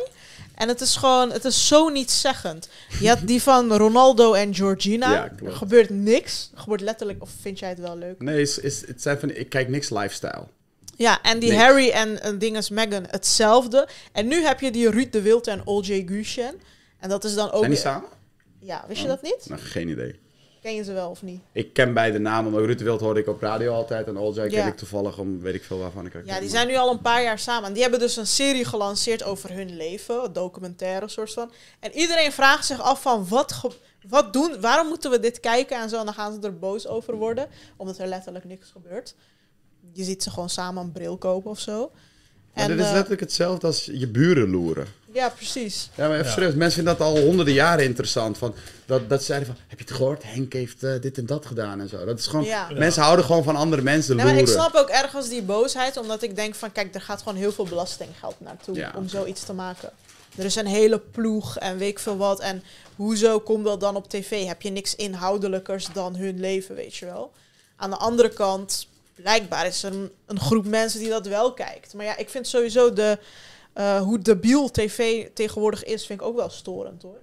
[0.56, 2.70] En het is gewoon, het is zo nietszeggend.
[3.00, 5.12] Je had die van Ronaldo en Georgina.
[5.12, 5.56] Ja, er klopt.
[5.56, 6.50] gebeurt niks.
[6.56, 8.22] Er gebeurt letterlijk, of vind jij het wel leuk?
[8.22, 10.48] Nee, is, is, het zijn van, ik kijk niks lifestyle.
[10.96, 11.62] Ja, en die Niks.
[11.62, 13.88] Harry en, en dinges Meghan hetzelfde.
[14.12, 16.62] En nu heb je die Ruud de Wild en Olje Guschen.
[17.00, 17.60] En dat is dan ook...
[17.60, 18.10] Zijn die samen?
[18.60, 19.46] Ja, wist je dat niet?
[19.48, 20.20] Nou, geen idee.
[20.64, 21.42] Ken je ze wel of niet?
[21.52, 24.08] Ik ken beide namen, maar Ruud de Wild hoorde ik op radio altijd.
[24.08, 24.66] En Olja ken Ja.
[24.68, 27.24] ik toevallig om, weet ik veel waarvan ik Ja, die zijn nu al een paar
[27.24, 27.68] jaar samen.
[27.68, 30.24] En die hebben dus een serie gelanceerd over hun leven.
[30.24, 31.52] Een documentaire soort van.
[31.80, 33.62] En iedereen vraagt zich af van wat,
[34.08, 36.00] wat doen, waarom moeten we dit kijken en zo.
[36.00, 37.48] En dan gaan ze er boos over worden.
[37.78, 39.16] Omdat er letterlijk niks gebeurt.
[39.94, 41.92] Je ziet ze gewoon samen een bril kopen of zo.
[42.54, 44.88] En, dit is eh, letterlijk hetzelfde als je buren loeren.
[45.12, 45.90] ja, precies.
[45.96, 46.34] Ja, maar even Ja.
[46.34, 48.38] serieus, mensen vinden dat al honderden jaren interessant.
[48.38, 48.54] Van,
[48.86, 50.24] dat, dat zeiden van, heb je het gehoord?
[50.26, 52.06] Henk heeft eh, dit en dat gedaan en zo.
[52.06, 52.68] Dat is gewoon, Ja.
[52.74, 56.22] Mensen houden gewoon van andere mensen Nee, maar ik snap ook ergens die boosheid, omdat
[56.24, 58.92] ik denk van, kijk, er gaat gewoon heel veel belastinggeld naartoe Ja.
[58.96, 59.90] om zoiets te maken.
[60.38, 62.40] Er is een hele ploeg en weet ik veel wat.
[62.40, 62.64] En
[62.96, 64.46] hoezo komt dat dan op tv?
[64.46, 67.32] Heb je niks inhoudelijkers dan hun leven, weet je wel?
[67.76, 71.94] Aan de andere kant, blijkbaar is er een, een groep mensen die dat wel kijkt.
[71.94, 73.18] Maar ja, ik vind sowieso de,
[73.74, 77.22] eh, hoe debiel tv tegenwoordig is, vind ik ook wel storend hoor.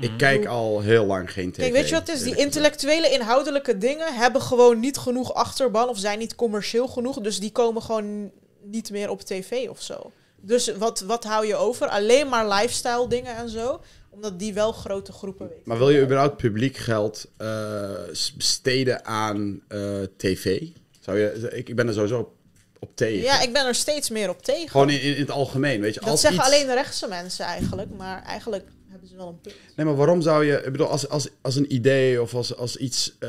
[0.00, 1.60] Ik kijk al heel lang geen tv.
[1.60, 2.22] Kijk, weet je wat het is?
[2.22, 7.20] Die intellectuele, inhoudelijke dingen hebben gewoon niet genoeg achterban of zijn niet commercieel genoeg.
[7.20, 8.30] Dus die komen gewoon
[8.62, 10.12] niet meer op tv of zo.
[10.40, 11.88] Dus wat, wat hou je over?
[11.88, 13.80] Alleen maar lifestyle dingen en zo.
[14.10, 15.62] Omdat die wel grote groepen weten.
[15.64, 17.90] Maar wil je überhaupt publiek geld eh,
[18.36, 20.62] besteden aan eh, tv?
[21.04, 22.32] Zou je, ik, ik ben er sowieso
[22.78, 23.22] op, tegen.
[23.22, 24.68] Ja, ik ben er steeds meer op tegen.
[24.68, 26.00] Gewoon in, in, in het algemeen, weet je.
[26.00, 27.90] dat als zeggen iets- alleen de rechtse mensen eigenlijk.
[27.96, 28.64] Maar eigenlijk
[29.02, 29.76] hebben ze wel een punt.
[29.76, 30.56] Nee, maar waarom zou je...
[30.56, 33.16] Ik bedoel, als, als, als een idee of als, als iets...
[33.18, 33.28] eh,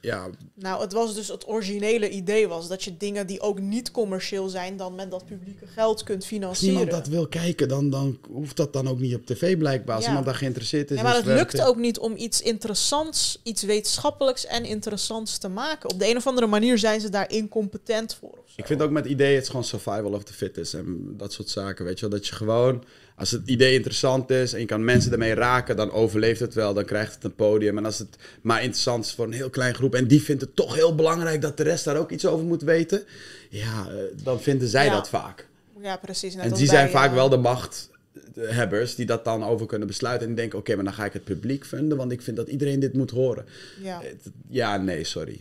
[0.00, 3.90] ja, Nou, het was dus het originele idee was dat je dingen die ook niet
[3.90, 6.76] commercieel zijn, dan met dat publieke geld kunt als financieren.
[6.76, 9.94] niemand dat wil kijken, dan, dan hoeft dat dan ook niet op tv blijkbaar.
[9.94, 10.08] Als Ja.
[10.08, 10.96] iemand daar geïnteresseerd is...
[10.96, 15.90] Ja, maar het lukt ook niet om iets interessants, iets wetenschappelijks en interessants te maken.
[15.90, 18.38] Op de een of andere manier zijn ze daar incompetent voor.
[18.56, 21.48] Ik vind ook met ideeën, het is gewoon survival of the fittest en dat soort
[21.48, 22.18] zaken, weet je wel.
[22.18, 22.84] Dat je gewoon,
[23.16, 26.74] als het idee interessant is en je kan mensen ermee raken, dan overleeft het wel,
[26.74, 27.78] dan krijgt het een podium.
[27.78, 30.56] En als het maar interessant is voor een heel klein groep en die vindt het
[30.56, 33.02] toch heel belangrijk dat de rest daar ook iets over moet weten,
[33.50, 33.94] ja, eh,
[34.24, 34.92] dan vinden zij Ja.
[34.92, 35.46] dat vaak.
[35.80, 36.34] Ja, precies.
[36.34, 39.86] Net en die zijn bij, vaak eh, wel de machthebbers die dat dan over kunnen
[39.88, 42.36] besluiten en die denken, oké, maar dan ga ik het publiek vinden, want ik vind
[42.36, 43.44] dat iedereen dit moet horen.
[43.82, 44.02] Ja.
[44.02, 44.08] Eh,
[44.48, 45.40] Ja, nee, sorry.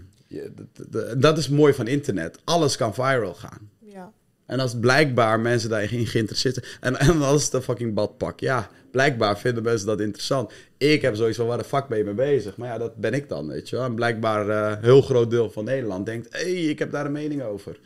[1.18, 2.38] Dat is mooi van internet.
[2.44, 3.70] Alles kan viral gaan.
[4.54, 6.66] En als blijkbaar mensen daarin geïnteresseerd zijn.
[6.80, 8.40] En, en als het een fucking badpak.
[8.40, 10.52] Ja, blijkbaar vinden mensen dat interessant.
[10.78, 12.58] Ik heb zoiets van, waar de fuck ben je mee bezig?
[12.58, 13.86] Maar ja, dat ben ik dan, weet je wel.
[13.86, 16.28] En blijkbaar eh, een heel groot deel van Nederland denkt...
[16.30, 17.80] hé, hey, ik heb daar een mening over.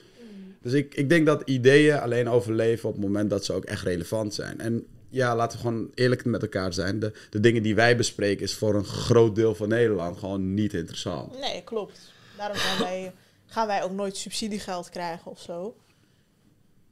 [0.62, 3.84] Dus ik, ik denk dat ideeën alleen overleven op het moment dat ze ook echt
[3.84, 4.60] relevant zijn.
[4.60, 7.00] En ja, laten we gewoon eerlijk met elkaar zijn.
[7.00, 10.74] De, de dingen die wij bespreken is voor een groot deel van Nederland gewoon niet
[10.74, 11.40] interessant.
[11.40, 12.14] Nee, klopt.
[12.38, 13.14] Daarom gaan wij,
[13.46, 15.76] gaan wij ook nooit subsidiegeld krijgen of zo.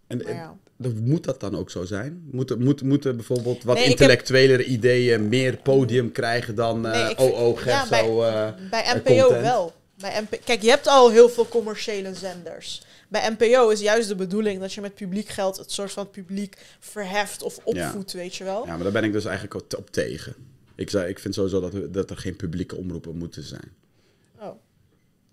[0.08, 0.22] En,
[1.03, 2.28] moet dat dan ook zo zijn?
[2.32, 7.06] Moeten, moet, moeten bijvoorbeeld wat Nee, ik heb- intellectuelere ideeën meer podium krijgen dan Nee,
[7.06, 9.41] vind- OO, Gert, ja, bij- eh, Bij eh, NPO content?
[9.41, 9.74] wel.
[9.97, 12.84] Bij MP Kijk, je hebt al heel veel commerciële zenders.
[13.10, 16.58] Bij NPO is juist de bedoeling dat je met publiek geld het soort van publiek
[16.80, 18.66] verheft of opvoedt, weet je wel.
[18.66, 20.36] Ja, maar daar ben ik dus eigenlijk op, op tegen.
[20.76, 23.72] Ik, zei, ik vind sowieso dat, er- dat er geen publieke omroepen moeten zijn.
[24.39, 24.60] Oh.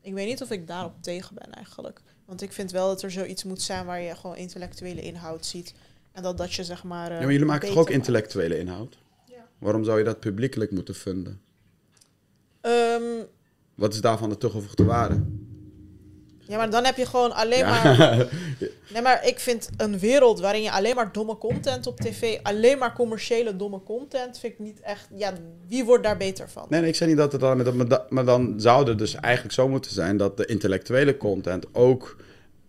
[0.03, 2.01] Ik weet niet of ik daarop tegen ben eigenlijk.
[2.25, 5.75] Want ik vind wel dat er zoiets moet zijn waar je gewoon intellectuele inhoud ziet.
[6.13, 7.11] En dat dat je zeg maar.
[7.11, 7.97] eh, ja, maar jullie maken toch ook maakt.
[7.97, 8.99] intellectuele inhoud?
[9.27, 9.49] Ja.
[9.59, 11.41] Waarom zou je dat publiekelijk moeten vinden?
[12.61, 13.03] Ehm,
[13.75, 15.23] Wat is daarvan de toegevoegde waarde?
[16.53, 17.83] Ja, maar dan heb je gewoon alleen Ja.
[17.95, 18.17] maar.
[18.93, 22.79] Nee, maar ik vind een wereld waarin je alleen maar domme content op tv, alleen
[22.79, 25.09] maar commerciële domme content, vind ik niet echt.
[25.17, 25.33] Ja,
[25.69, 26.67] wie wordt daar beter van?
[26.69, 27.77] Nee, nee, ik zei niet dat het dan...
[27.77, 31.67] Maar, da- maar dan zou het dus eigenlijk zo moeten zijn dat de intellectuele content
[31.73, 32.17] ook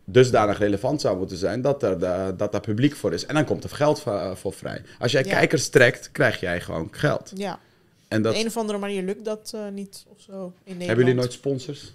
[0.06, 3.26] dusdanig relevant zou moeten zijn dat er de, dat daar publiek voor is.
[3.26, 4.82] En dan komt er geld voor, voor vrij.
[5.00, 5.30] Als jij Ja.
[5.32, 7.32] kijkers trekt, krijg jij gewoon geld.
[7.36, 7.60] Ja,
[8.08, 10.42] En op dat, de een of andere manier lukt dat eh, niet of zo in
[10.64, 10.80] Nederland.
[10.88, 11.94] hebben jullie nooit sponsors?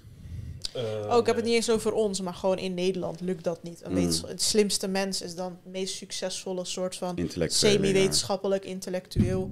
[0.72, 3.62] Eh, Oh, ik heb het niet eens over ons, maar gewoon in Nederland lukt dat
[3.62, 3.80] niet.
[3.84, 4.10] Een Mm.
[4.26, 9.50] Het slimste mens is dan het meest succesvolle soort van semi-wetenschappelijk, intellectueel.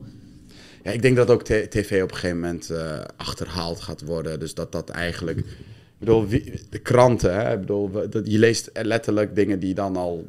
[0.83, 4.41] Ja, ik denk dat ook tv op een gegeven moment eh, achterhaald gaat worden.
[4.41, 5.39] Dus dat dat eigenlijk...
[5.39, 5.47] Ik
[5.99, 6.29] bedoel,
[6.71, 7.53] de kranten, hè?
[7.53, 10.27] Ik bedoel, dat, je leest letterlijk dingen die dan al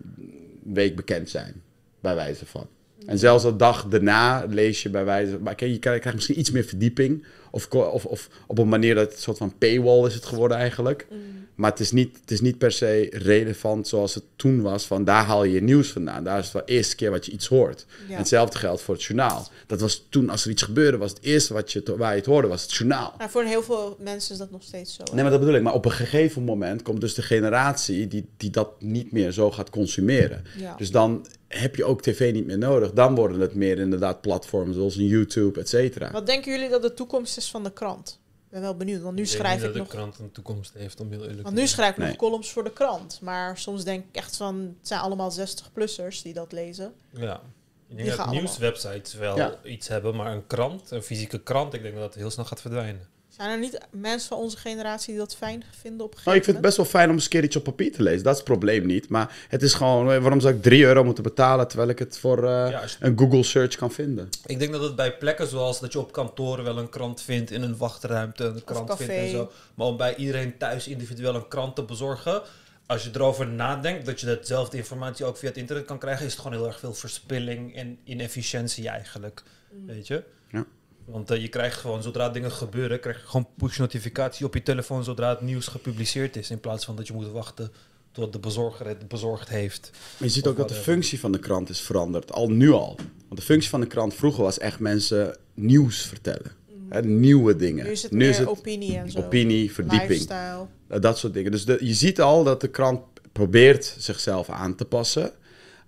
[0.65, 1.61] een week bekend zijn.
[1.99, 2.67] Bij wijze van.
[3.07, 6.51] En zelfs de dag daarna lees je bij wijze Maar kijk, je krijgt misschien iets
[6.51, 7.25] meer verdieping.
[7.51, 10.57] Of, of, of op een manier dat het een soort van paywall is het geworden
[10.57, 11.07] eigenlijk.
[11.55, 14.85] Maar het is, niet, het is niet per se relevant zoals het toen was.
[14.85, 16.23] Van daar haal je je nieuws vandaan.
[16.23, 17.85] Daar is het wel de eerste keer wat je iets hoort.
[18.09, 18.17] Ja.
[18.17, 19.47] Hetzelfde geldt voor het journaal.
[19.67, 22.25] Dat was toen, als er iets gebeurde, was het eerste wat je, waar je het
[22.25, 23.13] hoorde, was het journaal.
[23.17, 25.03] Nou, voor heel veel mensen is dat nog steeds zo.
[25.03, 25.13] hè?
[25.13, 25.61] Nee, maar dat bedoel ik.
[25.61, 29.51] Maar op een gegeven moment komt dus de generatie die, die dat niet meer zo
[29.51, 30.43] gaat consumeren.
[30.57, 30.75] Ja.
[30.77, 32.91] Dus dan heb je ook tv niet meer nodig.
[32.93, 36.11] Dan worden het meer inderdaad platforms zoals een YouTube, et cetera.
[36.11, 38.19] Wat denken jullie dat de toekomst is van de krant?
[38.45, 39.87] Ik ben wel benieuwd, want nu Ik schrijf ik dat nog...
[39.87, 42.07] de krant een toekomst heeft, om heel eerlijk Want nu schrijf ik Nee.
[42.07, 43.19] nog columns voor de krant.
[43.21, 46.93] Maar soms denk ik echt van, het zijn allemaal 60-plussers die dat lezen.
[47.13, 47.41] Ja.
[47.89, 49.59] Ik denk dat nieuwswebsites wel Ja.
[49.63, 52.61] iets hebben, maar een krant, een fysieke krant, ik denk dat dat heel snel gaat
[52.61, 53.07] verdwijnen.
[53.37, 56.37] Zijn er niet mensen van onze generatie die dat fijn vinden op een gegeven Nou,
[56.37, 58.23] ik vind het best wel fijn om eens een keer iets op papier te lezen.
[58.23, 59.09] Dat is het probleem niet.
[59.09, 62.17] Maar het is gewoon, eh, waarom zou ik 3 euro moeten betalen terwijl ik het
[62.17, 64.29] voor eh, een Google search kan vinden?
[64.45, 67.51] Ik denk dat het bij plekken zoals dat je op kantoor wel een krant vindt,
[67.51, 69.03] in een wachtruimte een krant café.
[69.03, 69.51] vindt en zo.
[69.73, 72.41] Maar om bij iedereen thuis individueel een krant te bezorgen,
[72.85, 76.31] als je erover nadenkt dat je dezelfde informatie ook via het internet kan krijgen, is
[76.31, 79.43] het gewoon heel erg veel verspilling en inefficiëntie eigenlijk.
[79.85, 80.23] Weet je?
[80.51, 80.65] Ja.
[81.07, 84.63] Want eh, je krijgt gewoon, zodra dingen gebeuren, krijg je gewoon push notificatie op je
[84.63, 86.49] telefoon zodra het nieuws gepubliceerd is.
[86.49, 87.71] In plaats van dat je moet wachten
[88.17, 89.89] Doordat de bezorger het bezorgd heeft.
[89.91, 92.31] Maar je ziet ook dat de functie van de krant is veranderd.
[92.31, 92.95] Al nu al.
[93.27, 96.51] Want de functie van de krant vroeger was echt mensen nieuws vertellen.
[96.89, 97.85] Hè, nieuwe dingen.
[97.85, 99.19] Nu is het meer opinie en zo.
[99.19, 100.09] opinie, verdieping.
[100.09, 100.65] Lifestyle.
[100.91, 101.51] Uh, dat soort dingen.
[101.51, 103.01] Dus de, je ziet al dat de krant
[103.31, 105.31] probeert zichzelf aan te passen.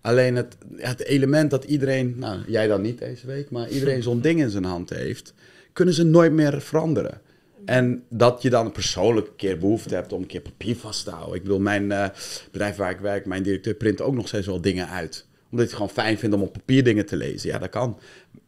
[0.02, 4.22] Alleen het, het element dat iedereen, nou jij dan niet deze week, maar iedereen zo'n
[4.22, 5.34] ding in zijn hand heeft,
[5.74, 7.22] kunnen ze nooit meer veranderen.
[7.66, 11.36] En dat je dan een keer behoefte hebt om een keer papier vast te houden.
[11.36, 12.08] Ik bedoel, mijn eh,
[12.52, 15.26] bedrijf waar ik werk, mijn directeur print ook nog steeds wel dingen uit.
[15.32, 17.50] Omdat hij het gewoon fijn vindt om op papier dingen te lezen.
[17.50, 18.00] Ja, dat kan.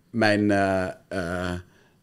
[0.09, 1.53] Mijn, eh, eh,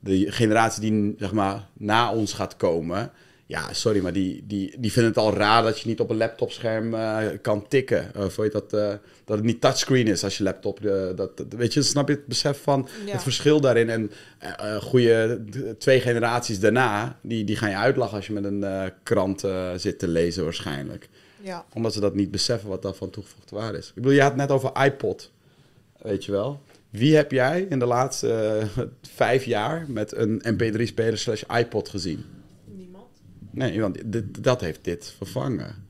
[0.00, 3.10] de generatie die zeg maar na ons gaat komen,
[3.48, 6.16] ja, sorry, maar die, die, die vinden het al raar dat je niet op een
[6.16, 8.10] laptopscherm eh, kan tikken.
[8.16, 8.88] Of weet je dat, eh,
[9.24, 10.84] dat het niet touchscreen is als je laptop.
[10.84, 13.12] eh, dat, dat- weet je, snap je het besef van Ja.
[13.12, 13.90] het verschil daarin?
[13.90, 15.44] En eh eh, goede
[15.78, 19.70] twee generaties daarna, die, die gaan je uitlachen als je met een eh, krant eh,
[19.76, 21.08] zit te lezen, waarschijnlijk.
[21.42, 21.64] Ja.
[21.74, 23.88] Omdat ze dat niet beseffen wat daarvan toegevoegde waarde is.
[23.88, 25.30] Ik bedoel, je had het net over iPod,
[26.02, 26.60] weet je wel.
[26.90, 28.32] Wie heb jij in de laatste
[28.76, 28.82] eh,
[29.14, 32.24] vijf jaar met een MP3-speler slash iPod gezien?
[33.58, 35.86] Nee, want dit, dat heeft dit vervangen.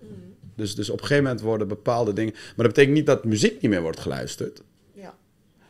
[0.55, 2.33] Dus, dus op een gegeven moment worden bepaalde dingen...
[2.33, 4.63] Maar dat betekent niet dat muziek niet meer wordt geluisterd.
[4.93, 5.15] Ja.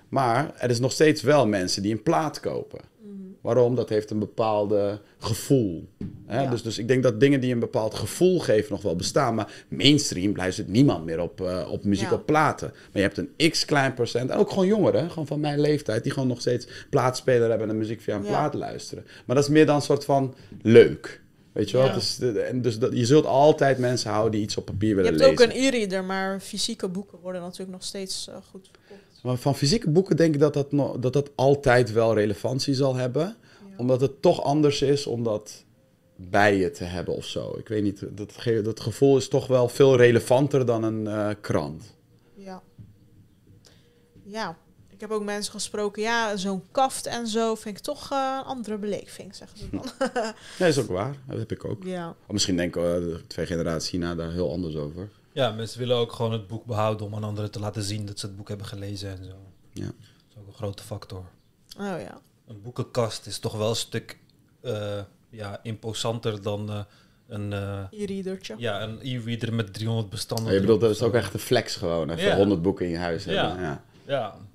[0.09, 2.81] Maar er is nog steeds wel mensen die een plaat kopen.
[3.41, 3.75] Waarom?
[3.75, 5.89] Dat heeft een bepaalde gevoel.
[6.27, 6.43] Hè?
[6.43, 6.51] Ja.
[6.51, 9.35] Dus, dus ik denk dat dingen die een bepaald gevoel geven nog wel bestaan.
[9.35, 12.15] Maar mainstream luistert niemand meer op, eh, op muziek Ja.
[12.15, 12.69] op platen.
[12.73, 14.31] Maar je hebt een x klein procent.
[14.31, 16.03] En ook gewoon jongeren, gewoon van mijn leeftijd.
[16.03, 19.05] Die gewoon nog steeds plaatspeler hebben en muziek via een plaat luisteren.
[19.27, 21.21] Maar dat is meer dan een soort van leuk.
[21.59, 21.87] Weet je wel?
[21.87, 21.99] Ja.
[22.19, 25.11] De- en dus dat, je zult altijd mensen houden die iets op papier Je willen
[25.13, 25.45] hebt lezen.
[25.47, 29.23] ook een e-reader, maar fysieke boeken worden natuurlijk nog steeds eh, goed verkocht.
[29.23, 30.71] Maar van fysieke boeken denk ik dat dat,
[31.03, 33.37] dat dat altijd wel relevantie zal hebben.
[33.77, 35.65] Omdat het toch anders is om dat
[36.17, 37.55] bij je te hebben of zo.
[37.59, 41.29] Ik weet niet, dat, ge- dat gevoel is toch wel veel relevanter dan een eh,
[41.41, 41.95] krant.
[42.35, 42.63] Ja.
[44.25, 44.57] Ja.
[44.99, 48.45] Ik heb ook mensen gesproken, ja, zo'n kaft en zo vind ik toch eh, een
[48.45, 49.85] andere beleving, zeggen ze dan.
[50.59, 51.15] Nee, is ook waar.
[51.27, 51.85] Dat heb ik ook.
[51.85, 52.09] ja.
[52.27, 55.09] Of misschien denken de twee generaties hierna daar heel anders over.
[55.33, 58.19] Ja, mensen willen ook gewoon het boek behouden om aan anderen te laten zien dat
[58.19, 59.35] ze het boek hebben gelezen en zo.
[59.73, 59.85] Ja.
[59.85, 59.95] Dat
[60.31, 61.25] is ook een grote factor.
[61.79, 62.21] Oh ja.
[62.49, 64.19] Een boekenkast is toch wel een stuk
[64.61, 66.85] eh, ja, imposanter dan
[67.29, 68.55] een, eh, E-readertje.
[68.59, 70.45] ja, een e-reader met 300 bestanden.
[70.45, 72.11] Maar je bedoelt, dat is ook echt een flex gewoon.
[72.11, 72.37] Even Ja.
[72.37, 73.31] 100 boeken in je huis Ja.
[73.47, 73.65] hebben.
[73.65, 73.83] Ja.
[74.07, 74.48] Ja, Maar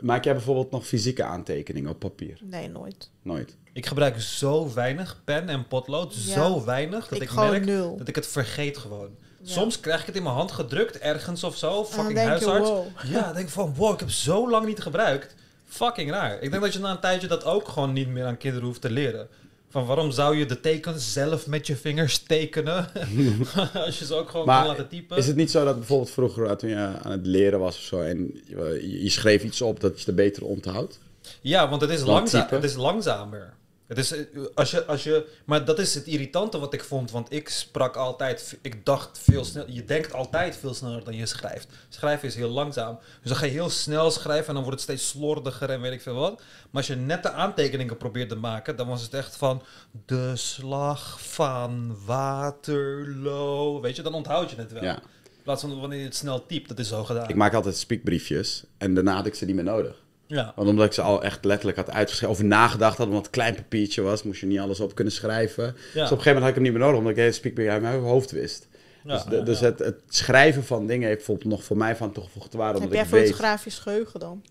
[0.00, 2.38] Maak jij bijvoorbeeld nog fysieke aantekeningen op papier?
[2.42, 3.10] Nee, nooit.
[3.22, 3.56] Nooit.
[3.72, 6.32] ik gebruik zo weinig pen en potlood, Ja.
[6.34, 7.96] zo weinig dat ik merk nul.
[7.96, 9.08] dat ik het vergeet gewoon.
[9.42, 9.52] Ja.
[9.52, 12.18] Soms krijg ik het in mijn hand gedrukt ergens of zo, En dan fucking denk
[12.38, 12.68] je, huisarts.
[12.68, 12.86] wow.
[13.04, 15.34] Ja, dan denk ik van, wow, ik heb zo lang niet gebruikt.
[15.66, 16.40] Fucking raar.
[16.42, 18.80] Ik denk dat je na een tijdje dat ook gewoon niet meer aan kinderen hoeft
[18.80, 19.28] te leren.
[19.70, 22.88] Van waarom zou je de tekens zelf met je vingers tekenen?
[23.86, 25.16] Als je ze ook gewoon Maar kan laten typen.
[25.16, 27.82] Is het niet zo dat bijvoorbeeld vroeger, eh, toen je aan het leren was of
[27.82, 30.98] zo, en je, je schreef iets op dat je het beter onthoudt?
[31.40, 33.52] Ja, want het is, langza het is langzamer.
[33.90, 34.20] Het is, eh,
[34.54, 37.10] als je, als je, maar dat is het irritante wat ik vond.
[37.10, 39.70] Want ik sprak altijd, ik dacht veel sneller.
[39.70, 41.68] Je denkt altijd veel sneller dan je schrijft.
[41.88, 42.98] Schrijven is heel langzaam.
[43.20, 45.92] Dus dan ga je heel snel schrijven en dan wordt het steeds slordiger en weet
[45.92, 46.36] ik veel wat.
[46.36, 49.62] Maar als je nette aantekeningen probeert te maken, dan was het echt van
[50.06, 53.80] de slag van Waterloo.
[53.80, 54.82] Weet je, dan onthoud je het wel.
[54.82, 54.96] Ja.
[55.24, 57.28] In plaats van wanneer je het snel typt, dat is zo gedaan.
[57.28, 60.02] Ik maak altijd speakbriefjes en daarna had ik ze niet meer nodig.
[60.30, 60.52] Ja.
[60.56, 63.40] Want omdat ik ze al echt letterlijk had uitgeschreven, over nagedacht had, omdat het een
[63.40, 65.64] klein papiertje was, moest je niet alles op kunnen schrijven.
[65.64, 67.34] Dus op een gegeven moment had ik hem niet meer nodig, omdat ik de hele
[67.34, 68.68] speakbrief uit mijn hoofd wist.
[69.04, 69.60] Ja, dus de- ja, dus.
[69.60, 72.72] Het, het schrijven van dingen heeft bijvoorbeeld nog voor mij van toegevoegde waarde.
[72.80, 74.42] Heb Omdat jij ik weet, fotografisch geheugen dan?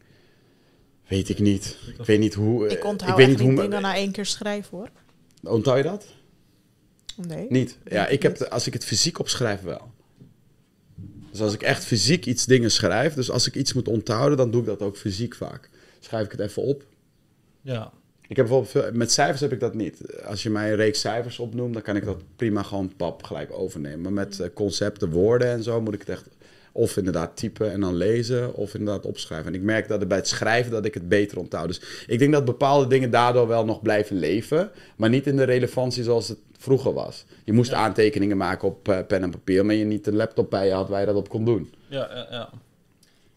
[1.08, 1.78] weet ik niet.
[2.00, 2.68] Ik weet niet hoe...
[2.68, 4.90] Ik onthoud weet echt niet niet hoe dingen na één keer schrijven hoor.
[5.44, 6.06] Onthoud je dat?
[7.28, 7.46] Nee.
[7.50, 7.78] Niet.
[7.86, 9.92] Ja, ik heb, als ik het fysiek opschrijf wel.
[11.40, 14.52] Dus als ik echt fysiek iets dingen schrijf, dus als ik iets moet onthouden, dan
[14.52, 15.70] doe ik dat ook fysiek vaak.
[16.00, 16.84] Schrijf ik het even op.
[17.62, 17.92] ja.
[18.28, 20.02] Ik heb bijvoorbeeld veel- met cijfers heb ik dat niet.
[20.26, 23.52] Als je mij een reeks cijfers opnoemt, dan kan ik dat prima gewoon pap gelijk
[23.52, 24.02] overnemen.
[24.02, 26.28] Maar met eh, concepten, woorden en zo moet ik het echt
[26.72, 29.48] of inderdaad typen en dan lezen, of inderdaad opschrijven.
[29.48, 31.68] En ik merk dat er bij het schrijven dat ik het beter onthoud.
[31.68, 35.44] Dus ik denk dat bepaalde dingen daardoor wel nog blijven leven, maar niet in de
[35.44, 37.26] relevantie zoals het vroeger was.
[37.46, 37.78] Je moest Ja.
[37.78, 40.90] aantekeningen maken op eh, pen en papier, maar je niet een laptop bij je had
[40.90, 41.74] waar je dat op kon doen.
[41.88, 42.50] Ja, ja, ja.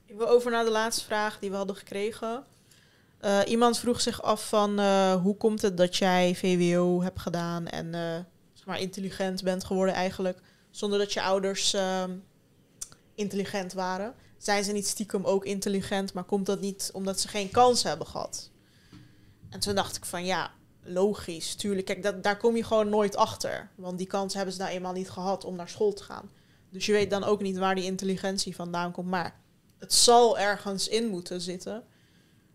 [0.06, 2.44] Ik wil over naar de laatste vraag die we hadden gekregen.
[3.22, 7.66] Eh, iemand vroeg zich af van eh, hoe komt het dat jij VWO hebt gedaan
[7.66, 8.00] en eh,
[8.52, 10.38] zeg maar intelligent bent geworden eigenlijk,
[10.70, 12.10] zonder dat je ouders ehm,
[13.14, 14.14] intelligent waren.
[14.38, 18.06] Zijn ze niet stiekem ook intelligent, maar komt dat niet omdat ze geen kans hebben
[18.06, 18.50] gehad?
[19.50, 20.50] En toen dacht ik van ja,
[20.84, 21.86] logisch, tuurlijk.
[21.86, 23.70] Kijk, dat, daar kom je gewoon nooit achter.
[23.74, 26.30] Want die kans hebben ze nou eenmaal niet gehad om naar school te gaan.
[26.70, 29.08] Dus je weet dan ook niet waar die intelligentie vandaan komt.
[29.08, 29.40] Maar
[29.78, 31.84] het zal ergens in moeten zitten.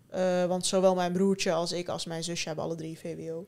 [0.10, 3.48] Eh, want zowel mijn broertje als ik als mijn zusje hebben alle drie VWO.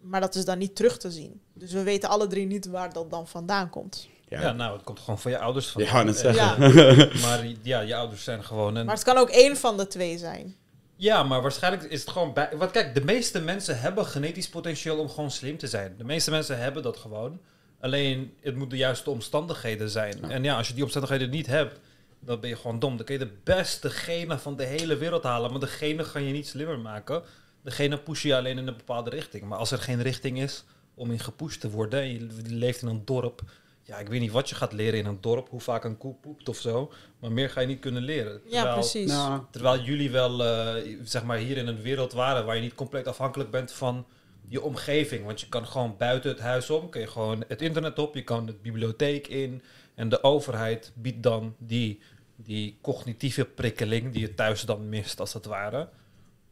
[0.00, 1.40] Maar dat is dan niet terug te zien.
[1.52, 4.08] Dus we weten alle drie niet waar dat dan vandaan komt.
[4.28, 4.40] Ja.
[4.40, 5.82] Ja, nou, het komt gewoon van je ouders van.
[5.82, 7.20] Ja, net En- zeggen.
[7.28, 8.86] Maar ja, je ouders zijn gewoon een...
[8.86, 10.56] Maar het kan ook één van de twee zijn.
[11.04, 12.48] Ja, maar waarschijnlijk is het gewoon bij...
[12.56, 15.94] Want kijk, de meeste mensen hebben genetisch potentieel om gewoon slim te zijn.
[15.98, 17.40] De meeste mensen hebben dat gewoon.
[17.80, 20.18] Alleen, het moet de juiste omstandigheden zijn.
[20.20, 20.28] Ja.
[20.28, 21.80] En ja, als je die omstandigheden niet hebt,
[22.20, 22.96] dan ben je gewoon dom.
[22.96, 25.50] Dan kun je de beste genen van de hele wereld halen.
[25.50, 27.22] Maar de genen gaan je niet slimmer maken.
[27.62, 29.44] De genen pushen je alleen in een bepaalde richting.
[29.44, 30.64] Maar als er geen richting is
[30.94, 32.00] om in gepusht te worden...
[32.00, 33.42] en je leeft in een dorp...
[33.86, 35.48] Ja, ik weet niet wat je gaat leren in een dorp.
[35.48, 36.92] Hoe vaak een koe poept of zo.
[37.20, 38.32] Maar meer ga je niet kunnen leren.
[38.44, 39.10] Ja, Terwijl- precies.
[39.10, 42.74] Nou, Terwijl jullie wel, eh, zeg maar, hier in een wereld waren waar je niet
[42.74, 44.06] compleet afhankelijk bent van
[44.48, 45.24] je omgeving.
[45.24, 48.22] Want je kan gewoon buiten het huis om, kun je gewoon het internet op, je
[48.24, 49.62] kan de bibliotheek in.
[49.94, 52.00] En de overheid biedt dan die,
[52.36, 55.88] die cognitieve prikkeling die je thuis dan mist, als het ware.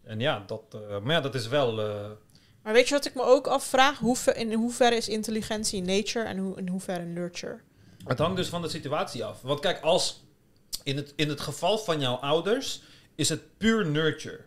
[0.02, 1.80] En ja, dat, eh, maar ja, dat is wel...
[1.80, 2.10] eh,
[2.62, 3.98] Maar weet je wat ik me ook afvraag?
[3.98, 7.59] Hoe ver, in hoeverre is intelligentie nature en hoe, in hoeverre nurture?
[8.05, 9.40] Het hangt dus van de situatie af.
[9.43, 10.24] Want kijk, als
[10.82, 12.82] in het, in het geval van jouw ouders
[13.14, 14.40] is het puur nurture.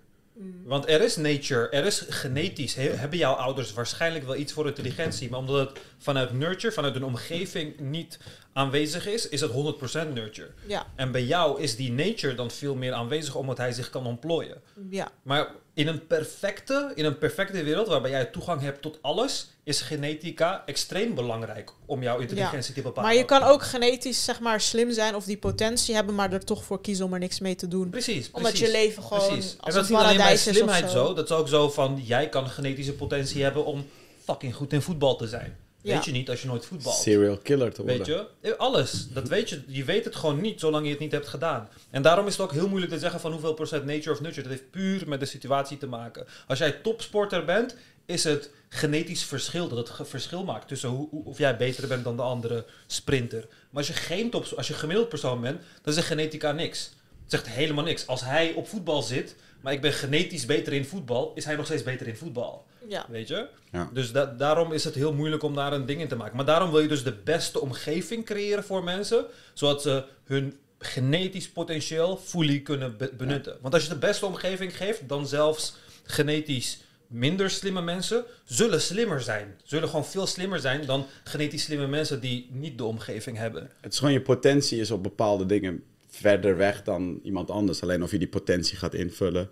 [0.63, 4.67] Want er is nature, er is genetisch, he- hebben jouw ouders waarschijnlijk wel iets voor
[4.67, 5.29] intelligentie.
[5.29, 8.19] Maar omdat het vanuit nurture, vanuit een omgeving niet
[8.53, 9.53] aanwezig is, is het 100%
[10.13, 10.49] nurture.
[10.67, 14.05] Ja, En bij jou is die nature dan veel meer aanwezig omdat hij zich kan
[14.05, 14.61] ontplooien.
[14.89, 15.11] ja.
[15.23, 19.81] Maar in een perfecte, in een perfecte wereld waarbij jij toegang hebt tot alles, is
[19.81, 23.09] genetica extreem belangrijk om jouw intelligentie te bepalen.
[23.09, 26.45] Maar je kan ook genetisch zeg maar slim zijn of die potentie hebben, maar er
[26.45, 27.89] toch voor kiezen om er niks mee te doen.
[27.89, 28.67] Precies, Omdat precies.
[28.67, 29.51] je leven gewoon Precies.
[29.51, 31.05] En als dat een is niet alleen bij slimheid zo.
[31.05, 31.13] zo.
[31.13, 33.85] Dat is ook zo van, jij kan genetische potentie hebben om
[34.23, 35.57] fucking goed in voetbal te zijn.
[35.85, 35.93] Ja.
[35.95, 36.95] Weet je niet als je nooit voetbalt.
[36.95, 37.97] serial killer te worden.
[37.97, 38.07] Weet
[38.41, 38.49] je?
[38.51, 39.07] Eh, Alles.
[39.13, 39.61] Dat weet je.
[39.67, 41.69] Je weet het gewoon niet zolang je het niet hebt gedaan.
[41.89, 44.41] En daarom is het ook heel moeilijk te zeggen van hoeveel procent nature of nurture.
[44.47, 46.25] Dat heeft puur met de situatie te maken.
[46.47, 47.75] Als jij topsporter bent,
[48.05, 52.03] is het genetisch verschil dat het verschil maakt tussen hoe, hoe- of jij beter bent
[52.03, 53.39] dan de andere sprinter.
[53.69, 56.83] Maar als je geen top, als je gemiddeld persoon bent, dan zegt genetica niks.
[57.21, 58.07] Het zegt helemaal niks.
[58.07, 61.65] Als hij op voetbal zit, maar ik ben genetisch beter in voetbal, is hij nog
[61.65, 62.65] steeds beter in voetbal.
[62.87, 63.05] Ja.
[63.09, 63.47] Weet je?
[63.71, 63.89] Ja.
[63.93, 66.35] Dus da- daarom is het heel moeilijk om daar een ding in te maken.
[66.35, 71.49] Maar daarom wil je dus de beste omgeving creëren voor mensen, zodat ze hun genetisch
[71.49, 73.57] potentieel fully kunnen be- benutten.
[73.61, 79.21] Want als je de beste omgeving geeft, dan zelfs genetisch minder slimme mensen zullen slimmer
[79.21, 79.55] zijn.
[79.63, 83.69] Zullen gewoon veel slimmer zijn dan genetisch slimme mensen die niet de omgeving hebben.
[83.81, 87.81] Het is gewoon je potentie is op bepaalde dingen verder weg dan iemand anders.
[87.81, 89.49] Alleen of je die potentie gaat invullen.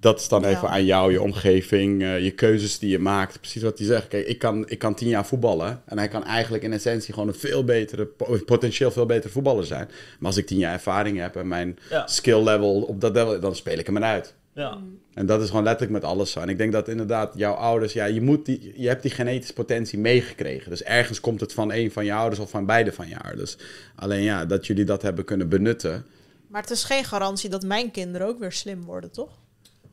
[0.00, 0.48] Dat is dan Ja.
[0.48, 3.40] even aan jou, je omgeving, eh, je keuzes die je maakt.
[3.40, 4.08] Precies wat hij zegt.
[4.08, 5.82] Kijk, ik kan, ik kan tien jaar voetballen.
[5.86, 9.64] En hij kan eigenlijk in essentie gewoon een veel betere, po- potentieel veel betere voetballer
[9.66, 9.86] zijn.
[10.18, 12.06] Maar als ik tien jaar ervaring heb en mijn Ja.
[12.06, 14.34] skill level op dat level, dan speel ik hem eruit.
[14.54, 14.78] Ja.
[15.14, 16.40] En dat is gewoon letterlijk met alles zo.
[16.40, 19.52] En ik denk dat inderdaad jouw ouders, ja, je, moet die, je hebt die genetische
[19.54, 20.70] potentie meegekregen.
[20.70, 23.56] Dus ergens komt het van een van je ouders of van beide van je ouders.
[23.96, 26.04] Alleen ja, dat jullie dat hebben kunnen benutten.
[26.48, 29.38] Maar het is geen garantie dat mijn kinderen ook weer slim worden, toch?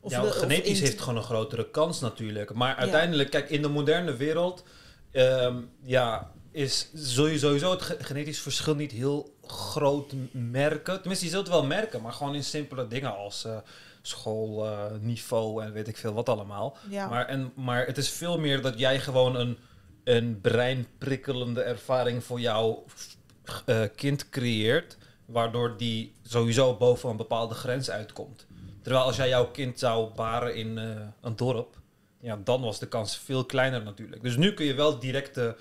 [0.06, 2.52] Of ja, de- genetisch heeft gewoon een grotere kans natuurlijk.
[2.54, 4.64] Maar uiteindelijk, kijk, in de moderne wereld
[5.10, 10.96] ehm, ja, is, zul je sowieso het ge- genetisch verschil niet heel groot merken.
[10.98, 13.56] Tenminste, je zult het wel merken, maar gewoon in simpele dingen als eh,
[14.02, 16.76] schoolniveau en weet ik veel wat allemaal.
[16.90, 17.08] Ja.
[17.08, 19.58] Maar, en, maar het is veel meer dat jij gewoon een,
[20.04, 22.84] een breinprikkelende ervaring voor jouw
[23.64, 24.96] eh, kind creëert,
[25.26, 28.46] waardoor die sowieso boven een bepaalde grens uitkomt.
[28.86, 30.90] Terwijl als jij jouw kind zou baren in eh,
[31.20, 31.76] een dorp,
[32.20, 34.22] ja, dan was de kans veel kleiner natuurlijk.
[34.22, 35.56] Dus nu kun je wel directe,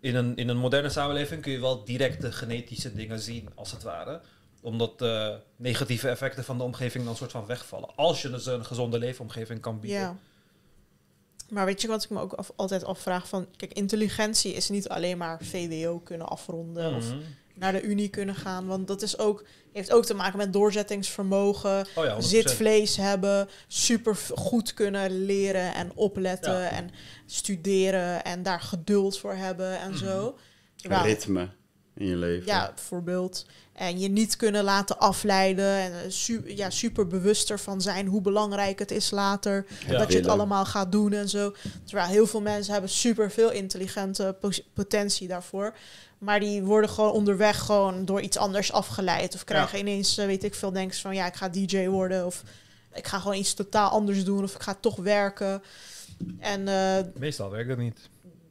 [0.00, 3.82] in een, in een moderne samenleving kun je wel directe genetische dingen zien, als het
[3.82, 4.20] ware.
[4.62, 7.88] Omdat de negatieve effecten van de omgeving dan soort van wegvallen.
[7.96, 10.00] Als je dus een gezonde leefomgeving kan bieden.
[10.00, 10.16] Ja.
[11.48, 13.28] Maar weet je wat ik me ook af- altijd afvraag?
[13.28, 17.18] Van, kijk, intelligentie is niet alleen maar VWO kunnen afronden of Mhm.
[17.60, 18.66] Naar de unie kunnen gaan.
[18.66, 22.18] Want dat is ook, heeft ook te maken met doorzettingsvermogen, Oh ja, 100%.
[22.18, 26.70] zitvlees hebben, super goed kunnen leren en opletten Ja.
[26.70, 26.90] en
[27.26, 29.98] studeren en daar geduld voor hebben en Mhm.
[29.98, 30.38] zo.
[30.82, 31.48] Ritme
[31.94, 32.46] in je leven.
[32.46, 33.46] ja, bijvoorbeeld.
[33.80, 35.74] En je niet kunnen laten afleiden.
[35.76, 39.66] En eh, su ja, super bewust ervan zijn hoe belangrijk het is later.
[39.86, 39.98] Ja.
[39.98, 41.54] dat je het allemaal gaat doen en zo.
[41.84, 45.74] Terwijl heel veel mensen hebben super veel intelligente po- potentie daarvoor.
[46.18, 49.34] Maar die worden gewoon onderweg gewoon door iets anders afgeleid.
[49.34, 52.26] Of krijgen ineens, eh, weet ik veel, denken ze van ja, ik ga DJ worden.
[52.26, 52.42] Of
[52.94, 54.42] ik ga gewoon iets totaal anders doen.
[54.44, 55.62] Of ik ga toch werken.
[56.38, 58.08] En eh, Meestal werkt dat niet.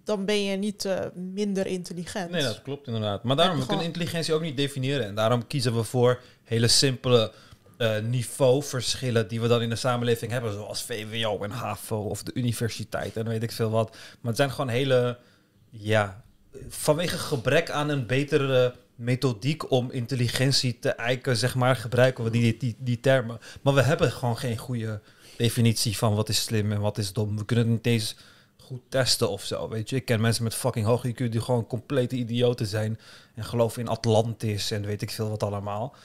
[0.10, 2.32] Dan ben je niet eh, minder intelligent.
[2.32, 3.24] Nee, dat klopt inderdaad.
[3.24, 5.06] Maar daarom, we gewoon- kunnen intelligentie ook niet definiëren.
[5.06, 7.32] En daarom kiezen we voor hele simpele
[7.78, 10.54] eh, niveauverschillen die we dan in de samenleving hebben.
[10.54, 13.90] Zoals VWO en HAVO of de universiteit en weet ik veel wat.
[13.90, 13.98] Maar
[14.32, 15.18] het zijn gewoon hele,
[15.70, 16.24] ja,
[16.70, 22.58] vanwege gebrek aan een betere methodiek om intelligentie te eiken, zeg maar, gebruiken we die,
[22.58, 23.40] die, die termen.
[23.62, 25.00] Maar we hebben gewoon geen goede
[25.38, 27.38] definitie van wat is slim en wat is dom.
[27.38, 28.16] We kunnen het niet eens
[28.70, 29.96] goed testen of zo, weet je.
[29.96, 33.00] Ik ken mensen met fucking hoog IQ die gewoon complete idioten zijn
[33.36, 35.96] en geloven in Atlantis en weet ik veel wat allemaal.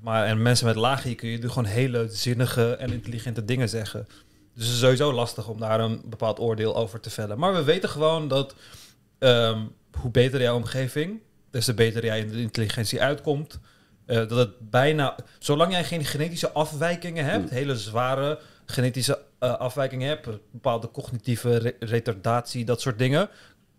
[0.00, 4.06] Maar en mensen met laag IQ die gewoon hele zinnige en intelligente dingen zeggen.
[4.54, 7.38] Dus het is sowieso lastig om daar een bepaald oordeel over te vellen.
[7.38, 8.54] Maar we weten gewoon dat
[9.18, 9.60] ehm,
[10.00, 11.20] hoe beter jouw omgeving,
[11.50, 13.58] des te beter jij in de intelligentie uitkomt.
[14.06, 17.56] Eh, dat het bijna, zolang jij geen genetische afwijkingen hebt, Hmm.
[17.56, 23.28] hele zware genetische eh, afwijkingen hebt, bepaalde cognitieve re- retardatie, dat soort dingen,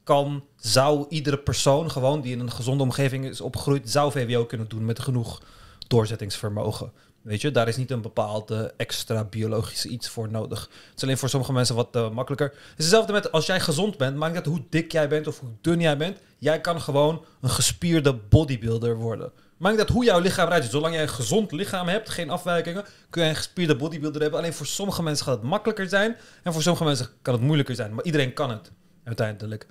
[0.03, 4.69] kan, zou iedere persoon gewoon die in een gezonde omgeving is opgegroeid, zou VWO kunnen
[4.69, 5.41] doen met genoeg
[5.88, 6.91] doorzettingsvermogen.
[7.21, 10.59] Weet je, daar is niet een bepaalde extra biologische iets voor nodig.
[10.61, 12.47] Het is alleen voor sommige mensen wat eh, makkelijker.
[12.47, 15.27] Het is hetzelfde met als jij gezond bent, maakt niet uit hoe dik jij bent
[15.27, 16.17] of hoe dun jij bent.
[16.38, 19.31] Jij kan gewoon een gespierde bodybuilder worden.
[19.61, 20.71] Maakt uit hoe jouw lichaam eruit ziet.
[20.71, 24.39] Zolang jij een gezond lichaam hebt, geen afwijkingen, kun je een gespierde bodybuilder hebben.
[24.39, 26.15] Alleen voor sommige mensen gaat het makkelijker zijn.
[26.43, 27.93] En voor sommige mensen kan het moeilijker zijn.
[27.93, 28.71] Maar iedereen kan het,
[29.03, 29.67] uiteindelijk.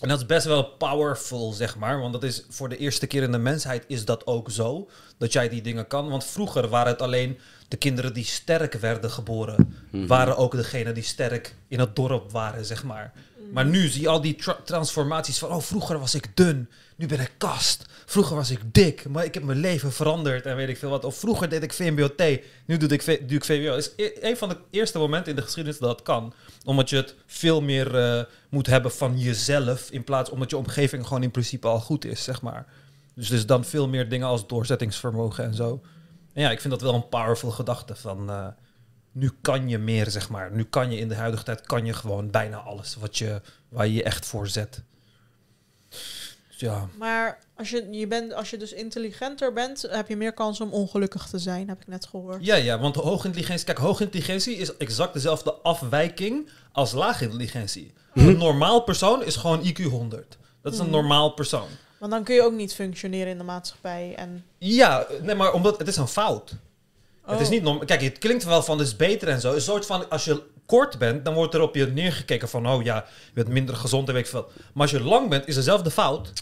[0.00, 2.00] En dat is best wel powerful, zeg maar.
[2.00, 4.88] Want dat is voor de eerste keer in de mensheid is dat ook zo.
[5.18, 6.08] Dat jij die dingen kan.
[6.08, 7.38] Want vroeger waren het alleen
[7.68, 9.74] de kinderen die sterk werden geboren.
[9.90, 13.12] Waren ook degene die sterk in het dorp waren, zeg maar.
[13.52, 15.50] Maar nu zie je al die tra- transformaties van...
[15.50, 16.68] Oh, vroeger was ik dun.
[16.96, 17.84] Nu ben ik kast.
[18.06, 19.08] Vroeger was ik dik.
[19.08, 21.04] Maar ik heb mijn leven veranderd en weet ik veel wat.
[21.04, 22.22] Of vroeger deed ik VMBOT.
[22.66, 25.78] Nu doe ik, V- doe is e- een van de eerste momenten in de geschiedenis
[25.78, 26.32] dat dat kan.
[26.64, 29.90] Omdat je het veel meer eh, moet hebben van jezelf...
[29.90, 32.66] in plaats omdat je omgeving gewoon in principe al goed is, zeg maar.
[33.14, 35.80] Dus is dan veel meer dingen als doorzettingsvermogen en zo.
[36.32, 38.30] En ja, ik vind dat wel een powerful gedachte van...
[38.30, 38.46] eh,
[39.12, 40.52] nu kan je meer, zeg maar.
[40.52, 43.86] Nu kan je in de huidige tijd kan je gewoon bijna alles wat je, waar
[43.86, 44.82] je je echt voor zet.
[46.56, 50.60] Ja, Maar als je, je bent, als je dus intelligenter bent, heb je meer kans
[50.60, 52.44] om ongelukkig te zijn, heb ik net gehoord.
[52.44, 53.66] ja, ja, want hoge intelligentie...
[53.66, 57.92] Kijk, hoge intelligentie is exact dezelfde afwijking als lage intelligentie.
[58.14, 60.38] Een normaal persoon is gewoon IQ 100.
[60.62, 60.94] Dat is een Mhm.
[60.94, 61.66] normaal persoon.
[61.98, 64.14] Want dan kun je ook niet functioneren in de maatschappij.
[64.16, 66.54] En, Ja, nee, maar omdat het is een fout.
[67.26, 67.52] Het is Oh.
[67.52, 67.84] niet normaal.
[67.84, 69.54] Kijk, het klinkt wel van het is beter en zo.
[69.54, 72.82] Een soort van als je kort bent, dan wordt er op je neergekeken van oh
[72.82, 72.96] ja,
[73.26, 74.48] je bent minder gezond en weet ik veel.
[74.72, 76.32] Maar als je lang bent, is dezelfde fout.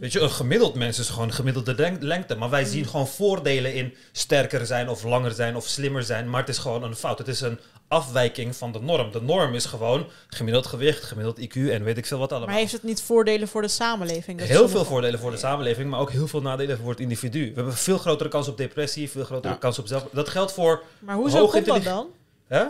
[0.00, 2.34] Weet je, een gemiddeld mens is gewoon een gemiddelde lengte.
[2.36, 6.30] Maar wij zien gewoon voordelen in sterker zijn of langer zijn of slimmer zijn.
[6.30, 7.18] Maar het is gewoon een fout.
[7.18, 7.58] Het is een
[7.88, 9.10] afwijking van de norm.
[9.12, 12.48] De norm is gewoon gemiddeld gewicht, gemiddeld IQ en weet ik veel wat allemaal.
[12.48, 14.38] maar heeft het niet voordelen voor de samenleving?
[14.38, 17.48] Dat Heel veel voordelen voor de samenleving, maar ook heel veel nadelen voor het individu.
[17.48, 19.58] We hebben veel grotere kans op depressie, veel grotere Ja.
[19.58, 20.06] kans op zelf.
[20.12, 22.06] Dat geldt voor, Maar hoezo komt dat dan?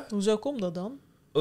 [0.08, 0.92] Hoezo komt dat dan?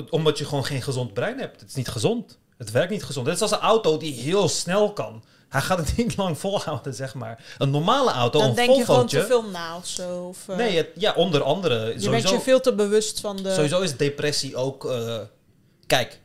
[0.10, 1.60] omdat je gewoon geen gezond brein hebt.
[1.62, 2.40] Het is niet gezond.
[2.58, 3.26] Het werkt niet gezond.
[3.26, 5.24] Het is als een auto die heel snel kan.
[5.50, 7.56] Hij gaat het niet lang volhouden, zeg maar.
[7.58, 10.24] Een normale auto, dan een denk je gewoon te veel na of zo.
[10.28, 11.96] Of, eh, Nee, het- ja, onder andere.
[12.00, 13.54] je bent je veel te bewust van de...
[13.54, 14.86] sowieso is depressie ook...
[14.86, 15.20] eh,
[15.88, 16.20] kijk,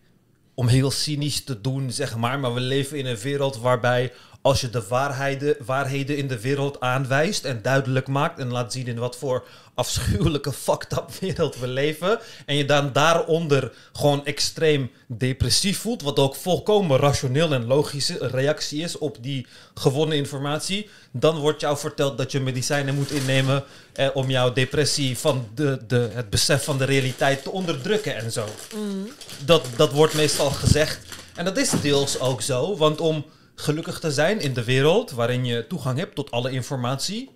[0.55, 2.39] om heel cynisch te doen, zeg maar.
[2.39, 4.13] Maar we leven in een wereld waarbij
[4.47, 8.86] als je de waarheden, waarheden in de wereld aanwijst en duidelijk maakt en laat zien
[8.86, 9.44] in wat voor
[9.74, 16.18] afschuwelijke fucked up wereld we leven en je dan daaronder gewoon extreem depressief voelt, wat
[16.18, 22.18] ook volkomen rationeel en logische reactie is op die gewonnen informatie, dan wordt jou verteld
[22.18, 26.78] dat je medicijnen moet innemen eh, om jouw depressie van de, de, het besef van
[26.78, 28.44] de realiteit te onderdrukken en zo
[28.74, 29.09] Mm.
[29.44, 30.98] dat, dat wordt meestal gezegd.
[31.35, 33.24] En dat is deels ook zo, want om
[33.57, 37.31] gelukkig te zijn in de wereld waarin je toegang hebt tot alle informatie,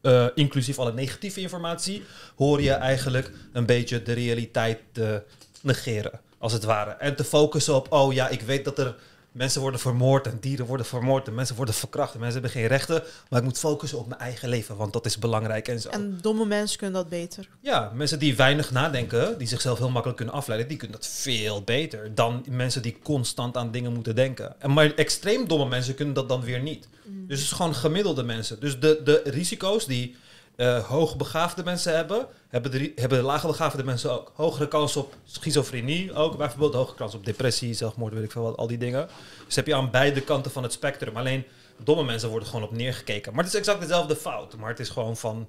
[0.00, 2.02] eh, inclusief alle negatieve informatie,
[2.36, 5.22] hoor je eigenlijk een beetje de realiteit te
[5.62, 6.90] negeren, als het ware.
[6.90, 8.94] En te focussen op, oh ja, ik weet dat er
[9.38, 12.68] mensen worden vermoord en dieren worden vermoord en mensen worden verkracht en mensen hebben geen
[12.68, 15.88] rechten, maar ik moet focussen op mijn eigen leven, want dat is belangrijk en zo.
[15.88, 17.48] En domme mensen kunnen dat beter.
[17.60, 21.62] Ja, mensen die weinig nadenken, die zichzelf heel makkelijk kunnen afleiden, die kunnen dat veel
[21.62, 24.60] beter dan mensen die constant aan dingen moeten denken.
[24.60, 26.88] En maar extreem domme mensen kunnen dat dan weer niet.
[27.04, 28.60] Dus het is gewoon gemiddelde mensen.
[28.60, 30.16] Dus de, de risico's die
[30.58, 34.32] eh hoogbegaafde mensen hebben, hebben de, hebben de laagbegaafde mensen ook.
[34.34, 38.56] Hogere kans op schizofrenie ook, bijvoorbeeld hogere kans op depressie, zelfmoord, weet ik veel wat,
[38.56, 39.08] al die dingen.
[39.46, 41.16] Dus heb je aan beide kanten van het spectrum.
[41.16, 41.44] Alleen
[41.76, 43.34] domme mensen worden gewoon op neergekeken.
[43.34, 44.56] Maar het is exact dezelfde fout.
[44.56, 45.48] Maar het is gewoon van,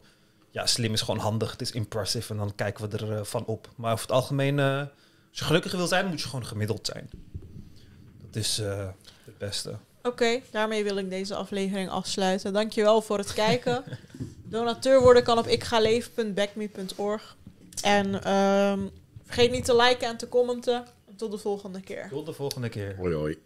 [0.52, 1.52] ja, slim is gewoon handig.
[1.52, 3.70] Het is impressive en dan kijken we er eh, van op.
[3.76, 4.78] Maar over het algemeen, eh,
[5.30, 7.10] als je gelukkig wil zijn, moet je gewoon gemiddeld zijn.
[8.26, 8.58] Dat is
[9.26, 9.78] het beste.
[10.04, 12.54] Oké, daarmee wil ik deze aflevering afsluiten.
[12.54, 13.84] Dankjewel voor het kijken.
[14.50, 17.36] Donateur worden kan op ikgaleven.backme.org.
[17.82, 18.80] En ehm,
[19.26, 20.86] vergeet niet te liken en te commenten.
[21.16, 22.08] Tot de volgende keer.
[22.10, 22.96] Tot de volgende keer.
[22.98, 23.38] Hoi hoi.